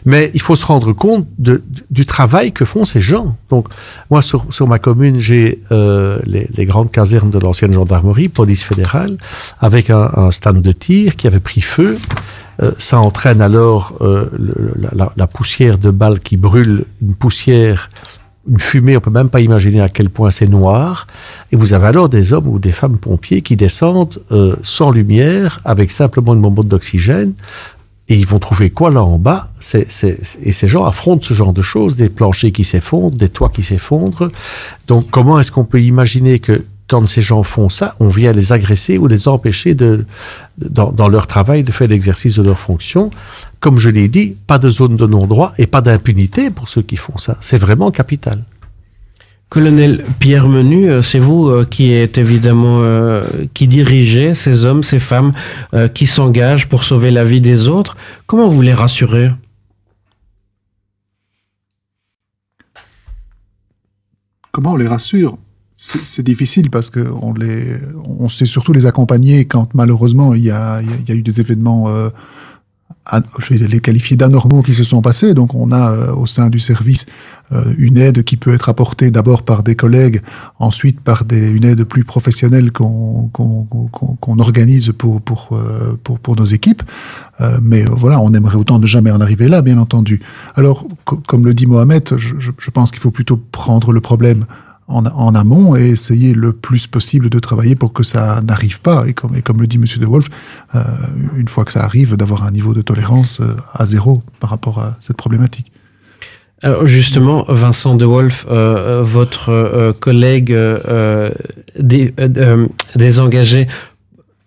Mais 0.03 0.29
il 0.33 0.41
faut 0.41 0.57
se 0.57 0.65
rendre 0.65 0.91
compte 0.91 1.25
de, 1.39 1.63
du 1.89 2.05
travail 2.05 2.51
que 2.51 2.65
font 2.65 2.83
ces 2.83 2.99
gens. 2.99 3.37
Donc, 3.49 3.69
moi, 4.09 4.21
sur, 4.21 4.45
sur 4.49 4.67
ma 4.67 4.77
commune, 4.77 5.19
j'ai 5.19 5.61
euh, 5.71 6.19
les, 6.25 6.49
les, 6.53 6.65
grandes 6.65 6.91
casernes 6.91 7.29
de 7.29 7.39
l'ancienne 7.39 7.71
gendarmerie, 7.71 8.27
police 8.27 8.65
fédérale, 8.65 9.15
avec 9.59 9.89
un, 9.89 10.11
un 10.15 10.31
stand 10.31 10.61
de 10.61 10.71
tir 10.73 11.15
qui 11.15 11.27
avait 11.27 11.39
pris 11.39 11.61
feu 11.61 11.92
euh, 12.61 12.71
ça 12.77 12.99
entraîne 12.99 13.41
alors 13.41 13.93
euh, 14.01 14.25
la, 15.15 15.27
poussière 15.27 15.77
de 15.77 15.89
balles 15.89 16.19
qui 16.19 16.37
brûle, 16.37 16.85
une 17.01 17.15
poussière, 17.15 17.89
une 18.49 18.59
fumée, 18.59 18.95
on 18.97 18.99
peut 18.99 19.09
même 19.09 19.29
pas 19.29 19.41
imaginer 19.41 19.81
à 19.81 19.89
quel 19.89 20.09
point 20.09 20.29
c'est 20.29 20.47
noir. 20.47 21.07
Et 21.51 21.55
vous 21.55 21.73
avez 21.73 21.87
alors 21.87 22.09
des 22.09 22.33
hommes 22.33 22.47
ou 22.47 22.59
des 22.59 22.71
femmes 22.71 22.97
pompiers 22.97 23.41
qui 23.41 23.55
descendent 23.55 24.21
euh, 24.31 24.55
sans 24.61 24.91
lumière, 24.91 25.61
avec 25.65 25.91
simplement 25.91 26.33
une 26.33 26.41
bombe 26.41 26.67
d'oxygène. 26.67 27.33
Et 28.09 28.17
ils 28.17 28.27
vont 28.27 28.39
trouver 28.39 28.69
quoi 28.69 28.91
là 28.91 29.01
en 29.01 29.17
bas? 29.17 29.49
Et 29.73 29.85
ces 30.51 30.67
gens 30.67 30.83
affrontent 30.83 31.23
ce 31.23 31.33
genre 31.33 31.53
de 31.53 31.61
choses, 31.61 31.95
des 31.95 32.09
planchers 32.09 32.51
qui 32.51 32.65
s'effondrent, 32.65 33.15
des 33.15 33.29
toits 33.29 33.49
qui 33.49 33.63
s'effondrent. 33.63 34.29
Donc 34.87 35.09
comment 35.09 35.39
est-ce 35.39 35.53
qu'on 35.53 35.63
peut 35.63 35.81
imaginer 35.81 36.39
que 36.39 36.65
quand 36.93 37.07
ces 37.07 37.23
gens 37.23 37.41
font 37.41 37.69
ça, 37.69 37.95
on 37.99 38.07
vient 38.07 38.33
les 38.33 38.53
agresser 38.53 38.99
ou 38.99 39.07
les 39.07 39.27
empêcher 39.27 39.73
de, 39.73 40.05
dans, 40.59 40.91
dans 40.91 41.07
leur 41.07 41.25
travail 41.25 41.63
de 41.63 41.71
faire 41.71 41.87
l'exercice 41.87 42.35
de 42.35 42.43
leur 42.43 42.59
fonction. 42.59 43.09
Comme 43.59 43.79
je 43.79 43.89
l'ai 43.89 44.07
dit, 44.09 44.35
pas 44.45 44.59
de 44.59 44.69
zone 44.69 44.95
de 44.95 45.07
non-droit 45.07 45.55
et 45.57 45.65
pas 45.65 45.81
d'impunité 45.81 46.51
pour 46.51 46.69
ceux 46.69 46.83
qui 46.83 46.95
font 46.95 47.17
ça. 47.17 47.35
C'est 47.39 47.57
vraiment 47.57 47.89
capital. 47.89 48.43
Colonel 49.49 50.05
Pierre 50.19 50.47
Menu, 50.47 50.87
euh, 50.87 51.01
c'est 51.01 51.17
vous 51.17 51.47
euh, 51.47 51.65
qui 51.65 51.93
êtes 51.93 52.19
évidemment 52.19 52.81
euh, 52.81 53.23
qui 53.55 53.67
dirigez 53.67 54.35
ces 54.35 54.65
hommes, 54.65 54.83
ces 54.83 54.99
femmes 54.99 55.31
euh, 55.73 55.87
qui 55.87 56.05
s'engagent 56.05 56.69
pour 56.69 56.83
sauver 56.83 57.09
la 57.09 57.23
vie 57.23 57.41
des 57.41 57.67
autres. 57.67 57.97
Comment 58.27 58.49
vous 58.49 58.61
les 58.61 58.75
rassurez? 58.75 59.31
Comment 64.51 64.73
on 64.73 64.77
les 64.77 64.87
rassure? 64.87 65.39
C'est 65.85 66.23
difficile 66.23 66.69
parce 66.69 66.89
que 66.89 67.05
on 67.21 67.33
les, 67.33 67.77
on 68.05 68.29
sait 68.29 68.45
surtout 68.45 68.71
les 68.71 68.85
accompagner 68.85 69.43
quand 69.43 69.73
malheureusement 69.73 70.33
il 70.33 70.43
y 70.43 70.51
a, 70.51 70.81
il 70.81 71.09
y 71.09 71.11
a 71.11 71.15
eu 71.15 71.21
des 71.21 71.41
événements, 71.41 71.89
euh, 71.89 72.09
je 73.39 73.53
vais 73.53 73.67
les 73.67 73.81
qualifier 73.81 74.15
d'anormaux 74.15 74.61
qui 74.61 74.73
se 74.75 74.85
sont 74.85 75.01
passés. 75.01 75.33
Donc 75.33 75.53
on 75.55 75.73
a 75.73 75.91
euh, 75.91 76.15
au 76.15 76.25
sein 76.25 76.49
du 76.49 76.59
service 76.59 77.05
euh, 77.51 77.65
une 77.77 77.97
aide 77.97 78.23
qui 78.23 78.37
peut 78.37 78.53
être 78.53 78.69
apportée 78.69 79.11
d'abord 79.11 79.43
par 79.43 79.61
des 79.61 79.75
collègues, 79.75 80.21
ensuite 80.57 81.01
par 81.01 81.25
des, 81.25 81.49
une 81.49 81.65
aide 81.65 81.83
plus 81.83 82.05
professionnelle 82.05 82.71
qu'on 82.71 83.29
qu'on 83.33 83.65
qu'on 83.65 84.39
organise 84.39 84.93
pour 84.97 85.21
pour, 85.21 85.49
euh, 85.51 85.99
pour 86.01 86.17
pour 86.17 86.37
nos 86.37 86.45
équipes. 86.45 86.83
Euh, 87.41 87.59
mais 87.61 87.83
voilà, 87.83 88.21
on 88.21 88.33
aimerait 88.33 88.55
autant 88.55 88.79
ne 88.79 88.87
jamais 88.87 89.11
en 89.11 89.19
arriver 89.19 89.49
là, 89.49 89.61
bien 89.61 89.77
entendu. 89.79 90.21
Alors 90.55 90.87
comme 91.03 91.45
le 91.45 91.53
dit 91.53 91.67
Mohamed, 91.67 92.13
je, 92.17 92.35
je 92.39 92.71
pense 92.71 92.89
qu'il 92.89 93.01
faut 93.01 93.11
plutôt 93.11 93.35
prendre 93.51 93.91
le 93.91 93.99
problème 93.99 94.45
en, 94.93 95.05
en, 95.05 95.35
amont 95.35 95.75
et 95.75 95.89
essayer 95.89 96.33
le 96.33 96.53
plus 96.53 96.87
possible 96.87 97.29
de 97.29 97.39
travailler 97.39 97.75
pour 97.75 97.93
que 97.93 98.03
ça 98.03 98.41
n'arrive 98.41 98.79
pas. 98.81 99.05
Et 99.07 99.13
comme, 99.13 99.35
et 99.35 99.41
comme 99.41 99.59
le 99.59 99.67
dit 99.67 99.77
Monsieur 99.77 99.99
De 99.99 100.05
Wolf, 100.05 100.27
euh, 100.75 100.83
une 101.35 101.47
fois 101.47 101.65
que 101.65 101.71
ça 101.71 101.83
arrive, 101.83 102.15
d'avoir 102.15 102.43
un 102.43 102.51
niveau 102.51 102.73
de 102.73 102.81
tolérance 102.81 103.39
euh, 103.39 103.55
à 103.73 103.85
zéro 103.85 104.23
par 104.39 104.49
rapport 104.49 104.79
à 104.79 104.97
cette 104.99 105.17
problématique. 105.17 105.71
Alors 106.61 106.87
justement, 106.87 107.43
Vincent 107.49 107.95
De 107.95 108.05
Wolf, 108.05 108.45
euh, 108.49 109.03
votre 109.03 109.49
euh, 109.49 109.91
collègue 109.91 110.53
euh, 110.53 111.29
euh, 111.77 112.67
engagés 113.19 113.67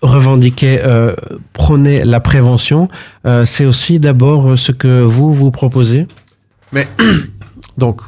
revendiquait, 0.00 0.80
euh, 0.84 1.14
prônait 1.52 2.04
la 2.04 2.20
prévention. 2.20 2.88
Euh, 3.26 3.44
C'est 3.44 3.66
aussi 3.66 3.98
d'abord 4.00 4.58
ce 4.58 4.72
que 4.72 5.02
vous 5.02 5.32
vous 5.32 5.50
proposez? 5.50 6.06
Mais 6.72 6.88
donc, 7.78 8.00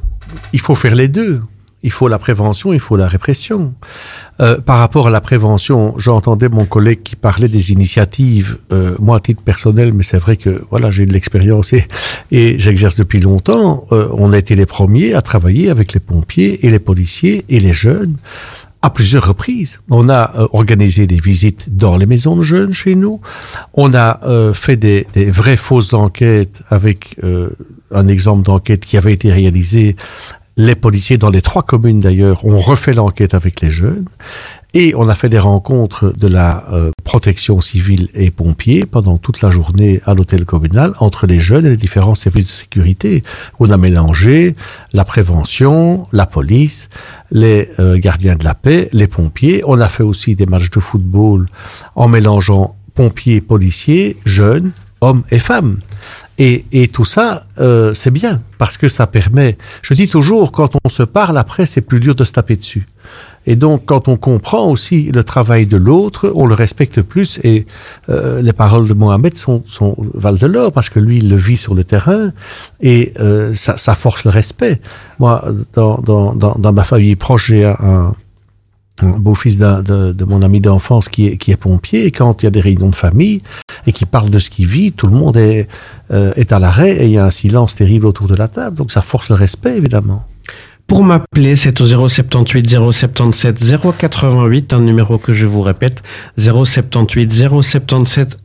il 0.52 0.60
faut 0.60 0.74
faire 0.74 0.94
les 0.94 1.08
deux. 1.08 1.42
Il 1.82 1.92
faut 1.92 2.08
la 2.08 2.18
prévention, 2.18 2.72
il 2.72 2.80
faut 2.80 2.96
la 2.96 3.06
répression. 3.06 3.72
Euh, 4.40 4.60
par 4.60 4.78
rapport 4.78 5.06
à 5.08 5.10
la 5.10 5.20
prévention, 5.20 5.94
j'entendais 5.96 6.48
mon 6.48 6.64
collègue 6.64 7.02
qui 7.04 7.14
parlait 7.14 7.48
des 7.48 7.70
initiatives, 7.72 8.58
euh, 8.72 8.96
moi 8.98 9.18
à 9.18 9.20
titre 9.20 9.42
personnel, 9.42 9.92
mais 9.92 10.02
c'est 10.02 10.18
vrai 10.18 10.36
que 10.36 10.64
voilà, 10.70 10.90
j'ai 10.90 11.06
de 11.06 11.12
l'expérience 11.12 11.72
et, 11.72 11.86
et 12.32 12.58
j'exerce 12.58 12.96
depuis 12.96 13.20
longtemps. 13.20 13.86
Euh, 13.92 14.08
on 14.12 14.32
a 14.32 14.38
été 14.38 14.56
les 14.56 14.66
premiers 14.66 15.14
à 15.14 15.22
travailler 15.22 15.70
avec 15.70 15.92
les 15.92 16.00
pompiers 16.00 16.66
et 16.66 16.70
les 16.70 16.80
policiers 16.80 17.44
et 17.48 17.60
les 17.60 17.72
jeunes 17.72 18.16
à 18.80 18.90
plusieurs 18.90 19.26
reprises. 19.26 19.80
On 19.90 20.08
a 20.08 20.32
euh, 20.36 20.48
organisé 20.52 21.06
des 21.06 21.18
visites 21.18 21.76
dans 21.76 21.96
les 21.96 22.06
maisons 22.06 22.36
de 22.36 22.42
jeunes 22.42 22.72
chez 22.72 22.94
nous. 22.94 23.20
On 23.74 23.92
a 23.92 24.20
euh, 24.24 24.54
fait 24.54 24.76
des, 24.76 25.06
des 25.14 25.30
vraies 25.30 25.56
fausses 25.56 25.94
enquêtes 25.94 26.62
avec 26.68 27.16
euh, 27.24 27.50
un 27.90 28.06
exemple 28.06 28.44
d'enquête 28.44 28.84
qui 28.84 28.96
avait 28.96 29.12
été 29.12 29.32
réalisé 29.32 29.96
les 30.58 30.74
policiers 30.74 31.18
dans 31.18 31.30
les 31.30 31.40
trois 31.40 31.62
communes 31.62 32.00
d'ailleurs 32.00 32.44
ont 32.44 32.58
refait 32.58 32.92
l'enquête 32.92 33.32
avec 33.32 33.60
les 33.60 33.70
jeunes 33.70 34.04
et 34.74 34.92
on 34.96 35.08
a 35.08 35.14
fait 35.14 35.28
des 35.28 35.38
rencontres 35.38 36.12
de 36.14 36.26
la 36.26 36.66
euh, 36.72 36.90
protection 37.04 37.60
civile 37.60 38.08
et 38.12 38.30
pompiers 38.32 38.84
pendant 38.84 39.16
toute 39.16 39.40
la 39.40 39.50
journée 39.50 40.00
à 40.04 40.14
l'hôtel 40.14 40.44
communal 40.44 40.94
entre 40.98 41.26
les 41.26 41.38
jeunes 41.38 41.64
et 41.64 41.70
les 41.70 41.76
différents 41.76 42.16
services 42.16 42.46
de 42.46 42.50
sécurité. 42.50 43.22
On 43.60 43.70
a 43.70 43.76
mélangé 43.76 44.56
la 44.92 45.04
prévention, 45.04 46.02
la 46.12 46.26
police, 46.26 46.90
les 47.30 47.70
euh, 47.78 47.96
gardiens 47.96 48.36
de 48.36 48.44
la 48.44 48.54
paix, 48.54 48.90
les 48.92 49.06
pompiers. 49.06 49.62
On 49.64 49.80
a 49.80 49.88
fait 49.88 50.02
aussi 50.02 50.34
des 50.34 50.46
matchs 50.46 50.70
de 50.70 50.80
football 50.80 51.46
en 51.94 52.08
mélangeant 52.08 52.76
pompiers, 52.94 53.40
policiers, 53.40 54.16
jeunes, 54.24 54.72
hommes 55.00 55.22
et 55.30 55.38
femmes. 55.38 55.78
Et, 56.38 56.64
et 56.72 56.88
tout 56.88 57.04
ça, 57.04 57.46
euh, 57.58 57.94
c'est 57.94 58.10
bien, 58.10 58.42
parce 58.58 58.76
que 58.76 58.88
ça 58.88 59.06
permet... 59.06 59.58
Je 59.82 59.94
dis 59.94 60.08
toujours, 60.08 60.52
quand 60.52 60.70
on 60.84 60.88
se 60.88 61.02
parle, 61.02 61.36
après, 61.38 61.66
c'est 61.66 61.80
plus 61.80 62.00
dur 62.00 62.14
de 62.14 62.24
se 62.24 62.32
taper 62.32 62.56
dessus. 62.56 62.86
Et 63.46 63.56
donc, 63.56 63.86
quand 63.86 64.08
on 64.08 64.16
comprend 64.16 64.68
aussi 64.68 65.10
le 65.10 65.24
travail 65.24 65.66
de 65.66 65.76
l'autre, 65.76 66.30
on 66.34 66.46
le 66.46 66.54
respecte 66.54 67.00
plus. 67.00 67.40
Et 67.44 67.66
euh, 68.08 68.42
les 68.42 68.52
paroles 68.52 68.86
de 68.86 68.94
Mohamed 68.94 69.36
sont, 69.36 69.62
sont 69.66 69.96
valent 70.14 70.38
de 70.38 70.46
l'or, 70.46 70.72
parce 70.72 70.90
que 70.90 71.00
lui, 71.00 71.18
il 71.18 71.28
le 71.30 71.36
vit 71.36 71.56
sur 71.56 71.74
le 71.74 71.84
terrain, 71.84 72.32
et 72.80 73.14
euh, 73.20 73.54
ça, 73.54 73.76
ça 73.76 73.94
force 73.94 74.24
le 74.24 74.30
respect. 74.30 74.80
Moi, 75.18 75.44
dans, 75.72 75.98
dans, 75.98 76.34
dans, 76.34 76.72
ma 76.72 76.84
famille 76.84 77.16
proche, 77.16 77.48
j'ai 77.48 77.64
un 77.64 78.14
un 79.00 79.10
beau-fils 79.10 79.58
de, 79.58 79.82
de, 79.82 80.12
de 80.12 80.24
mon 80.24 80.42
ami 80.42 80.60
d'enfance 80.60 81.08
qui 81.08 81.28
est, 81.28 81.36
qui 81.36 81.52
est 81.52 81.56
pompier, 81.56 82.06
et 82.06 82.10
quand 82.10 82.42
il 82.42 82.46
y 82.46 82.48
a 82.48 82.50
des 82.50 82.60
réunions 82.60 82.88
de 82.88 82.96
famille 82.96 83.42
et 83.88 83.92
qui 83.92 84.04
parle 84.04 84.28
de 84.28 84.38
ce 84.38 84.50
qu'il 84.50 84.66
vit, 84.66 84.92
tout 84.92 85.06
le 85.06 85.14
monde 85.14 85.38
est, 85.38 85.66
euh, 86.12 86.32
est 86.36 86.52
à 86.52 86.58
l'arrêt 86.58 86.92
et 86.92 87.06
il 87.06 87.12
y 87.12 87.18
a 87.18 87.24
un 87.24 87.30
silence 87.30 87.74
terrible 87.74 88.06
autour 88.06 88.26
de 88.26 88.36
la 88.36 88.46
table. 88.46 88.76
Donc 88.76 88.92
ça 88.92 89.00
force 89.00 89.30
le 89.30 89.34
respect, 89.34 89.76
évidemment. 89.76 90.26
Pour 90.86 91.04
m'appeler, 91.04 91.56
c'est 91.56 91.80
au 91.80 91.86
078 91.86 92.68
077 92.92 93.58
088, 93.98 94.72
un 94.72 94.80
numéro 94.80 95.18
que 95.18 95.32
je 95.34 95.46
vous 95.46 95.60
répète, 95.62 96.02
078 96.38 97.32
077 97.62 98.38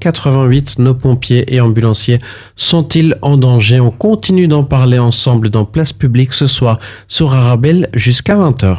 088. 0.00 0.78
Nos 0.78 0.94
pompiers 0.94 1.54
et 1.54 1.60
ambulanciers 1.60 2.18
sont-ils 2.56 3.16
en 3.22 3.36
danger? 3.36 3.80
On 3.80 3.90
continue 3.90 4.48
d'en 4.48 4.64
parler 4.64 4.98
ensemble 4.98 5.50
dans 5.50 5.64
Place 5.64 5.92
Publique 5.92 6.32
ce 6.32 6.46
soir 6.46 6.78
sur 7.06 7.34
Arabelle 7.34 7.88
jusqu'à 7.94 8.36
20h. 8.36 8.78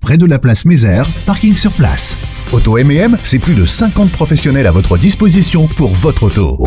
près 0.00 0.16
de 0.18 0.26
la 0.26 0.38
place 0.38 0.64
Mézère, 0.64 1.06
parking 1.26 1.56
sur 1.56 1.72
place. 1.72 2.16
Auto 2.52 2.78
M&M, 2.78 3.16
c'est 3.22 3.38
plus 3.38 3.54
de 3.54 3.64
50 3.64 4.10
professionnels 4.10 4.66
à 4.66 4.72
votre 4.72 4.98
disposition 4.98 5.68
pour 5.68 5.90
votre 5.90 6.24
auto. 6.24 6.58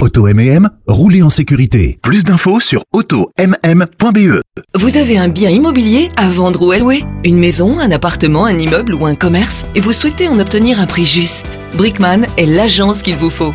Auto 0.00 0.26
M&M, 0.26 0.68
roulez 0.88 1.22
en 1.22 1.30
sécurité. 1.30 1.98
Plus 2.02 2.24
d'infos 2.24 2.58
sur 2.58 2.82
automm.be. 2.92 4.40
Vous 4.74 4.96
avez 4.96 5.18
un 5.18 5.28
bien 5.28 5.50
immobilier 5.50 6.08
à 6.16 6.28
vendre 6.28 6.66
ou 6.66 6.72
à 6.72 6.78
louer? 6.78 7.04
Une 7.24 7.38
maison, 7.38 7.78
un 7.78 7.92
appartement, 7.92 8.46
un 8.46 8.58
immeuble 8.58 8.94
ou 8.94 9.06
un 9.06 9.14
commerce? 9.14 9.64
Et 9.76 9.80
vous 9.80 9.92
souhaitez 9.92 10.26
en 10.28 10.40
obtenir 10.40 10.80
un 10.80 10.86
prix 10.86 11.04
juste? 11.04 11.60
Brickman 11.74 12.22
est 12.36 12.46
l'agence 12.46 13.02
qu'il 13.02 13.16
vous 13.16 13.30
faut. 13.30 13.54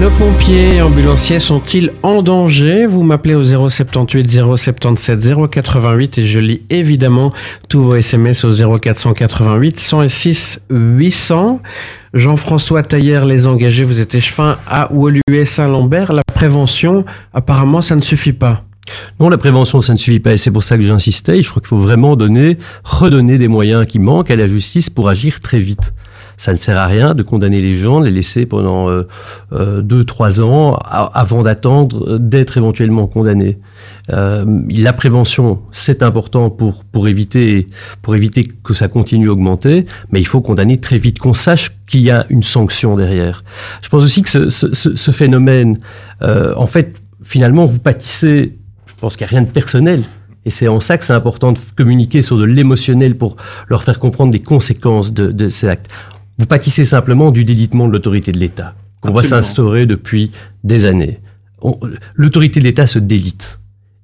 Nos 0.00 0.10
pompiers 0.10 0.74
et 0.74 0.82
ambulanciers 0.82 1.38
sont-ils 1.38 1.92
en 2.02 2.22
danger? 2.22 2.84
Vous 2.84 3.04
m'appelez 3.04 3.36
au 3.36 3.44
078 3.44 4.28
077 4.28 5.50
088 5.50 6.18
et 6.18 6.26
je 6.26 6.40
lis 6.40 6.62
évidemment 6.68 7.32
tous 7.68 7.80
vos 7.80 7.94
SMS 7.94 8.44
au 8.44 8.50
0488 8.50 9.78
106 9.78 10.60
800. 10.68 11.62
Jean-François 12.12 12.82
Taillère, 12.82 13.24
les 13.24 13.46
engagés, 13.46 13.84
vous 13.84 14.00
êtes 14.00 14.16
échevin 14.16 14.58
à 14.66 14.92
Woluwe 14.92 15.44
Saint-Lambert. 15.44 16.12
La 16.12 16.24
prévention, 16.24 17.04
apparemment, 17.32 17.80
ça 17.80 17.94
ne 17.94 18.00
suffit 18.00 18.32
pas. 18.32 18.64
Non, 19.20 19.28
la 19.28 19.38
prévention, 19.38 19.80
ça 19.80 19.92
ne 19.92 19.98
suffit 19.98 20.20
pas 20.20 20.32
et 20.32 20.36
c'est 20.36 20.50
pour 20.50 20.64
ça 20.64 20.76
que 20.76 20.82
j'insistais. 20.82 21.40
Je 21.40 21.48
crois 21.48 21.60
qu'il 21.60 21.68
faut 21.68 21.78
vraiment 21.78 22.16
donner, 22.16 22.58
redonner 22.82 23.38
des 23.38 23.48
moyens 23.48 23.86
qui 23.86 24.00
manquent 24.00 24.32
à 24.32 24.36
la 24.36 24.48
justice 24.48 24.90
pour 24.90 25.08
agir 25.08 25.40
très 25.40 25.60
vite. 25.60 25.94
Ça 26.36 26.52
ne 26.52 26.58
sert 26.58 26.78
à 26.78 26.86
rien 26.86 27.14
de 27.14 27.22
condamner 27.22 27.60
les 27.60 27.74
gens, 27.74 28.00
les 28.00 28.10
laisser 28.10 28.46
pendant 28.46 28.88
euh, 28.88 29.06
euh, 29.52 29.80
deux, 29.80 30.04
trois 30.04 30.40
ans 30.40 30.74
avant 30.74 31.42
d'attendre 31.42 32.18
d'être 32.18 32.56
éventuellement 32.56 33.06
condamnés. 33.06 33.58
Euh, 34.12 34.44
la 34.68 34.92
prévention, 34.92 35.62
c'est 35.72 36.02
important 36.02 36.50
pour 36.50 36.84
pour 36.84 37.08
éviter 37.08 37.66
pour 38.02 38.14
éviter 38.14 38.44
que 38.44 38.74
ça 38.74 38.88
continue 38.88 39.28
à 39.28 39.32
augmenter, 39.32 39.86
mais 40.10 40.20
il 40.20 40.26
faut 40.26 40.40
condamner 40.40 40.78
très 40.78 40.98
vite, 40.98 41.18
qu'on 41.18 41.34
sache 41.34 41.70
qu'il 41.86 42.02
y 42.02 42.10
a 42.10 42.26
une 42.28 42.42
sanction 42.42 42.96
derrière. 42.96 43.44
Je 43.82 43.88
pense 43.88 44.02
aussi 44.02 44.22
que 44.22 44.28
ce, 44.28 44.50
ce, 44.50 44.96
ce 44.96 45.10
phénomène, 45.10 45.78
en 46.20 46.66
fait, 46.66 46.96
finalement, 47.22 47.64
vous 47.64 47.78
pâtissez. 47.78 48.58
Je 48.86 48.94
pense 49.00 49.16
qu'il 49.16 49.24
n'y 49.24 49.28
a 49.28 49.32
rien 49.38 49.42
de 49.42 49.50
personnel. 49.50 50.02
Et 50.46 50.50
c'est 50.50 50.68
en 50.68 50.80
ça 50.80 50.98
que 50.98 51.04
c'est 51.04 51.12
important 51.12 51.52
de 51.52 51.58
communiquer 51.76 52.22
sur 52.22 52.36
de 52.36 52.44
l'émotionnel 52.44 53.16
pour 53.16 53.36
leur 53.68 53.82
faire 53.82 53.98
comprendre 53.98 54.32
les 54.32 54.42
conséquences 54.42 55.12
de, 55.12 55.32
de 55.32 55.48
ces 55.48 55.68
actes. 55.68 55.90
Vous 56.38 56.46
pâtissez 56.46 56.84
simplement 56.84 57.30
du 57.30 57.44
délitement 57.44 57.86
de 57.86 57.92
l'autorité 57.92 58.32
de 58.32 58.38
l'État, 58.38 58.74
qu'on 59.00 59.12
voit 59.12 59.22
s'instaurer 59.22 59.86
depuis 59.86 60.30
des 60.64 60.84
années. 60.84 61.20
L'autorité 62.14 62.60
de 62.60 62.64
l'État 62.64 62.86
se 62.86 62.98
délite. 62.98 63.60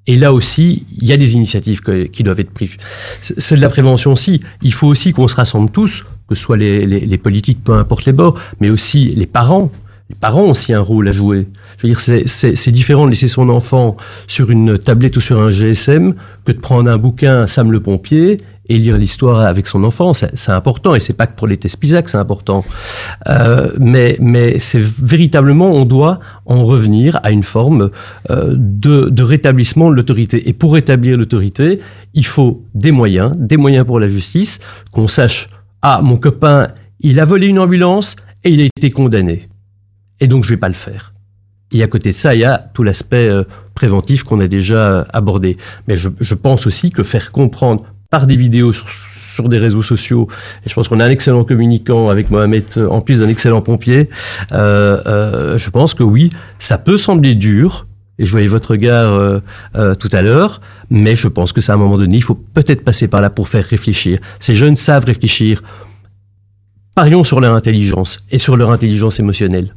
Et 0.06 0.16
là 0.16 0.32
aussi, 0.32 0.86
il 0.98 1.06
y 1.06 1.12
a 1.12 1.16
des 1.16 1.34
initiatives 1.34 1.82
qui 1.82 2.22
doivent 2.22 2.40
être 2.40 2.50
prises. 2.50 2.76
C'est 3.22 3.56
de 3.56 3.60
la 3.60 3.68
prévention 3.68 4.12
aussi. 4.12 4.40
Il 4.62 4.72
faut 4.72 4.86
aussi 4.86 5.12
qu'on 5.12 5.28
se 5.28 5.36
rassemble 5.36 5.70
tous, 5.70 6.04
que 6.28 6.34
ce 6.34 6.42
soit 6.42 6.56
les, 6.56 6.86
les, 6.86 7.00
les, 7.00 7.18
politiques, 7.18 7.62
peu 7.62 7.74
importe 7.74 8.06
les 8.06 8.12
bords, 8.12 8.38
mais 8.60 8.70
aussi 8.70 9.12
les 9.14 9.26
parents. 9.26 9.70
Les 10.08 10.16
parents 10.16 10.46
ont 10.46 10.50
aussi 10.50 10.72
un 10.72 10.80
rôle 10.80 11.06
à 11.06 11.12
jouer. 11.12 11.46
Je 11.78 11.86
veux 11.86 11.92
dire, 11.92 12.26
c'est 12.26 12.72
différent 12.72 13.04
de 13.04 13.10
laisser 13.10 13.28
son 13.28 13.48
enfant 13.48 13.96
sur 14.26 14.50
une 14.50 14.78
tablette 14.78 15.16
ou 15.16 15.20
sur 15.20 15.40
un 15.40 15.50
GSM 15.50 16.14
que 16.44 16.52
de 16.52 16.58
prendre 16.58 16.90
un 16.90 16.98
bouquin 16.98 17.46
Sam 17.46 17.70
le 17.70 17.80
pompier 17.80 18.38
et 18.70 18.78
lire 18.78 18.96
l'histoire 18.96 19.40
avec 19.40 19.66
son 19.66 19.82
enfant, 19.82 20.14
c'est 20.14 20.52
important. 20.52 20.94
Et 20.94 21.00
c'est 21.00 21.16
pas 21.16 21.26
que 21.26 21.36
pour 21.36 21.48
les 21.48 21.58
que 21.58 21.66
c'est 21.68 22.16
important. 22.16 22.64
Euh, 23.28 23.72
mais 23.78 24.16
mais 24.20 24.60
c'est 24.60 24.80
véritablement, 24.80 25.72
on 25.72 25.84
doit 25.84 26.20
en 26.46 26.64
revenir 26.64 27.18
à 27.24 27.32
une 27.32 27.42
forme 27.42 27.90
euh, 28.30 28.54
de, 28.56 29.22
rétablissement 29.22 29.90
de 29.90 29.96
l'autorité. 29.96 30.48
Et 30.48 30.52
pour 30.52 30.74
rétablir 30.74 31.18
l'autorité, 31.18 31.80
il 32.14 32.24
faut 32.24 32.64
des 32.74 32.92
moyens, 32.92 33.32
des 33.36 33.56
moyens 33.56 33.84
pour 33.84 33.98
la 33.98 34.06
justice, 34.06 34.60
qu'on 34.92 35.08
sache, 35.08 35.50
ah, 35.82 36.00
mon 36.00 36.16
copain, 36.16 36.68
il 37.00 37.18
a 37.18 37.24
volé 37.24 37.48
une 37.48 37.58
ambulance 37.58 38.14
et 38.44 38.52
il 38.52 38.60
a 38.60 38.64
été 38.64 38.90
condamné. 38.90 39.48
Et 40.20 40.28
donc, 40.28 40.44
je 40.44 40.50
vais 40.50 40.56
pas 40.56 40.68
le 40.68 40.74
faire. 40.74 41.12
Et 41.72 41.82
à 41.82 41.88
côté 41.88 42.10
de 42.10 42.16
ça, 42.16 42.36
il 42.36 42.40
y 42.40 42.44
a 42.44 42.58
tout 42.58 42.84
l'aspect 42.84 43.28
euh, 43.28 43.42
préventif 43.74 44.22
qu'on 44.22 44.38
a 44.38 44.46
déjà 44.46 45.06
abordé. 45.12 45.56
Mais 45.88 45.96
je 45.96 46.34
pense 46.34 46.66
aussi 46.68 46.92
que 46.92 47.02
faire 47.02 47.32
comprendre 47.32 47.84
par 48.10 48.26
des 48.26 48.36
vidéos 48.36 48.72
sur, 48.72 48.86
sur 49.34 49.48
des 49.48 49.58
réseaux 49.58 49.82
sociaux. 49.82 50.28
Et 50.66 50.68
je 50.68 50.74
pense 50.74 50.88
qu'on 50.88 51.00
a 51.00 51.04
un 51.04 51.10
excellent 51.10 51.44
communicant 51.44 52.10
avec 52.10 52.30
Mohamed, 52.30 52.64
euh, 52.76 52.88
en 52.88 53.00
plus 53.00 53.20
d'un 53.20 53.28
excellent 53.28 53.62
pompier. 53.62 54.10
Euh, 54.52 55.00
euh, 55.06 55.58
je 55.58 55.70
pense 55.70 55.94
que 55.94 56.02
oui, 56.02 56.30
ça 56.58 56.76
peut 56.76 56.96
sembler 56.96 57.34
dur. 57.34 57.86
Et 58.18 58.26
je 58.26 58.32
voyais 58.32 58.48
votre 58.48 58.72
regard 58.72 59.14
euh, 59.14 59.40
euh, 59.76 59.94
tout 59.94 60.10
à 60.12 60.20
l'heure, 60.20 60.60
mais 60.90 61.16
je 61.16 61.26
pense 61.26 61.54
que 61.54 61.62
c'est 61.62 61.72
à 61.72 61.76
un 61.76 61.78
moment 61.78 61.96
donné, 61.96 62.18
il 62.18 62.22
faut 62.22 62.34
peut-être 62.34 62.84
passer 62.84 63.08
par 63.08 63.22
là 63.22 63.30
pour 63.30 63.48
faire 63.48 63.64
réfléchir. 63.64 64.18
Ces 64.40 64.54
jeunes 64.54 64.76
savent 64.76 65.06
réfléchir. 65.06 65.62
Parions 66.94 67.24
sur 67.24 67.40
leur 67.40 67.54
intelligence 67.54 68.18
et 68.30 68.38
sur 68.38 68.58
leur 68.58 68.72
intelligence 68.72 69.18
émotionnelle. 69.20 69.74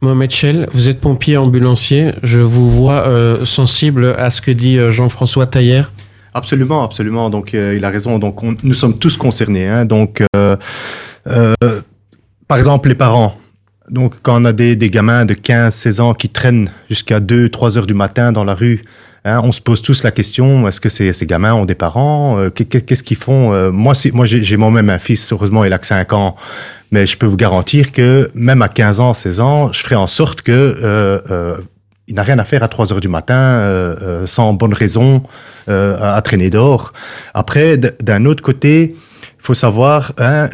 Mohamed 0.00 0.30
Chel, 0.30 0.68
vous 0.72 0.88
êtes 0.88 1.00
pompier 1.00 1.36
ambulancier. 1.36 2.12
Je 2.22 2.40
vous 2.40 2.70
vois 2.70 3.06
euh, 3.06 3.44
sensible 3.44 4.14
à 4.18 4.30
ce 4.30 4.40
que 4.40 4.50
dit 4.50 4.78
euh, 4.78 4.90
Jean-François 4.90 5.46
Taillère. 5.46 5.92
Absolument, 6.34 6.82
absolument. 6.82 7.30
Donc, 7.30 7.54
euh, 7.54 7.74
il 7.76 7.84
a 7.84 7.90
raison. 7.90 8.18
Donc, 8.18 8.42
on, 8.42 8.56
nous 8.62 8.74
sommes 8.74 8.98
tous 8.98 9.16
concernés. 9.16 9.68
Hein. 9.68 9.84
Donc, 9.84 10.22
euh, 10.34 10.56
euh, 11.28 11.52
par 12.48 12.58
exemple, 12.58 12.88
les 12.88 12.94
parents. 12.94 13.36
Donc, 13.90 14.14
quand 14.22 14.40
on 14.40 14.44
a 14.46 14.52
des, 14.52 14.76
gamins 14.76 15.26
de 15.26 15.34
15, 15.34 15.74
16 15.74 16.00
ans 16.00 16.14
qui 16.14 16.30
traînent 16.30 16.70
jusqu'à 16.88 17.20
2, 17.20 17.50
3 17.50 17.76
heures 17.76 17.86
du 17.86 17.94
matin 17.94 18.32
dans 18.32 18.44
la 18.44 18.54
rue, 18.54 18.82
hein, 19.26 19.40
on 19.44 19.52
se 19.52 19.60
pose 19.60 19.82
tous 19.82 20.02
la 20.04 20.10
question 20.10 20.66
est-ce 20.66 20.80
que 20.80 20.88
ces, 20.88 21.12
gamins 21.26 21.52
ont 21.52 21.66
des 21.66 21.74
parents? 21.74 22.38
Qu'est-ce 22.54 23.02
qu'ils 23.02 23.18
font? 23.18 23.70
Moi, 23.70 23.92
moi 24.14 24.24
j'ai 24.24 24.56
moi-même 24.56 24.88
un 24.88 24.98
fils. 24.98 25.32
Heureusement, 25.32 25.64
il 25.64 25.72
a 25.72 25.78
que 25.78 25.86
5 25.86 26.12
ans. 26.14 26.36
Mais 26.90 27.06
je 27.06 27.18
peux 27.18 27.26
vous 27.26 27.36
garantir 27.36 27.92
que 27.92 28.30
même 28.34 28.62
à 28.62 28.68
15 28.68 29.00
ans, 29.00 29.12
16 29.12 29.40
ans, 29.40 29.72
je 29.72 29.80
ferai 29.80 29.96
en 29.96 30.06
sorte 30.06 30.40
que 30.42 31.58
il 32.08 32.14
n'a 32.14 32.22
rien 32.22 32.38
à 32.38 32.44
faire 32.44 32.62
à 32.62 32.68
3 32.68 32.92
heures 32.92 33.00
du 33.00 33.08
matin 33.08 33.34
euh, 33.34 33.96
euh, 34.02 34.26
sans 34.26 34.52
bonne 34.54 34.74
raison 34.74 35.22
euh, 35.68 35.96
à, 36.00 36.20
traîner 36.22 36.50
dehors. 36.50 36.92
Après, 37.34 37.76
d'un 37.76 38.24
autre 38.24 38.42
côté, 38.42 38.94
il 38.94 39.44
faut 39.44 39.54
savoir, 39.54 40.12
hein, 40.18 40.48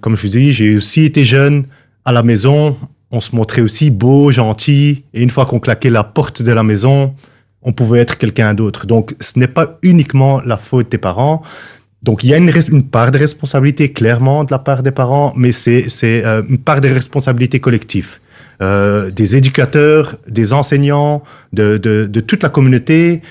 comme 0.00 0.16
je 0.16 0.22
vous 0.22 0.32
dis, 0.32 0.52
j'ai 0.52 0.76
aussi 0.76 1.04
été 1.04 1.24
jeune 1.24 1.64
à 2.04 2.12
la 2.12 2.22
maison. 2.22 2.76
On 3.10 3.20
se 3.20 3.36
montrait 3.36 3.60
aussi 3.60 3.90
beau, 3.90 4.30
gentil, 4.30 5.04
et 5.12 5.22
une 5.22 5.28
fois 5.30 5.44
qu'on 5.44 5.60
claquait 5.60 5.90
la 5.90 6.02
porte 6.02 6.40
de 6.40 6.50
la 6.50 6.62
maison, 6.62 7.14
on 7.62 7.72
pouvait 7.72 8.00
être 8.00 8.16
quelqu'un 8.16 8.54
d'autre. 8.54 8.86
Donc, 8.86 9.14
ce 9.20 9.38
n'est 9.38 9.48
pas 9.48 9.78
uniquement 9.82 10.40
la 10.46 10.56
faute 10.56 10.90
des 10.90 10.98
parents. 10.98 11.42
Donc, 12.02 12.24
il 12.24 12.30
y 12.30 12.34
a 12.34 12.38
une, 12.38 12.50
une, 12.68 12.88
part 12.88 13.10
de 13.10 13.18
responsabilité 13.18 13.92
clairement 13.92 14.44
de 14.44 14.50
la 14.50 14.58
part 14.58 14.82
des 14.82 14.90
parents, 14.90 15.34
mais 15.36 15.52
c'est 15.52 16.24
une 16.48 16.58
part 16.58 16.80
de 16.80 16.88
responsabilité 16.88 17.60
collective. 17.60 18.18
Euh, 18.60 19.10
des 19.10 19.36
éducateurs, 19.36 20.16
des 20.28 20.52
enseignants, 20.52 21.22
de, 21.52 22.06
toute 22.26 22.42
la 22.42 22.48
communauté. 22.48 23.22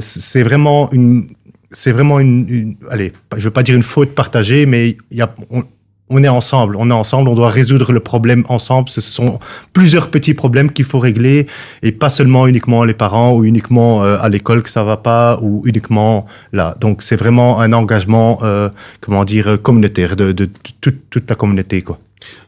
C'est 0.00 0.42
vraiment 0.42 0.90
une, 0.92 1.28
c'est 1.70 1.92
vraiment 1.92 2.18
une, 2.20 2.76
allez, 2.90 3.12
je 3.36 3.44
veux 3.44 3.50
pas 3.50 3.62
dire 3.62 3.74
une 3.74 3.82
faute 3.82 4.14
partagée, 4.14 4.66
mais 4.66 4.96
y 5.10 5.20
a, 5.20 5.34
on, 5.50 5.64
on 6.08 6.22
est 6.22 6.28
ensemble, 6.28 6.76
on 6.76 6.90
est 6.90 6.94
ensemble, 6.94 7.28
on 7.28 7.34
doit 7.34 7.48
résoudre 7.48 7.92
le 7.92 8.00
problème 8.00 8.44
ensemble. 8.48 8.88
Ce 8.88 9.00
sont 9.00 9.40
plusieurs 9.72 10.10
petits 10.10 10.34
problèmes 10.34 10.70
qu'il 10.70 10.84
faut 10.84 10.98
régler 10.98 11.46
et 11.82 11.92
pas 11.92 12.10
seulement 12.10 12.46
uniquement 12.46 12.84
les 12.84 12.94
parents 12.94 13.34
ou 13.34 13.44
uniquement 13.44 14.04
euh, 14.04 14.18
à 14.20 14.28
l'école 14.28 14.62
que 14.62 14.70
ça 14.70 14.84
va 14.84 14.96
pas 14.96 15.38
ou 15.42 15.62
uniquement 15.66 16.26
là. 16.52 16.76
Donc 16.80 17.02
c'est 17.02 17.16
vraiment 17.16 17.60
un 17.60 17.72
engagement, 17.72 18.38
euh, 18.42 18.68
comment 19.00 19.24
dire, 19.24 19.58
communautaire 19.62 20.16
de 20.16 20.32
toute, 20.80 21.10
toute 21.10 21.28
la 21.28 21.36
communauté 21.36 21.82
quoi. 21.82 21.98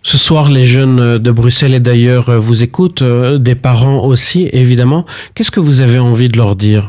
Ce 0.03 0.16
soir, 0.19 0.51
les 0.51 0.64
jeunes 0.64 1.19
de 1.19 1.31
Bruxelles 1.31 1.75
et 1.75 1.81
d'ailleurs 1.81 2.41
vous 2.41 2.62
écoutent, 2.62 3.03
des 3.03 3.55
parents 3.55 4.05
aussi, 4.05 4.49
évidemment. 4.53 5.05
Qu'est-ce 5.35 5.51
que 5.51 5.61
vous 5.61 5.81
avez 5.81 5.99
envie 5.99 6.29
de 6.29 6.37
leur 6.37 6.57
dire? 6.57 6.87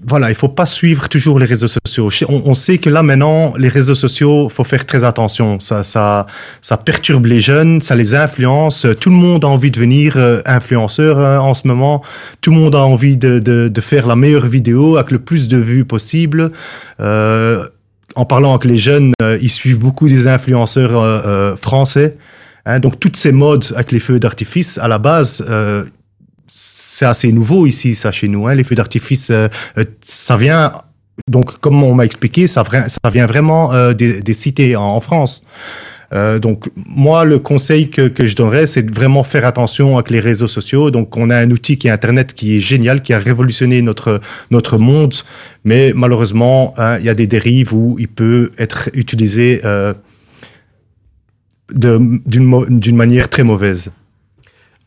voilà, 0.01 0.29
il 0.29 0.35
faut 0.35 0.47
pas 0.47 0.65
suivre 0.65 1.09
toujours 1.09 1.39
les 1.39 1.45
réseaux 1.45 1.67
sociaux. 1.67 2.09
On, 2.29 2.53
sait 2.53 2.77
que 2.77 2.89
là 2.89 3.03
maintenant, 3.03 3.53
les 3.57 3.67
réseaux 3.67 3.95
sociaux, 3.95 4.47
faut 4.47 4.63
faire 4.63 4.85
très 4.85 5.03
attention. 5.03 5.59
Ça, 5.59 5.83
ça, 5.83 6.25
ça 6.61 6.77
perturbe 6.77 7.25
les 7.25 7.41
jeunes, 7.41 7.81
ça 7.81 7.95
les 7.95 8.15
influence. 8.15 8.87
Tout 9.01 9.09
le 9.09 9.17
monde 9.17 9.43
a 9.43 9.49
envie 9.49 9.71
de 9.71 9.75
devenir 9.75 10.13
euh, 10.15 10.41
influenceur 10.45 11.19
hein, 11.19 11.39
en 11.39 11.53
ce 11.53 11.67
moment. 11.67 12.01
Tout 12.39 12.51
le 12.51 12.57
monde 12.57 12.75
a 12.75 12.83
envie 12.85 13.17
de, 13.17 13.39
de, 13.39 13.81
faire 13.81 14.07
la 14.07 14.15
meilleure 14.15 14.47
vidéo 14.47 14.95
avec 14.95 15.11
le 15.11 15.19
plus 15.19 15.49
de 15.49 15.57
vues 15.57 15.83
possible. 15.83 16.51
Euh, 17.01 17.67
en 18.15 18.25
parlant 18.25 18.51
avec 18.51 18.65
les 18.65 18.77
jeunes, 18.77 19.11
euh, 19.21 19.37
ils 19.41 19.51
suivent 19.51 19.79
beaucoup 19.79 20.07
des 20.07 20.27
influenceurs 20.27 20.97
euh, 20.97 21.57
français. 21.57 22.17
Hein, 22.65 22.79
donc 22.79 22.99
toutes 22.99 23.17
ces 23.17 23.33
modes 23.33 23.65
avec 23.75 23.91
les 23.91 23.99
feux 23.99 24.19
d'artifice, 24.19 24.77
à 24.77 24.87
la 24.87 24.97
base, 24.97 25.45
c'est 26.99 27.05
assez 27.05 27.31
nouveau 27.31 27.65
ici, 27.65 27.95
ça 27.95 28.11
chez 28.11 28.27
nous. 28.27 28.47
Hein. 28.47 28.55
Les 28.55 28.65
feux 28.65 28.75
d'artifice, 28.75 29.29
euh, 29.31 29.47
ça 30.01 30.35
vient, 30.35 30.73
donc 31.29 31.57
comme 31.59 31.81
on 31.81 31.93
m'a 31.95 32.03
expliqué, 32.03 32.45
ça, 32.45 32.63
vient 33.13 33.25
vraiment 33.25 33.71
euh, 33.71 33.93
des, 33.93 34.33
cités 34.33 34.75
en, 34.75 34.99
France. 34.99 35.43
Euh, 36.11 36.39
donc 36.39 36.69
moi, 36.75 37.23
le 37.23 37.39
conseil 37.39 37.89
que, 37.89 38.11
je 38.19 38.35
donnerais, 38.35 38.67
c'est 38.67 38.83
de 38.83 38.93
vraiment 38.93 39.23
faire 39.23 39.45
attention 39.45 39.97
avec 39.97 40.09
les 40.09 40.19
réseaux 40.19 40.49
sociaux. 40.49 40.91
Donc 40.91 41.15
on 41.15 41.29
a 41.29 41.37
un 41.37 41.49
outil 41.51 41.77
qui 41.77 41.87
est 41.87 41.91
Internet 41.91 42.33
qui 42.33 42.57
est 42.57 42.59
génial, 42.59 43.01
qui 43.01 43.13
a 43.13 43.19
révolutionné 43.19 43.81
notre 43.81 44.19
notre 44.51 44.77
monde, 44.77 45.13
mais 45.63 45.93
malheureusement, 45.95 46.73
hein, 46.77 46.97
il 46.99 47.05
y 47.05 47.09
a 47.09 47.15
des 47.15 47.27
dérives 47.27 47.73
où 47.73 47.95
il 47.97 48.09
peut 48.09 48.51
être 48.57 48.89
utilisé 48.93 49.61
euh, 49.63 49.93
d'une 51.71 52.97
manière 52.97 53.29
très 53.29 53.43
mauvaise. 53.43 53.89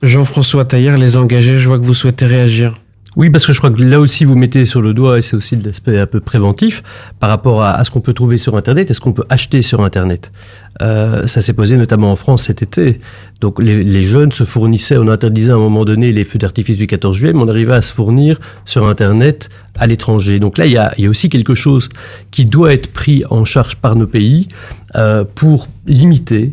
Jean-François 0.03 0.65
Taillère, 0.65 0.97
les 0.97 1.17
engagés, 1.17 1.61
je 1.61 1.69
vois 1.69 1.79
que 1.79 1.85
vous 1.85 1.95
souhaitez 1.95 2.27
réagir. 2.27 2.77
Oui, 3.15 3.31
parce 3.31 3.47
que 3.47 3.53
je 3.53 3.59
crois 3.59 3.71
que 3.71 3.83
là 3.83 4.01
aussi 4.01 4.25
vous 4.25 4.35
mettez 4.35 4.65
sur 4.65 4.81
le 4.81 4.95
doigt, 4.95 5.19
et 5.19 5.23
c'est 5.23 5.37
aussi 5.37 5.55
l'aspect 5.55 5.99
un 6.01 6.07
peu 6.07 6.19
préventif, 6.19 6.83
par 7.21 7.29
rapport 7.29 7.63
à, 7.63 7.85
ce 7.85 7.91
qu'on 7.91 8.01
peut 8.01 8.15
trouver 8.15 8.37
sur 8.37 8.57
Internet 8.57 8.91
et 8.91 8.95
ce 8.95 9.01
qu'on 9.01 9.13
peut 9.13 9.25
acheter 9.29 9.63
sur 9.63 9.83
Internet. 9.83 10.33
Euh, 10.81 11.27
ça 11.29 11.41
s'est 11.41 11.53
posé 11.53 11.77
notamment 11.77 12.11
en 12.11 12.17
France 12.17 12.45
cet 12.45 12.63
été. 12.63 13.01
Donc 13.41 13.63
les, 13.63 14.03
jeunes 14.03 14.33
se 14.33 14.43
fournissaient, 14.43 14.97
on 14.97 15.07
interdisait 15.09 15.53
à 15.53 15.57
un 15.57 15.59
moment 15.59 15.85
donné 15.85 16.11
les 16.11 16.25
feux 16.25 16.39
d'artifice 16.39 16.79
du 16.79 16.89
14 16.89 17.17
juillet, 17.17 17.33
mais 17.35 17.43
on 17.43 17.49
arrivait 17.49 17.75
à 17.75 17.83
se 17.83 17.93
fournir 17.93 18.41
sur 18.65 18.89
Internet 18.89 19.51
à 19.77 19.87
l'étranger. 19.87 20.41
Donc 20.41 20.59
là, 20.59 20.67
il 20.67 20.73
y, 20.73 20.79
a, 20.79 20.93
il 20.97 21.05
y, 21.05 21.07
a, 21.07 21.11
aussi 21.11 21.29
quelque 21.29 21.55
chose 21.55 21.91
qui 22.31 22.45
doit 22.47 22.73
être 22.73 22.93
pris 22.93 23.23
en 23.31 23.45
charge 23.45 23.77
par 23.77 23.95
nos 23.95 24.07
pays 24.07 24.49
euh, 24.97 25.25
pour 25.35 25.69
limiter 25.87 26.53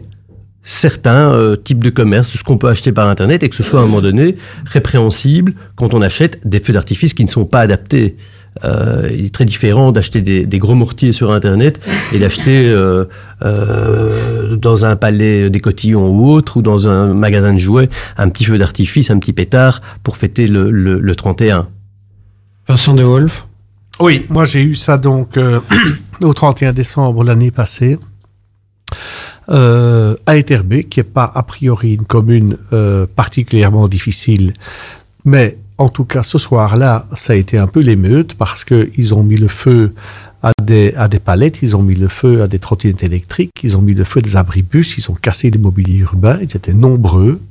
certains 0.63 1.31
euh, 1.31 1.55
types 1.55 1.83
de 1.83 1.89
commerce, 1.89 2.29
ce 2.29 2.43
qu'on 2.43 2.57
peut 2.57 2.67
acheter 2.67 2.91
par 2.91 3.07
Internet, 3.09 3.43
et 3.43 3.49
que 3.49 3.55
ce 3.55 3.63
soit 3.63 3.79
à 3.79 3.83
un 3.83 3.85
moment 3.85 4.01
donné 4.01 4.37
répréhensible 4.65 5.53
quand 5.75 5.93
on 5.93 6.01
achète 6.01 6.39
des 6.47 6.59
feux 6.59 6.73
d'artifice 6.73 7.13
qui 7.13 7.23
ne 7.23 7.29
sont 7.29 7.45
pas 7.45 7.61
adaptés. 7.61 8.17
Euh, 8.63 9.07
il 9.11 9.25
est 9.25 9.33
très 9.33 9.45
différent 9.45 9.91
d'acheter 9.91 10.21
des, 10.21 10.45
des, 10.45 10.57
gros 10.57 10.75
mortiers 10.75 11.11
sur 11.11 11.31
Internet 11.31 11.79
et 12.11 12.19
d'acheter 12.19 12.67
euh, 12.67 13.05
euh, 13.43 14.55
dans 14.55 14.85
un 14.85 14.95
palais 14.95 15.49
des 15.49 15.59
cotillons 15.59 16.09
ou 16.09 16.29
autre, 16.31 16.57
ou 16.57 16.61
dans 16.61 16.87
un 16.87 17.13
magasin 17.13 17.53
de 17.53 17.59
jouets, 17.59 17.89
un 18.17 18.29
petit 18.29 18.45
feu 18.45 18.57
d'artifice, 18.57 19.11
un 19.11 19.19
petit 19.19 19.33
pétard 19.33 19.81
pour 20.03 20.17
fêter 20.17 20.47
le, 20.47 20.71
le, 20.71 20.99
le 20.99 21.15
31. 21.15 21.67
Vincent 22.67 22.93
de 22.95 23.03
Wolf 23.03 23.47
Oui, 23.99 24.25
moi 24.29 24.45
j'ai 24.45 24.63
eu 24.63 24.75
ça 24.75 24.97
donc 24.97 25.37
euh, 25.37 25.59
au 26.21 26.33
31 26.33 26.73
décembre 26.73 27.23
l'année 27.23 27.51
passée 27.51 27.97
euh, 29.49 30.15
à 30.25 30.37
Etterbe, 30.37 30.81
qui 30.89 30.99
n'est 30.99 31.03
pas 31.03 31.31
a 31.33 31.43
priori 31.43 31.93
une 31.95 32.05
commune 32.05 32.57
euh, 32.73 33.05
particulièrement 33.15 33.87
difficile, 33.87 34.53
mais 35.25 35.57
en 35.77 35.89
tout 35.89 36.03
cas 36.03 36.23
ce 36.23 36.37
soir-là, 36.37 37.07
ça 37.15 37.33
a 37.33 37.35
été 37.35 37.57
un 37.57 37.67
peu 37.67 37.79
l'émeute 37.79 38.35
parce 38.35 38.65
qu'ils 38.65 39.13
ont 39.13 39.23
mis 39.23 39.37
le 39.37 39.47
feu 39.47 39.93
à 40.41 40.51
des, 40.61 40.93
à 40.95 41.07
des 41.07 41.19
palettes, 41.19 41.59
ils 41.61 41.75
ont 41.75 41.81
mis 41.81 41.95
le 41.95 42.07
feu 42.07 42.43
à 42.43 42.47
des 42.47 42.59
trottinettes 42.59 43.03
électriques, 43.03 43.51
ils 43.63 43.75
ont 43.75 43.81
mis 43.81 43.93
le 43.93 44.03
feu 44.03 44.19
à 44.19 44.21
des 44.21 44.37
abribus, 44.37 44.97
ils 44.97 45.09
ont 45.09 45.15
cassé 45.15 45.51
des 45.51 45.59
mobiliers 45.59 45.99
urbains, 45.99 46.37
ils 46.41 46.55
étaient 46.55 46.73
nombreux. 46.73 47.41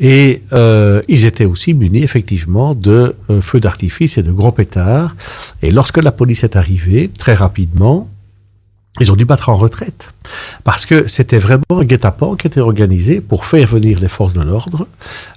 Et 0.00 0.42
euh, 0.52 1.02
ils 1.08 1.26
étaient 1.26 1.44
aussi 1.44 1.74
munis 1.74 2.02
effectivement 2.02 2.74
de 2.74 3.14
euh, 3.30 3.40
feux 3.40 3.60
d'artifice 3.60 4.18
et 4.18 4.22
de 4.22 4.32
gros 4.32 4.52
pétards. 4.52 5.14
Et 5.62 5.70
lorsque 5.70 5.98
la 5.98 6.12
police 6.12 6.44
est 6.44 6.56
arrivée, 6.56 7.10
très 7.16 7.34
rapidement, 7.34 8.08
ils 9.00 9.10
ont 9.12 9.16
dû 9.16 9.24
battre 9.24 9.48
en 9.48 9.54
retraite 9.54 10.12
parce 10.64 10.86
que 10.86 11.08
c'était 11.08 11.38
vraiment 11.38 11.62
un 11.70 11.84
guet-apens 11.84 12.36
qui 12.36 12.46
était 12.46 12.60
organisé 12.60 13.20
pour 13.20 13.46
faire 13.46 13.66
venir 13.66 13.98
les 14.00 14.08
forces 14.08 14.32
de 14.32 14.40
l'ordre, 14.40 14.86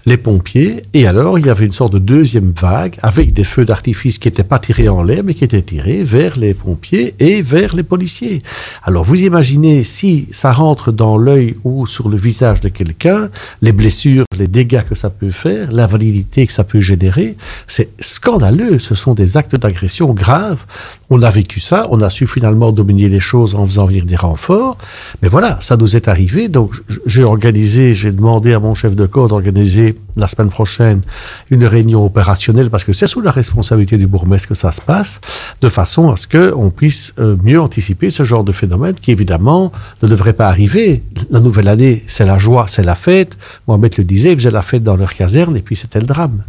les 0.05 0.17
pompiers, 0.17 0.81
et 0.93 1.07
alors 1.07 1.39
il 1.39 1.45
y 1.45 1.49
avait 1.49 1.65
une 1.65 1.71
sorte 1.71 1.93
de 1.93 1.99
deuxième 1.99 2.53
vague 2.59 2.97
avec 3.01 3.33
des 3.33 3.43
feux 3.43 3.65
d'artifice 3.65 4.17
qui 4.17 4.27
n'étaient 4.27 4.43
pas 4.43 4.59
tirés 4.59 4.89
en 4.89 5.03
l'air, 5.03 5.23
mais 5.23 5.33
qui 5.33 5.43
étaient 5.43 5.61
tirés 5.61 6.03
vers 6.03 6.37
les 6.37 6.53
pompiers 6.53 7.15
et 7.19 7.41
vers 7.41 7.75
les 7.75 7.83
policiers. 7.83 8.41
Alors 8.83 9.03
vous 9.03 9.21
imaginez 9.21 9.83
si 9.83 10.27
ça 10.31 10.51
rentre 10.51 10.91
dans 10.91 11.17
l'œil 11.17 11.55
ou 11.63 11.87
sur 11.87 12.09
le 12.09 12.17
visage 12.17 12.61
de 12.61 12.69
quelqu'un, 12.69 13.29
les 13.61 13.71
blessures, 13.71 14.25
les 14.37 14.47
dégâts 14.47 14.83
que 14.83 14.95
ça 14.95 15.09
peut 15.09 15.31
faire, 15.31 15.71
l'invalidité 15.71 16.45
que 16.47 16.53
ça 16.53 16.63
peut 16.63 16.81
générer, 16.81 17.35
c'est 17.67 17.89
scandaleux. 17.99 18.79
Ce 18.79 18.95
sont 18.95 19.13
des 19.13 19.37
actes 19.37 19.55
d'agression 19.55 20.13
graves. 20.13 20.65
On 21.09 21.21
a 21.21 21.29
vécu 21.29 21.59
ça, 21.59 21.87
on 21.89 22.01
a 22.01 22.09
su 22.09 22.27
finalement 22.27 22.71
dominer 22.71 23.09
les 23.09 23.19
choses 23.19 23.55
en 23.55 23.65
faisant 23.65 23.85
venir 23.85 24.05
des 24.05 24.15
renforts. 24.15 24.74
Mais 25.21 25.27
voilà, 25.27 25.57
ça 25.61 25.77
nous 25.77 25.95
est 25.95 26.07
arrivé. 26.07 26.47
Donc, 26.47 26.73
j'ai 27.05 27.23
organisé, 27.23 27.93
j'ai 27.93 28.11
demandé 28.11 28.53
à 28.53 28.59
mon 28.59 28.75
chef 28.75 28.95
de 28.95 29.05
corps 29.05 29.27
d'organiser 29.27 29.97
la 30.15 30.27
semaine 30.27 30.49
prochaine 30.49 31.01
une 31.49 31.65
réunion 31.65 32.05
opérationnelle 32.05 32.69
parce 32.69 32.83
que 32.83 32.93
c'est 32.93 33.07
sous 33.07 33.21
la 33.21 33.31
responsabilité 33.31 33.97
du 33.97 34.07
bourgmestre 34.07 34.49
que 34.49 34.55
ça 34.55 34.71
se 34.71 34.81
passe, 34.81 35.19
de 35.61 35.69
façon 35.69 36.11
à 36.11 36.15
ce 36.15 36.27
qu'on 36.27 36.69
puisse 36.69 37.13
euh, 37.19 37.35
mieux 37.43 37.59
anticiper 37.59 38.09
ce 38.09 38.23
genre 38.23 38.43
de 38.43 38.51
phénomène 38.51 38.95
qui, 38.95 39.11
évidemment, 39.11 39.71
ne 40.01 40.07
devrait 40.07 40.33
pas 40.33 40.47
arriver. 40.47 41.03
La 41.31 41.39
nouvelle 41.39 41.67
année, 41.67 42.03
c'est 42.07 42.25
la 42.25 42.37
joie, 42.37 42.65
c'est 42.67 42.83
la 42.83 42.95
fête. 42.95 43.37
Mohamed 43.67 43.97
le 43.97 44.03
disait, 44.03 44.31
ils 44.31 44.37
faisaient 44.37 44.51
la 44.51 44.61
fête 44.61 44.83
dans 44.83 44.95
leur 44.95 45.13
caserne 45.13 45.57
et 45.57 45.61
puis 45.61 45.75
c'était 45.75 45.99
le 45.99 46.05
drame. 46.05 46.43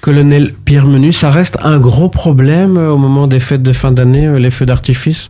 Colonel 0.00 0.54
Pierre 0.64 0.86
Menu, 0.86 1.12
ça 1.12 1.30
reste 1.30 1.58
un 1.62 1.78
gros 1.78 2.08
problème 2.08 2.76
euh, 2.76 2.90
au 2.90 2.98
moment 2.98 3.26
des 3.26 3.40
fêtes 3.40 3.62
de 3.62 3.72
fin 3.72 3.92
d'année, 3.92 4.26
euh, 4.26 4.38
les 4.38 4.50
feux 4.50 4.66
d'artifice? 4.66 5.28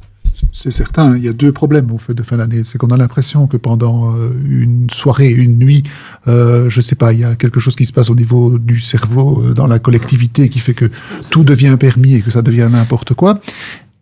C'est 0.59 0.71
certain. 0.71 1.17
Il 1.17 1.25
y 1.25 1.29
a 1.29 1.35
deux 1.35 1.53
problèmes 1.53 1.91
au 1.93 1.99
fait 1.99 2.15
de 2.15 2.23
fin 2.23 2.39
d'année. 2.39 2.63
C'est 2.65 2.79
qu'on 2.79 2.89
a 2.89 2.97
l'impression 2.97 3.47
que 3.47 3.59
pendant 3.59 4.15
euh, 4.15 4.31
une 4.49 4.89
soirée, 4.91 5.29
une 5.29 5.59
nuit, 5.59 5.83
euh, 6.29 6.71
je 6.71 6.81
sais 6.81 6.95
pas, 6.95 7.13
il 7.13 7.21
y 7.21 7.25
a 7.25 7.37
quelque 7.37 7.61
chose 7.61 7.77
qui 7.77 7.85
se 7.85 7.93
passe 7.93 8.09
au 8.09 8.15
niveau 8.15 8.59
du 8.59 8.81
cerveau, 8.81 9.43
euh, 9.43 9.53
dans 9.53 9.67
la 9.67 9.79
collectivité, 9.79 10.49
qui 10.49 10.59
fait 10.59 10.73
que 10.73 10.91
tout 11.29 11.45
devient 11.45 11.77
permis 11.79 12.15
et 12.15 12.23
que 12.23 12.31
ça 12.31 12.41
devient 12.41 12.69
n'importe 12.73 13.13
quoi. 13.13 13.41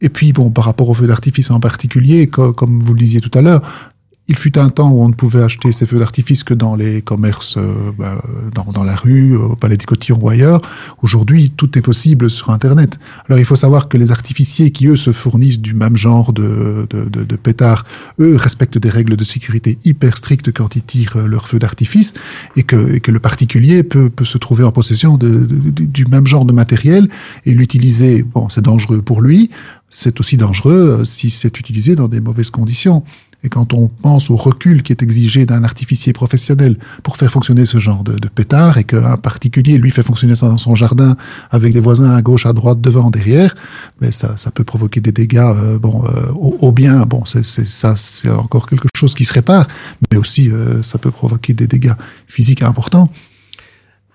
Et 0.01 0.09
puis, 0.09 0.33
bon, 0.33 0.51
par 0.51 0.65
rapport 0.65 0.89
au 0.89 0.95
feu 0.95 1.09
d'artifice 1.09 1.51
en 1.51 1.59
particulier, 1.59 2.29
co 2.29 2.53
comme 2.53 2.81
vous 2.81 2.95
le 2.95 3.01
disiez 3.01 3.21
tout 3.21 3.37
à 3.37 3.43
l'heure, 3.43 3.93
il 4.27 4.37
fut 4.37 4.59
un 4.59 4.71
temps 4.71 4.91
où 4.91 5.03
on 5.03 5.09
ne 5.09 5.15
pouvait 5.15 5.43
acheter 5.43 5.71
ces 5.71 5.85
feux 5.85 5.99
d'artifice 5.99 6.45
que 6.45 6.55
dans 6.55 6.75
les 6.77 7.03
commerces, 7.03 7.59
euh, 7.59 7.75
bah, 7.99 8.23
dans, 8.55 8.65
dans, 8.65 8.83
la 8.83 8.97
rue, 8.97 9.37
au 9.37 9.55
Palais 9.55 9.77
des 9.77 9.85
Cotillons 9.85 10.19
ou 10.21 10.31
ailleurs. 10.31 10.63
Aujourd'hui, 11.03 11.51
tout 11.51 11.79
est 11.79 11.83
possible 11.83 12.31
sur 12.31 12.51
Internet. 12.51 12.99
Alors, 13.27 13.39
il 13.39 13.45
faut 13.45 13.57
savoir 13.57 13.89
que 13.89 13.99
les 13.99 14.13
artificiers 14.13 14.71
qui, 14.71 14.87
eux, 14.87 14.97
se 14.97 15.13
fournissent 15.13 15.61
du 15.61 15.75
même 15.75 15.97
genre 15.97 16.33
de, 16.33 16.87
de, 16.89 17.05
de, 17.05 17.25
de 17.25 17.37
pétards, 17.37 17.85
eux, 18.19 18.37
respectent 18.37 18.79
des 18.79 18.89
règles 18.89 19.17
de 19.17 19.25
sécurité 19.25 19.79
hyper 19.85 20.17
strictes 20.17 20.53
quand 20.53 20.75
ils 20.75 20.83
tirent 20.83 21.19
leurs 21.19 21.47
feux 21.47 21.59
d'artifice 21.59 22.15
et 22.57 22.63
que, 22.63 22.95
et 22.95 23.01
que 23.01 23.11
le 23.11 23.21
particulier 23.21 23.83
peut, 23.83 24.09
peut 24.09 24.25
se 24.25 24.39
trouver 24.39 24.65
en 24.65 24.73
possession 24.73 25.19
du 25.19 26.07
même 26.07 26.27
genre 26.27 26.47
de 26.47 26.53
matériel 26.55 27.09
et 27.45 27.53
l'utiliser. 27.53 28.23
Bon, 28.23 28.49
c'est 28.49 28.63
dangereux 28.63 29.03
pour 29.03 29.21
lui. 29.21 29.51
C'est 29.91 30.19
aussi 30.19 30.37
dangereux 30.37 30.99
euh, 31.01 31.05
si 31.05 31.31
c'est 31.31 31.57
utilisé 31.61 31.95
dans 31.95 32.09
des 32.09 32.21
mauvaises 32.21 32.51
conditions. 32.51 33.05
Et 33.45 33.51
quand 33.51 33.75
on 33.75 33.89
pense 33.89 34.31
au 34.31 34.37
recul 34.37 34.83
qui 34.83 34.91
est 34.91 35.03
exigé 35.03 35.45
d'un 35.45 35.65
artificier 35.65 36.13
professionnel 36.13 36.77
pour 37.03 37.19
faire 37.19 37.31
fonctionner 37.31 37.67
ce 37.67 37.79
genre 37.79 38.03
de, 38.03 38.19
de 38.19 38.29
pétard 38.29 38.79
et 38.79 38.85
qu'un 38.85 39.19
particulier 39.19 39.79
lui 39.79 39.91
fait 39.91 40.03
fonctionner 40.03 40.35
ça 40.35 40.49
dans 40.49 40.59
son 40.59 40.75
jardin 40.75 41.17
avec 41.51 41.73
des 41.75 41.81
voisins 41.81 42.15
à 42.15 42.23
gauche, 42.23 42.47
à 42.47 42.55
droite, 42.55 42.81
devant, 42.81 43.11
derrière, 43.11 43.55
mais 44.01 44.13
ça, 44.13 44.37
ça 44.37 44.51
peut 44.51 44.65
provoquer 44.65 45.01
des 45.01 45.13
dégâts. 45.13 45.39
Euh, 45.39 45.79
bon, 45.79 46.05
euh, 46.05 46.33
au, 46.33 46.57
au, 46.61 46.73
bien, 46.73 47.03
bon, 47.03 47.25
c'est 47.27 47.45
ça, 47.45 47.95
c'est 47.97 48.31
encore 48.31 48.69
quelque 48.69 48.89
chose 48.97 49.15
qui 49.15 49.25
se 49.25 49.35
répare, 49.35 49.69
mais 50.11 50.19
aussi 50.19 50.51
euh, 50.51 50.83
ça 50.83 50.99
peut 50.99 51.11
provoquer 51.11 51.53
des 51.53 51.67
dégâts 51.67 51.95
physiques 52.27 52.63
importants. 52.63 53.11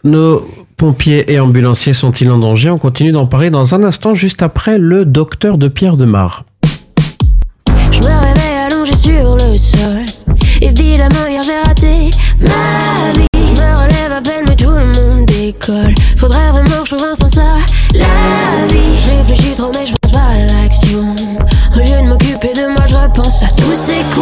Nos 0.03 0.47
pompiers 0.77 1.31
et 1.31 1.39
ambulanciers 1.39 1.93
sont-ils 1.93 2.31
en 2.31 2.39
danger? 2.39 2.69
On 2.69 2.79
continue 2.79 3.11
d'en 3.11 3.27
parler 3.27 3.49
dans 3.49 3.75
un 3.75 3.83
instant, 3.83 4.15
juste 4.15 4.41
après 4.41 4.77
le 4.77 5.05
docteur 5.05 5.57
de 5.57 5.67
Pierre 5.67 5.97
de 5.97 6.05
Mar. 6.05 6.45
Je 7.91 7.99
me 7.99 8.19
réveille 8.19 8.58
allongé 8.89 8.95
sur 8.95 9.35
le 9.35 9.57
sol. 9.57 10.05
Évidemment, 10.61 11.27
hier 11.29 11.41
j'ai 11.43 11.59
raté 11.67 12.09
ma 12.39 13.13
vie. 13.13 13.27
Je 13.33 13.61
me 13.61 13.83
relève 13.83 14.11
à 14.11 14.21
peine, 14.21 14.45
mais 14.47 14.55
tout 14.55 14.71
le 14.71 14.85
monde 14.85 15.25
décolle. 15.25 15.93
Faudrait 16.17 16.49
vraiment 16.51 16.83
que 16.83 16.89
je 16.89 16.95
trouve 16.95 17.07
un 17.07 17.15
sens 17.15 17.37
à 17.37 17.57
la 17.93 18.67
vie. 18.67 18.97
Je 19.05 19.17
réfléchis 19.17 19.55
trop, 19.55 19.71
mais 19.73 19.85
je 19.85 19.93
pense 20.01 20.11
pas 20.11 20.19
à 20.19 20.39
l'action. 20.39 21.15
Au 21.75 21.79
lieu 21.79 22.01
de 22.03 22.07
m'occuper 22.07 22.53
de 22.53 22.73
moi, 22.73 22.85
je 22.87 22.95
repense 22.95 23.43
à 23.43 23.47
tous 23.47 23.75
ces 23.75 24.03
coups. 24.13 24.18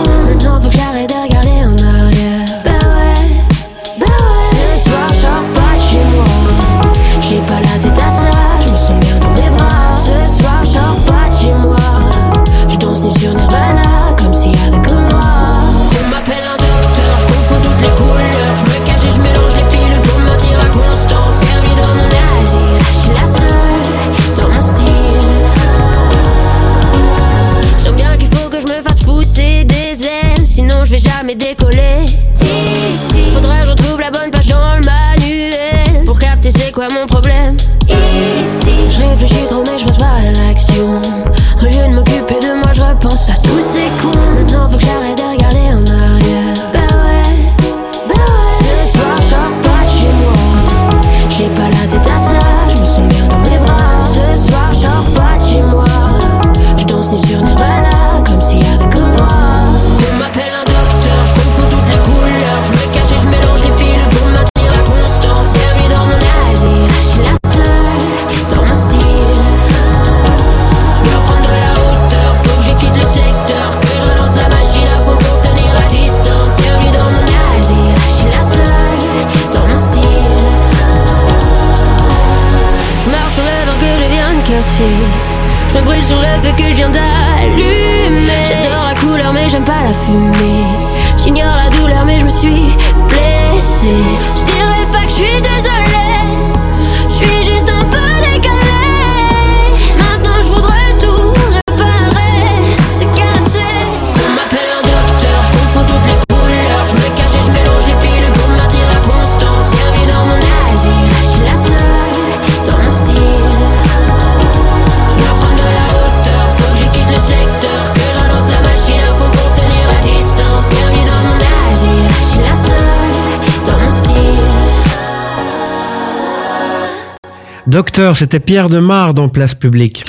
Docteur, 127.67 128.15
c'était 128.15 128.39
Pierre 128.39 128.69
Demar 128.69 129.13
dans 129.13 129.27
Place 129.27 129.53
Publique. 129.53 130.05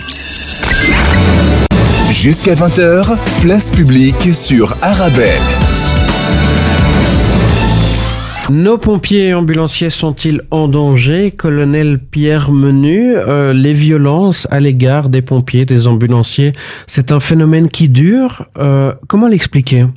Jusqu'à 2.13 2.55
20h, 2.55 3.19
place 3.43 3.73
publique 3.73 4.33
sur 4.33 4.77
Arabelle. 4.81 5.41
Nos 8.49 8.79
pompiers 8.79 9.27
et 9.27 9.35
ambulanciers 9.35 9.91
sont-ils 9.91 10.43
en 10.53 10.69
danger 10.69 11.33
Colonel 11.33 11.99
Pierre 11.99 12.53
Menu, 12.53 13.17
euh, 13.17 13.53
les 13.53 13.75
violences 13.75 14.47
à 14.53 14.61
l'égard 14.61 15.09
des 15.09 15.21
pompiers, 15.21 15.67
des 15.67 15.89
ambulanciers, 15.89 16.53
c'est 16.87 17.11
un 17.11 17.19
phénomène 17.19 17.69
qui 17.71 17.89
dure. 17.89 18.47
Euh, 18.57 18.95
comment 19.09 19.27
l'expliquer? 19.27 19.83
On 19.83 19.89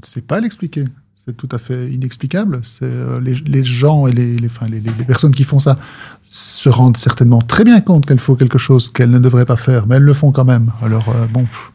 ne 0.00 0.06
sait 0.06 0.22
pas 0.22 0.40
l'expliquer. 0.40 0.84
C'est 1.26 1.36
tout 1.36 1.48
à 1.52 1.58
fait 1.58 1.90
inexplicable. 1.90 2.60
C'est, 2.64 2.82
euh, 2.84 3.18
les, 3.18 3.34
les 3.34 3.64
gens 3.64 4.06
et 4.06 4.12
les, 4.12 4.36
les, 4.36 4.46
enfin, 4.46 4.66
les, 4.70 4.80
personnes 5.04 5.34
qui 5.34 5.44
font 5.44 5.58
ça 5.58 5.78
se 6.22 6.68
rendent 6.68 6.98
certainement 6.98 7.40
très 7.40 7.64
bien 7.64 7.80
compte 7.80 8.04
qu'elles 8.04 8.18
font 8.18 8.34
quelque 8.34 8.58
chose 8.58 8.90
qu'elles 8.90 9.10
ne 9.10 9.18
devraient 9.18 9.46
pas 9.46 9.56
faire, 9.56 9.86
mais 9.86 9.96
elles 9.96 10.02
le 10.02 10.12
font 10.12 10.32
quand 10.32 10.44
même. 10.44 10.70
Alors, 10.82 11.08
euh, 11.08 11.26
bon, 11.32 11.40
pff, 11.40 11.72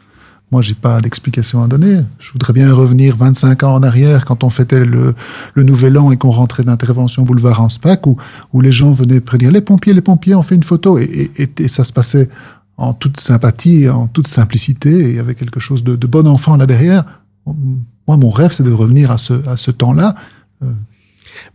moi, 0.51 0.61
j'ai 0.61 0.75
pas 0.75 0.99
d'explication 1.01 1.63
à 1.63 1.67
donner. 1.67 2.01
Je 2.19 2.31
voudrais 2.31 2.53
bien 2.53 2.71
revenir 2.73 3.15
25 3.15 3.63
ans 3.63 3.73
en 3.75 3.81
arrière, 3.83 4.25
quand 4.25 4.43
on 4.43 4.49
fêtait 4.49 4.85
le, 4.85 5.15
le 5.55 5.63
Nouvel 5.63 5.97
An 5.97 6.11
et 6.11 6.17
qu'on 6.17 6.29
rentrait 6.31 6.63
d'intervention 6.63 7.23
boulevard 7.23 7.61
Anspach, 7.61 8.05
où, 8.05 8.17
où 8.53 8.61
les 8.61 8.71
gens 8.71 8.91
venaient 8.91 9.19
prédire 9.19 9.51
les 9.51 9.61
pompiers, 9.61 9.93
les 9.93 10.01
pompiers, 10.01 10.35
on 10.35 10.41
fait 10.43 10.55
une 10.55 10.63
photo. 10.63 10.99
Et, 10.99 11.31
et, 11.37 11.49
et- 11.57 11.67
ça 11.67 11.83
se 11.83 11.93
passait 11.93 12.29
en 12.77 12.93
toute 12.93 13.19
sympathie, 13.19 13.89
en 13.89 14.07
toute 14.07 14.27
simplicité, 14.27 15.13
et 15.15 15.19
avait 15.19 15.35
quelque 15.35 15.59
chose 15.59 15.83
de, 15.83 15.95
de 15.95 16.07
bon 16.07 16.27
enfant 16.27 16.55
là 16.55 16.65
derrière. 16.67 17.03
Moi, 18.09 18.17
mon 18.17 18.31
rêve, 18.31 18.53
c'est 18.53 18.63
de 18.63 18.71
revenir 18.71 19.11
à 19.11 19.19
ce, 19.19 19.47
à 19.47 19.55
ce 19.55 19.69
temps-là. 19.69 20.15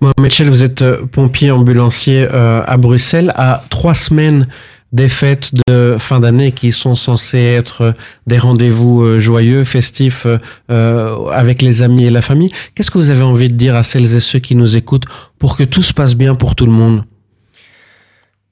Mohamed 0.01 0.31
Chel, 0.31 0.49
vous 0.49 0.63
êtes 0.63 0.83
euh, 0.83 1.05
pompier 1.05 1.51
ambulancier 1.51 2.29
euh, 2.31 2.63
à 2.65 2.77
Bruxelles. 2.77 3.33
À 3.35 3.65
trois 3.71 3.95
semaines 3.95 4.47
des 4.93 5.09
fêtes 5.09 5.51
de 5.67 5.97
fin 5.99 6.21
d'année 6.21 6.53
qui 6.53 6.71
sont 6.71 6.95
censées 6.95 7.41
être 7.41 7.81
euh, 7.81 7.93
des 8.29 8.39
rendez-vous 8.39 9.03
euh, 9.03 9.19
joyeux, 9.19 9.65
festifs 9.65 10.27
euh, 10.27 10.39
euh, 10.71 11.27
avec 11.31 11.61
les 11.61 11.83
amis 11.83 12.05
et 12.05 12.11
la 12.11 12.23
famille, 12.23 12.53
qu'est-ce 12.77 12.93
que 12.93 12.99
vous 12.99 13.11
avez 13.11 13.25
envie 13.25 13.49
de 13.49 13.57
dire 13.57 13.75
à 13.75 13.83
celles 13.83 14.15
et 14.15 14.21
ceux 14.21 14.39
qui 14.39 14.55
nous 14.55 14.77
écoutent 14.77 15.07
pour 15.41 15.57
que 15.57 15.65
tout 15.65 15.83
se 15.83 15.93
passe 15.93 16.15
bien 16.15 16.37
pour 16.37 16.55
tout 16.55 16.67
le 16.67 16.73
monde? 16.73 17.03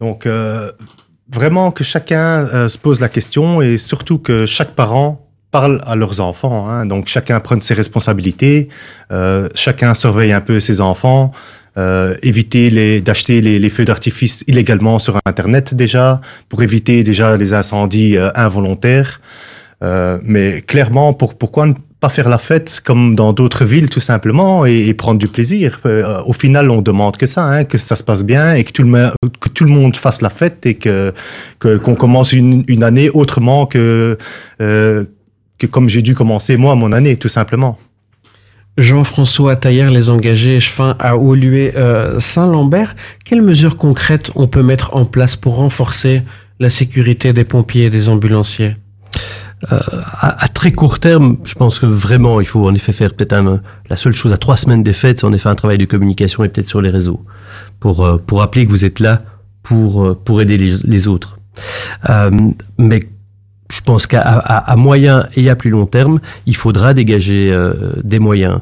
Donc, 0.01 0.27
euh, 0.27 0.73
vraiment 1.33 1.71
que 1.71 1.85
chacun 1.85 2.49
euh, 2.49 2.69
se 2.69 2.79
pose 2.79 3.01
la 3.01 3.09
question 3.09 3.63
et 3.63 3.79
surtout 3.79 4.19
que 4.19 4.45
chaque 4.45 4.75
parent 4.75 5.22
parle 5.53 5.81
à 5.87 5.95
leurs 5.95 6.19
enfants. 6.21 6.69
hein. 6.69 6.87
Donc, 6.87 7.07
chacun 7.07 7.39
prenne 7.39 7.61
ses 7.63 7.75
responsabilités, 7.75 8.69
euh, 9.13 9.49
chacun 9.55 9.95
surveille 9.95 10.33
un 10.33 10.41
peu 10.41 10.59
ses 10.59 10.81
enfants, 10.81 11.31
euh, 11.79 12.17
éviter 12.23 12.69
les, 12.71 13.01
d'acheter 13.01 13.41
les, 13.41 13.59
les 13.59 13.71
feux 13.71 13.85
d'artifice 13.85 14.43
illégalement 14.49 14.99
sur 14.99 15.19
Internet 15.25 15.75
déjà, 15.75 16.21
pour 16.49 16.63
éviter 16.63 17.05
déjà 17.05 17.37
les 17.37 17.55
incendies 17.55 18.17
euh, 18.17 18.31
involontaires. 18.35 19.21
Euh, 19.83 20.19
mais 20.23 20.63
clairement, 20.63 21.13
pour, 21.13 21.35
pourquoi 21.37 21.67
ne 21.67 21.73
pas 21.99 22.09
faire 22.09 22.29
la 22.29 22.39
fête 22.39 22.81
comme 22.85 23.15
dans 23.17 23.33
d'autres 23.33 23.65
villes 23.65 23.89
tout 23.89 24.01
simplement 24.13 24.65
et, 24.65 24.87
et 24.89 24.95
prendre 24.95 25.19
du 25.19 25.29
plaisir? 25.29 25.81
Euh, 25.87 26.21
Au 26.25 26.33
final, 26.33 26.71
on 26.71 26.83
demande 26.83 27.17
que 27.17 27.27
ça, 27.27 27.43
hein, 27.45 27.65
que 27.65 27.79
ça 27.79 27.97
se 27.97 28.05
passe 28.05 28.25
bien 28.25 28.55
et 28.55 28.63
que 28.65 28.73
tout 28.73 28.85
le, 28.85 29.11
que 29.41 29.49
tout 29.49 29.65
le 29.65 29.71
monde 29.73 29.97
fasse 29.97 30.21
la 30.23 30.31
fête 30.31 30.67
et 30.67 30.75
que 30.75 31.13
que- 31.59 31.77
qu'on 31.79 31.95
commence 31.97 32.33
une, 32.33 32.63
une 32.69 32.85
année 32.85 33.09
autrement 33.11 33.67
que 33.67 34.19
euh, 34.61 35.05
que 35.63 35.67
comme 35.67 35.89
j'ai 35.89 36.03
dû 36.03 36.15
commencer 36.15 36.57
moi 36.57 36.75
mon 36.75 36.93
année 36.93 37.17
tout 37.17 37.29
simplement. 37.29 37.79
Jean-François 38.79 39.57
Taillère, 39.57 39.91
les 39.91 40.09
engagés 40.09 40.59
fin 40.61 40.97
à 40.99 41.17
Oulué 41.17 41.75
euh, 41.77 42.19
Saint-Lambert, 42.21 42.97
quelles 43.25 43.43
mesures 43.43 43.77
concrètes 43.77 44.31
on 44.35 44.49
peut 44.49 44.63
mettre 44.63 44.97
en 44.97 45.05
place 45.05 45.37
pour 45.37 45.57
renforcer 45.57 46.23
la 46.59 46.71
sécurité 46.71 47.33
des 47.33 47.45
pompiers 47.45 47.85
et 47.85 47.91
des 47.91 48.09
ambulanciers? 48.09 48.77
Euh, 49.71 49.79
à, 50.27 50.45
à 50.45 50.49
très 50.49 50.73
court 50.73 50.99
terme, 50.99 51.37
je 51.45 51.55
pense 51.55 51.79
que 51.79 51.87
vraiment, 51.87 52.41
il 52.41 52.47
faut 52.47 52.67
en 52.67 52.75
effet 52.75 52.93
faire 52.93 53.15
peut-être 53.15 53.35
un, 53.35 53.61
la 53.91 53.97
seule 53.97 54.15
chose 54.15 54.33
à 54.33 54.39
trois 54.39 54.57
semaines 54.57 54.83
des 54.83 54.95
fêtes, 54.95 55.21
c'est 55.21 55.27
en 55.27 55.33
effet 55.35 55.51
un 55.51 55.55
travail 55.55 55.79
de 55.79 55.85
communication 55.85 56.43
et 56.43 56.49
peut-être 56.49 56.69
sur 56.69 56.81
les 56.81 56.91
réseaux 56.91 57.21
pour 57.79 58.05
euh, 58.05 58.17
pour 58.17 58.39
rappeler 58.39 58.65
que 58.65 58.71
vous 58.71 58.85
êtes 58.85 59.01
là 59.01 59.23
pour 59.63 60.17
pour 60.25 60.41
aider 60.41 60.57
les, 60.57 60.79
les 60.83 61.09
autres. 61.09 61.39
Euh, 62.09 62.31
mais 62.79 63.07
pense 63.83 64.07
qu'à 64.07 64.21
à, 64.21 64.73
à 64.73 64.77
moyen 64.77 65.27
et 65.37 65.51
à 65.51 65.57
plus 65.57 65.71
long 65.71 65.87
terme, 65.87 66.21
il 66.47 66.57
faudra 66.57 66.95
dégager 66.95 67.51
euh, 67.53 67.93
des 68.03 68.19
moyens. 68.19 68.61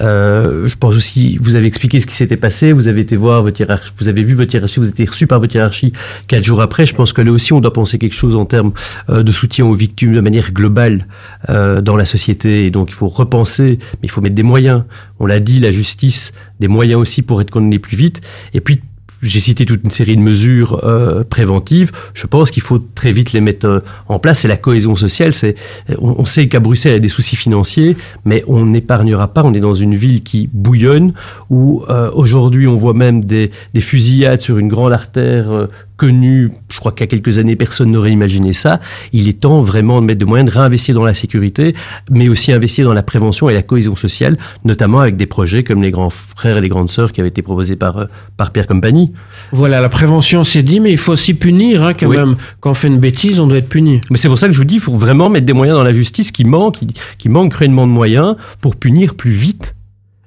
Euh, 0.00 0.66
je 0.66 0.76
pense 0.76 0.94
aussi, 0.96 1.38
vous 1.40 1.56
avez 1.56 1.66
expliqué 1.66 2.00
ce 2.00 2.06
qui 2.06 2.14
s'était 2.14 2.36
passé, 2.36 2.72
vous 2.72 2.88
avez 2.88 3.00
été 3.00 3.16
voir 3.16 3.42
votre 3.42 3.60
hiérarchie, 3.60 3.92
vous 3.98 4.08
avez 4.08 4.24
vu 4.24 4.34
votre 4.34 4.52
hiérarchie, 4.54 4.80
vous 4.80 4.88
été 4.88 5.04
reçu 5.04 5.26
par 5.26 5.40
votre 5.40 5.54
hiérarchie 5.54 5.92
quatre 6.28 6.44
jours 6.44 6.60
après. 6.60 6.86
Je 6.86 6.94
pense 6.94 7.12
que 7.12 7.22
là 7.22 7.32
aussi, 7.32 7.52
on 7.52 7.60
doit 7.60 7.72
penser 7.72 7.98
quelque 7.98 8.14
chose 8.14 8.36
en 8.36 8.44
termes 8.44 8.72
euh, 9.10 9.22
de 9.22 9.32
soutien 9.32 9.64
aux 9.64 9.74
victimes 9.74 10.14
de 10.14 10.20
manière 10.20 10.52
globale 10.52 11.06
euh, 11.48 11.80
dans 11.80 11.96
la 11.96 12.04
société. 12.04 12.66
Et 12.66 12.70
donc, 12.70 12.90
il 12.90 12.94
faut 12.94 13.08
repenser, 13.08 13.78
mais 13.94 14.04
il 14.04 14.10
faut 14.10 14.20
mettre 14.20 14.34
des 14.34 14.42
moyens. 14.42 14.84
On 15.18 15.26
l'a 15.26 15.40
dit, 15.40 15.60
la 15.60 15.70
justice, 15.70 16.32
des 16.60 16.68
moyens 16.68 17.00
aussi 17.00 17.22
pour 17.22 17.40
être 17.40 17.50
condamné 17.50 17.78
plus 17.78 17.96
vite. 17.96 18.20
Et 18.54 18.60
puis, 18.60 18.80
j'ai 19.22 19.40
cité 19.40 19.64
toute 19.64 19.82
une 19.84 19.90
série 19.90 20.16
de 20.16 20.20
mesures 20.20 20.80
euh, 20.84 21.24
préventives. 21.24 21.92
Je 22.14 22.26
pense 22.26 22.50
qu'il 22.50 22.62
faut 22.62 22.78
très 22.78 23.12
vite 23.12 23.32
les 23.32 23.40
mettre 23.40 23.66
euh, 23.66 23.80
en 24.08 24.18
place. 24.18 24.40
C'est 24.40 24.48
la 24.48 24.56
cohésion 24.56 24.96
sociale. 24.96 25.32
C'est, 25.32 25.56
on, 25.98 26.24
sait 26.24 26.48
qu'à 26.48 26.60
Bruxelles, 26.60 26.92
il 26.92 26.96
y 26.96 26.98
a 26.98 27.00
des 27.00 27.08
soucis 27.08 27.36
financiers, 27.36 27.96
mais 28.24 28.44
on 28.46 28.66
n'épargnera 28.66 29.28
pas. 29.28 29.42
On 29.42 29.54
est 29.54 29.60
dans 29.60 29.74
une 29.74 29.94
ville 29.94 30.22
qui 30.22 30.48
bouillonne, 30.52 31.12
où 31.50 31.84
euh, 31.88 32.10
aujourd'hui, 32.12 32.66
on 32.66 32.76
voit 32.76 32.94
même 32.94 33.24
des 33.24 33.50
fusillades 33.78 34.42
sur 34.42 34.58
une 34.58 34.68
grande 34.68 34.92
artère 34.92 35.68
connue. 35.96 36.50
Je 36.72 36.78
crois 36.78 36.92
qu'à 36.92 37.06
quelques 37.06 37.38
années, 37.38 37.56
personne 37.56 37.90
n'aurait 37.90 38.12
imaginé 38.12 38.52
ça. 38.52 38.80
Il 39.12 39.28
est 39.28 39.40
temps 39.40 39.60
vraiment 39.60 40.00
de 40.00 40.06
mettre 40.06 40.20
de 40.20 40.24
moyens, 40.24 40.50
de 40.50 40.56
réinvestir 40.58 40.94
dans 40.94 41.04
la 41.04 41.14
sécurité, 41.14 41.74
mais 42.10 42.28
aussi 42.28 42.52
investir 42.52 42.84
dans 42.86 42.92
la 42.94 43.02
prévention 43.02 43.48
et 43.48 43.54
la 43.54 43.62
cohésion 43.62 43.96
sociale, 43.96 44.36
notamment 44.64 45.00
avec 45.00 45.16
des 45.16 45.26
projets 45.26 45.64
comme 45.64 45.82
les 45.82 45.90
grands 45.90 46.10
frères 46.10 46.58
et 46.58 46.60
les 46.60 46.68
grandes 46.68 46.90
sœurs 46.90 47.12
qui 47.12 47.20
avaient 47.20 47.28
été 47.30 47.42
proposés 47.42 47.76
par, 47.76 47.98
euh, 47.98 48.04
par 48.36 48.50
Pierre 48.50 48.66
Compagnie. 48.66 49.12
Voilà, 49.52 49.80
la 49.80 49.88
prévention 49.88 50.44
c'est 50.44 50.62
dit, 50.62 50.80
mais 50.80 50.92
il 50.92 50.98
faut 50.98 51.12
aussi 51.12 51.34
punir 51.34 51.84
hein, 51.84 51.94
quand 51.94 52.06
Oui. 52.08 52.16
même. 52.16 52.36
Quand 52.60 52.70
on 52.70 52.74
fait 52.74 52.88
une 52.88 52.98
bêtise, 52.98 53.40
on 53.40 53.46
doit 53.46 53.58
être 53.58 53.68
puni. 53.68 54.00
Mais 54.10 54.16
c'est 54.18 54.28
pour 54.28 54.38
ça 54.38 54.46
que 54.48 54.52
je 54.52 54.58
vous 54.58 54.64
dis, 54.64 54.74
il 54.74 54.80
faut 54.80 54.94
vraiment 54.94 55.28
mettre 55.30 55.46
des 55.46 55.52
moyens 55.52 55.78
dans 55.78 55.84
la 55.84 55.92
justice 55.92 56.30
qui 56.32 56.44
manquent, 56.44 56.78
qui, 56.78 56.88
qui 57.18 57.28
manquent 57.28 57.52
cruellement 57.52 57.86
de 57.86 57.92
moyens 57.92 58.36
pour 58.60 58.76
punir 58.76 59.14
plus 59.14 59.30
vite. 59.30 59.75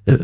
Euh, 0.09 0.17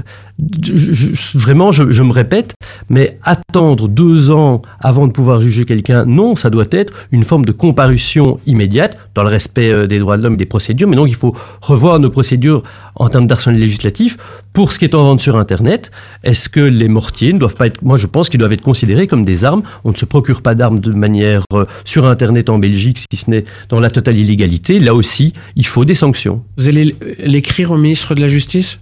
vraiment, 1.34 1.72
je, 1.72 1.92
je 1.92 2.04
me 2.04 2.12
répète, 2.12 2.56
mais 2.90 3.18
attendre 3.24 3.88
deux 3.88 4.32
ans 4.32 4.62
avant 4.80 5.08
de 5.08 5.12
pouvoir 5.12 5.42
juger 5.42 5.66
quelqu'un, 5.66 6.06
non, 6.06 6.36
ça 6.36 6.50
doit 6.50 6.66
être 6.72 6.94
une 7.12 7.24
forme 7.24 7.46
de 7.46 7.52
comparution 7.52 8.40
immédiate 8.46 8.98
dans 9.16 9.24
le 9.24 9.30
respect 9.30 9.72
euh, 9.72 9.88
des 9.88 10.00
droits 10.00 10.18
de 10.18 10.24
l'homme 10.24 10.34
et 10.34 10.38
des 10.38 10.46
procédures. 10.46 10.88
Mais 10.88 10.96
donc, 10.96 11.10
il 11.10 11.16
faut 11.16 11.36
revoir 11.62 12.00
nos 12.00 12.10
procédures 12.10 12.64
en 12.96 13.10
termes 13.10 13.28
d'arsenal 13.28 13.60
législatif. 13.60 14.18
Pour 14.54 14.72
ce 14.72 14.80
qui 14.80 14.86
est 14.86 14.96
en 14.96 15.04
vente 15.04 15.20
sur 15.20 15.36
Internet, 15.36 15.92
est-ce 16.24 16.50
que 16.50 16.60
les 16.60 16.88
mortiers 16.88 17.34
ne 17.34 17.40
doivent 17.40 17.56
pas 17.56 17.68
être, 17.68 17.82
moi 17.84 17.98
je 17.98 18.08
pense 18.08 18.30
qu'ils 18.30 18.40
doivent 18.40 18.54
être 18.54 18.62
considérés 18.62 19.08
comme 19.08 19.26
des 19.26 19.44
armes. 19.44 19.64
On 19.84 19.92
ne 19.92 19.98
se 19.98 20.06
procure 20.06 20.42
pas 20.42 20.56
d'armes 20.56 20.80
de 20.80 20.92
manière 20.92 21.44
euh, 21.54 21.66
sur 21.84 22.06
Internet 22.06 22.50
en 22.50 22.58
Belgique, 22.58 23.00
si 23.12 23.18
ce 23.18 23.30
n'est 23.30 23.46
dans 23.70 23.80
la 23.80 23.90
totale 23.90 24.18
illégalité. 24.18 24.80
Là 24.80 24.96
aussi, 24.96 25.34
il 25.56 25.66
faut 25.66 25.86
des 25.86 25.94
sanctions. 25.94 26.44
Vous 26.58 26.68
allez 26.68 26.96
l'écrire 27.20 27.72
au 27.72 27.78
ministre 27.78 28.16
de 28.16 28.22
la 28.22 28.28
Justice? 28.28 28.80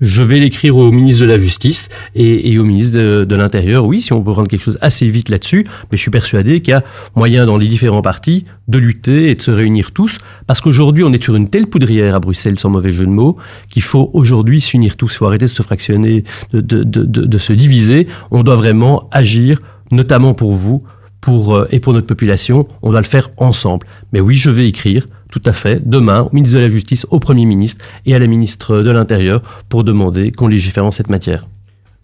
Je 0.00 0.22
vais 0.22 0.40
l'écrire 0.40 0.76
au 0.76 0.90
ministre 0.92 1.22
de 1.22 1.26
la 1.28 1.38
Justice 1.38 1.88
et, 2.14 2.58
au 2.58 2.64
ministre 2.64 2.98
de, 2.98 3.34
l'Intérieur, 3.34 3.86
oui, 3.86 4.02
si 4.02 4.12
on 4.12 4.22
peut 4.22 4.30
rendre 4.30 4.48
quelque 4.48 4.62
chose 4.62 4.78
assez 4.82 5.08
vite 5.08 5.30
là-dessus, 5.30 5.64
mais 5.90 5.96
je 5.96 6.02
suis 6.02 6.10
persuadé 6.10 6.60
qu'il 6.60 6.72
y 6.72 6.74
a 6.74 6.84
moyen 7.14 7.46
dans 7.46 7.56
les 7.56 7.66
différents 7.66 8.02
partis 8.02 8.44
de 8.68 8.78
lutter 8.78 9.30
et 9.30 9.34
de 9.34 9.42
se 9.42 9.50
réunir 9.50 9.92
tous, 9.92 10.18
parce 10.46 10.60
qu'aujourd'hui 10.60 11.02
on 11.02 11.12
est 11.12 11.22
sur 11.22 11.34
une 11.34 11.48
telle 11.48 11.66
poudrière 11.66 12.14
à 12.14 12.20
Bruxelles, 12.20 12.58
sans 12.58 12.68
mauvais 12.68 12.92
jeu 12.92 13.06
de 13.06 13.10
mots, 13.10 13.36
qu'il 13.70 13.82
faut 13.82 14.10
aujourd'hui 14.12 14.60
s'unir 14.60 14.96
tous, 14.96 15.14
il 15.14 15.16
faut 15.16 15.26
arrêter 15.26 15.46
de 15.46 15.50
se 15.50 15.62
fractionner, 15.62 16.24
de, 16.52 16.60
de, 16.60 17.38
se 17.38 17.52
diviser, 17.52 18.06
on 18.30 18.42
doit 18.42 18.56
vraiment 18.56 19.08
agir, 19.12 19.60
notamment 19.90 20.34
pour 20.34 20.52
vous, 20.52 20.82
pour, 21.20 21.66
et 21.70 21.80
pour 21.80 21.92
notre 21.92 22.06
population. 22.06 22.68
On 22.82 22.90
doit 22.90 23.00
le 23.00 23.06
faire 23.06 23.30
ensemble. 23.36 23.86
Mais 24.12 24.20
oui, 24.20 24.36
je 24.36 24.50
vais 24.50 24.68
écrire 24.68 25.06
tout 25.30 25.42
à 25.44 25.52
fait 25.52 25.80
demain 25.84 26.22
au 26.22 26.34
ministre 26.34 26.56
de 26.56 26.62
la 26.62 26.68
Justice, 26.68 27.06
au 27.10 27.20
Premier 27.20 27.44
ministre 27.44 27.84
et 28.04 28.14
à 28.14 28.18
la 28.18 28.26
ministre 28.26 28.78
de 28.78 28.90
l'Intérieur 28.90 29.42
pour 29.68 29.84
demander 29.84 30.32
qu'on 30.32 30.46
légifère 30.46 30.84
en 30.84 30.90
cette 30.90 31.10
matière. 31.10 31.46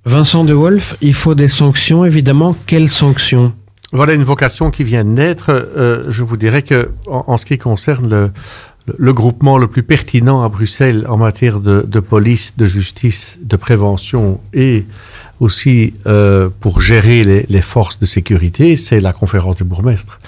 Vincent 0.04 0.44
de 0.44 0.52
Wolf, 0.52 0.96
il 1.00 1.14
faut 1.14 1.34
des 1.34 1.48
sanctions, 1.48 2.04
évidemment. 2.04 2.56
Quelles 2.66 2.88
sanctions? 2.88 3.52
Voilà 3.92 4.14
une 4.14 4.24
vocation 4.24 4.70
qui 4.70 4.84
vient 4.84 5.04
de 5.04 5.10
naître. 5.10 5.50
Euh, 5.50 6.04
je 6.10 6.24
vous 6.24 6.36
dirais 6.36 6.62
que, 6.62 6.90
en, 7.06 7.36
ce 7.36 7.46
qui 7.46 7.58
concerne 7.58 8.10
le, 8.10 8.30
le, 8.96 9.12
groupement 9.12 9.58
le 9.58 9.68
plus 9.68 9.82
pertinent 9.82 10.42
à 10.42 10.48
Bruxelles 10.48 11.06
en 11.08 11.18
matière 11.18 11.60
de, 11.60 11.84
de 11.86 12.00
police, 12.00 12.56
de 12.56 12.66
justice, 12.66 13.38
de 13.42 13.54
prévention 13.56 14.40
et 14.54 14.86
aussi 15.42 15.92
euh, 16.06 16.48
pour 16.60 16.80
gérer 16.80 17.24
les, 17.24 17.60
forces 17.62 17.98
de 17.98 18.06
sécurité, 18.06 18.76
c'est 18.76 19.00
la 19.00 19.12
conférence 19.12 19.56
des 19.56 19.64
bourgmestres. 19.64 20.18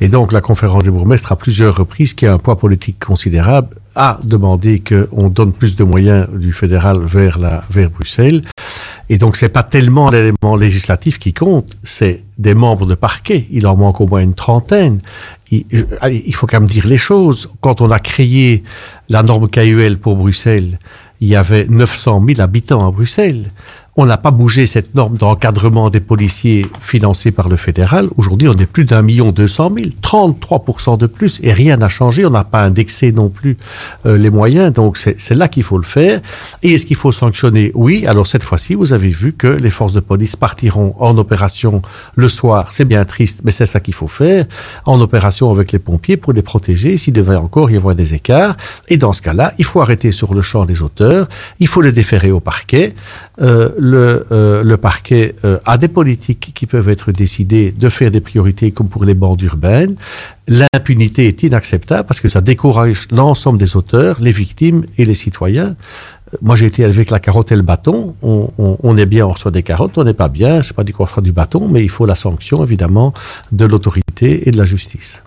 Et 0.00 0.08
donc 0.08 0.32
la 0.32 0.40
conférence 0.40 0.84
des 0.84 0.90
bourgmestres, 0.90 1.32
à 1.32 1.36
plusieurs 1.36 1.76
reprises, 1.76 2.14
qui 2.14 2.24
a 2.26 2.32
un 2.32 2.38
poids 2.38 2.56
politique 2.56 3.04
considérable, 3.04 3.76
a 3.96 4.20
demandé 4.22 4.80
qu'on 4.80 5.28
donne 5.28 5.52
plus 5.52 5.74
de 5.74 5.82
moyens 5.82 6.28
du 6.30 6.52
fédéral 6.52 7.00
vers, 7.00 7.38
la, 7.40 7.64
vers 7.68 7.90
Bruxelles. 7.90 8.42
Et 9.08 9.18
donc, 9.18 9.36
c'est 9.36 9.48
pas 9.48 9.64
tellement 9.64 10.08
l'élément 10.08 10.54
législatif 10.54 11.18
qui 11.18 11.32
compte, 11.32 11.76
c'est 11.82 12.22
des 12.38 12.54
membres 12.54 12.86
de 12.86 12.94
parquet. 12.94 13.48
Il 13.50 13.66
en 13.66 13.76
manque 13.76 14.00
au 14.00 14.06
moins 14.06 14.20
une 14.20 14.34
trentaine. 14.34 15.00
Il, 15.50 15.64
il, 15.72 16.34
faut 16.36 16.46
quand 16.46 16.60
même 16.60 16.68
dire 16.68 16.86
les 16.86 16.96
choses. 16.96 17.50
Quand 17.60 17.80
on 17.80 17.90
a 17.90 17.98
créé 17.98 18.62
la 19.08 19.24
norme 19.24 19.48
KUL 19.48 19.98
pour 19.98 20.14
Bruxelles, 20.14 20.78
il 21.20 21.28
y 21.28 21.36
avait 21.36 21.66
900 21.68 22.24
000 22.24 22.40
habitants 22.40 22.86
à 22.86 22.90
Bruxelles. 22.90 23.50
On 23.96 24.06
n'a 24.06 24.16
pas 24.16 24.30
bougé 24.30 24.66
cette 24.66 24.94
norme 24.94 25.16
d'encadrement 25.16 25.90
des 25.90 25.98
policiers 25.98 26.66
financée 26.80 27.32
par 27.32 27.48
le 27.48 27.56
fédéral. 27.56 28.08
Aujourd'hui, 28.16 28.48
on 28.48 28.54
est 28.54 28.66
plus 28.66 28.84
d'un 28.84 29.02
million 29.02 29.32
deux 29.32 29.48
cent 29.48 29.68
mille, 29.68 29.92
33% 30.00 30.96
de 30.96 31.06
plus, 31.06 31.40
et 31.42 31.52
rien 31.52 31.76
n'a 31.76 31.88
changé. 31.88 32.24
On 32.24 32.30
n'a 32.30 32.44
pas 32.44 32.62
indexé 32.62 33.10
non 33.10 33.28
plus 33.28 33.56
euh, 34.06 34.16
les 34.16 34.30
moyens, 34.30 34.72
donc 34.72 34.96
c'est 34.96 35.34
là 35.34 35.48
qu'il 35.48 35.64
faut 35.64 35.76
le 35.76 35.84
faire. 35.84 36.20
Et 36.62 36.74
est-ce 36.74 36.86
qu'il 36.86 36.96
faut 36.96 37.10
sanctionner? 37.10 37.72
Oui. 37.74 38.06
Alors 38.06 38.28
cette 38.28 38.44
fois-ci, 38.44 38.74
vous 38.74 38.92
avez 38.92 39.08
vu 39.08 39.32
que 39.32 39.48
les 39.48 39.70
forces 39.70 39.92
de 39.92 40.00
police 40.00 40.36
partiront 40.36 40.94
en 41.00 41.18
opération 41.18 41.82
le 42.14 42.28
soir. 42.28 42.68
C'est 42.70 42.84
bien 42.84 43.04
triste, 43.04 43.40
mais 43.42 43.50
c'est 43.50 43.66
ça 43.66 43.80
qu'il 43.80 43.94
faut 43.94 44.08
faire. 44.08 44.46
En 44.86 45.00
opération 45.00 45.50
avec 45.50 45.72
les 45.72 45.80
pompiers 45.80 46.16
pour 46.16 46.32
les 46.32 46.42
protéger 46.42 46.96
s'il 46.96 47.12
devait 47.12 47.36
encore 47.36 47.70
y 47.72 47.76
avoir 47.76 47.96
des 47.96 48.14
écarts. 48.14 48.56
Et 48.88 48.98
dans 48.98 49.12
ce 49.12 49.20
cas-là, 49.22 49.52
il 49.58 49.64
faut 49.64 49.80
arrêter 49.80 50.12
sur 50.12 50.32
le 50.32 50.42
champ 50.42 50.64
les 50.64 50.80
auteurs. 50.80 51.28
Il 51.58 51.66
faut 51.66 51.80
les 51.80 51.92
déférer 51.92 52.30
au 52.30 52.40
parquet. 52.40 52.94
Euh, 53.40 53.70
le, 53.80 54.26
euh, 54.30 54.62
le 54.62 54.76
parquet 54.76 55.34
euh, 55.44 55.58
a 55.64 55.78
des 55.78 55.88
politiques 55.88 56.52
qui 56.54 56.66
peuvent 56.66 56.88
être 56.88 57.10
décidées 57.12 57.72
de 57.72 57.88
faire 57.88 58.10
des 58.10 58.20
priorités 58.20 58.70
comme 58.70 58.88
pour 58.88 59.04
les 59.04 59.14
bandes 59.14 59.40
urbaines. 59.42 59.96
L'impunité 60.46 61.26
est 61.26 61.42
inacceptable 61.42 62.06
parce 62.06 62.20
que 62.20 62.28
ça 62.28 62.40
décourage 62.40 63.08
l'ensemble 63.10 63.58
des 63.58 63.76
auteurs, 63.76 64.18
les 64.20 64.32
victimes 64.32 64.84
et 64.98 65.04
les 65.04 65.14
citoyens. 65.14 65.74
Moi, 66.42 66.54
j'ai 66.54 66.66
été 66.66 66.82
élevé 66.82 66.98
avec 66.98 67.10
la 67.10 67.18
carotte 67.18 67.50
et 67.50 67.56
le 67.56 67.62
bâton. 67.62 68.14
On, 68.22 68.50
on, 68.58 68.76
on 68.82 68.96
est 68.96 69.06
bien, 69.06 69.26
on 69.26 69.32
reçoit 69.32 69.50
des 69.50 69.64
carottes. 69.64 69.98
On 69.98 70.04
n'est 70.04 70.14
pas 70.14 70.28
bien. 70.28 70.62
Sais 70.62 70.74
pas 70.74 70.84
dit 70.84 70.92
qu'on 70.92 71.04
reçoit 71.04 71.22
du 71.22 71.32
bâton, 71.32 71.66
mais 71.68 71.82
il 71.82 71.88
faut 71.88 72.06
la 72.06 72.14
sanction, 72.14 72.62
évidemment, 72.62 73.12
de 73.50 73.64
l'autorité 73.64 74.48
et 74.48 74.52
de 74.52 74.56
la 74.56 74.64
justice. 74.64 75.22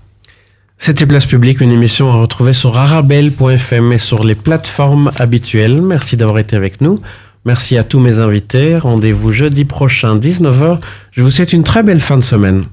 C'était 0.78 1.06
Place 1.06 1.26
Publique, 1.26 1.62
une 1.62 1.72
émission 1.72 2.12
à 2.12 2.16
retrouver 2.16 2.54
sur 2.54 2.78
arabelle.fm 2.78 3.94
et 3.94 3.98
sur 3.98 4.24
les 4.24 4.36
plateformes 4.36 5.12
habituelles. 5.18 5.82
Merci 5.82 6.18
d'avoir 6.18 6.40
été 6.40 6.56
avec 6.56 6.82
nous. 6.82 7.00
Merci 7.46 7.78
à 7.78 7.84
tous 7.84 8.00
mes 8.00 8.20
invités. 8.20 8.78
Rendez-vous 8.78 9.34
jeudi 9.34 9.66
prochain, 9.66 10.18
19h. 10.18 10.80
Je 11.12 11.24
vous 11.24 11.30
souhaite 11.32 11.52
une 11.52 11.64
très 11.64 11.84
belle 11.84 12.00
fin 12.00 12.18
de 12.18 12.24
semaine. 12.24 12.64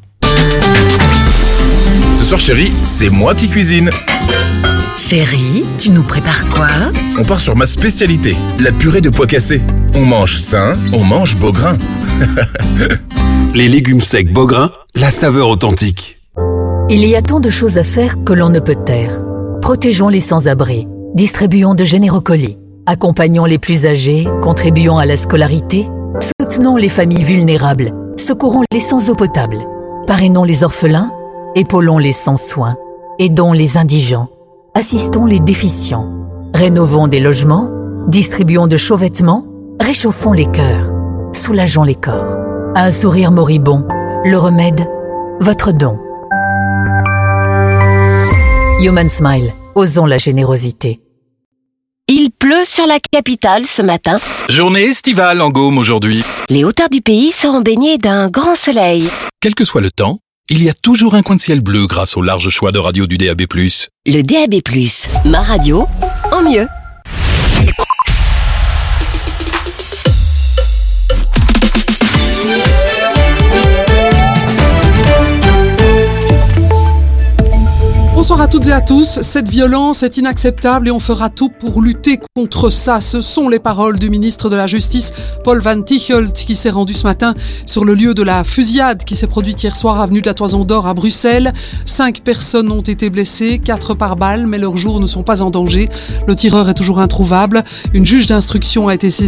Ce 2.14 2.25
soir, 2.25 2.39
chérie, 2.39 2.71
c'est 2.85 3.11
moi 3.11 3.35
qui 3.35 3.49
cuisine. 3.49 3.91
Chérie, 4.97 5.64
tu 5.79 5.91
nous 5.91 6.05
prépares 6.05 6.49
quoi? 6.51 6.68
On 7.18 7.25
part 7.25 7.41
sur 7.41 7.57
ma 7.57 7.66
spécialité, 7.66 8.37
la 8.61 8.71
purée 8.71 9.01
de 9.01 9.11
pois 9.11 9.27
cassés. 9.27 9.61
On 9.95 10.05
mange 10.05 10.37
sain, 10.37 10.79
on 10.93 11.03
mange 11.03 11.37
grain. 11.37 11.75
Les 13.55 13.66
légumes 13.66 14.03
secs 14.03 14.33
grain, 14.33 14.71
la 14.95 15.11
saveur 15.11 15.49
authentique. 15.49 16.21
Il 16.91 17.05
y 17.05 17.16
a 17.16 17.23
tant 17.23 17.41
de 17.41 17.51
choses 17.51 17.77
à 17.77 17.83
faire 17.85 18.23
que 18.25 18.33
l'on 18.33 18.51
ne 18.51 18.61
peut 18.61 18.77
taire. 18.87 19.18
Protégeons 19.62 20.09
les 20.09 20.21
sans-abri. 20.21 20.87
Distribuons 21.14 21.75
de 21.75 21.85
généreux 21.85 22.21
colis. 22.21 22.57
Accompagnons 22.91 23.45
les 23.45 23.59
plus 23.59 23.86
âgés, 23.86 24.26
contribuons 24.43 24.99
à 24.99 25.07
la 25.07 25.14
scolarité, 25.14 25.88
soutenons 26.43 26.74
les 26.74 26.88
familles 26.88 27.22
vulnérables, 27.22 27.93
secourons 28.16 28.64
les 28.72 28.80
sans 28.80 29.11
eau 29.11 29.14
potable, 29.14 29.59
parrainons 30.09 30.43
les 30.43 30.64
orphelins, 30.64 31.12
épaulons 31.55 31.99
les 31.99 32.11
sans 32.11 32.36
soins, 32.36 32.76
aidons 33.20 33.53
les 33.53 33.76
indigents, 33.76 34.28
assistons 34.74 35.26
les 35.26 35.38
déficients, 35.38 36.05
rénovons 36.53 37.07
des 37.07 37.20
logements, 37.20 37.68
distribuons 38.09 38.66
de 38.66 38.76
chauds 38.76 38.97
vêtements, 38.97 39.47
réchauffons 39.80 40.32
les 40.32 40.47
cœurs, 40.47 40.91
soulageons 41.32 41.84
les 41.84 41.95
corps. 41.95 42.38
Un 42.74 42.91
sourire 42.91 43.30
moribond, 43.30 43.86
le 44.24 44.36
remède, 44.36 44.84
votre 45.38 45.70
don. 45.70 45.97
Human 48.80 49.09
Smile, 49.09 49.53
osons 49.76 50.07
la 50.07 50.18
générosité. 50.18 51.01
Il 52.13 52.33
pleut 52.33 52.65
sur 52.65 52.89
la 52.89 52.99
capitale 52.99 53.67
ce 53.67 53.83
matin. 53.83 54.17
Journée 54.49 54.83
estivale 54.83 55.41
en 55.41 55.51
Gaume 55.51 55.79
aujourd'hui. 55.79 56.25
Les 56.49 56.65
hauteurs 56.65 56.89
du 56.89 57.01
pays 57.01 57.31
seront 57.31 57.61
baignées 57.61 57.99
d'un 57.99 58.29
grand 58.29 58.57
soleil. 58.57 59.09
Quel 59.41 59.55
que 59.55 59.65
soit 59.65 59.81
le 59.81 59.93
temps, 59.93 60.19
il 60.49 60.61
y 60.61 60.69
a 60.69 60.73
toujours 60.73 61.15
un 61.15 61.23
coin 61.23 61.37
de 61.37 61.41
ciel 61.41 61.61
bleu 61.61 61.87
grâce 61.87 62.17
au 62.17 62.23
large 62.23 62.49
choix 62.49 62.73
de 62.73 62.81
radio 62.81 63.07
du 63.07 63.17
DAB+. 63.17 63.43
Le 64.07 64.23
DAB+, 64.23 64.61
ma 65.25 65.41
radio, 65.41 65.87
en 66.33 66.43
mieux. 66.43 66.67
Bonsoir 78.31 78.47
à 78.47 78.49
toutes 78.49 78.68
et 78.68 78.72
à 78.72 78.81
tous. 78.81 79.22
Cette 79.22 79.49
violence 79.49 80.05
est 80.05 80.16
inacceptable 80.16 80.87
et 80.87 80.93
on 80.93 81.01
fera 81.01 81.31
tout 81.31 81.49
pour 81.49 81.83
lutter 81.83 82.20
contre 82.37 82.70
ça. 82.70 83.01
Ce 83.01 83.20
sont 83.22 83.49
les 83.49 83.59
paroles 83.59 83.99
du 83.99 84.09
ministre 84.09 84.49
de 84.49 84.55
la 84.55 84.68
Justice, 84.68 85.12
Paul 85.43 85.59
Van 85.59 85.83
Tichelt, 85.83 86.33
qui 86.33 86.55
s'est 86.55 86.70
rendu 86.70 86.95
ce 86.95 87.03
matin 87.03 87.35
sur 87.66 87.85
le 87.85 87.93
lieu 87.93 88.14
de 88.14 88.22
la 88.22 88.45
fusillade 88.45 89.03
qui 89.03 89.16
s'est 89.16 89.26
produite 89.26 89.61
hier 89.61 89.74
soir 89.74 90.01
avenue 90.01 90.22
de 90.22 90.28
la 90.28 90.35
Toison 90.35 90.64
d'Or 90.64 90.87
à 90.87 90.95
Bruxelles. 90.95 91.53
Cinq 91.87 92.20
personnes 92.20 92.70
ont 92.70 92.83
été 92.83 93.11
blessées, 93.11 93.59
quatre 93.59 93.95
par 93.95 94.14
balle, 94.14 94.47
mais 94.47 94.59
leurs 94.59 94.76
jours 94.76 95.01
ne 95.01 95.07
sont 95.07 95.24
pas 95.24 95.43
en 95.43 95.51
danger. 95.51 95.89
Le 96.28 96.37
tireur 96.37 96.68
est 96.68 96.74
toujours 96.74 97.01
introuvable. 97.01 97.64
Une 97.95 98.07
juge 98.07 98.28
d'instruction 98.28 98.87
a 98.87 98.95
été 98.95 99.11
saisie 99.11 99.18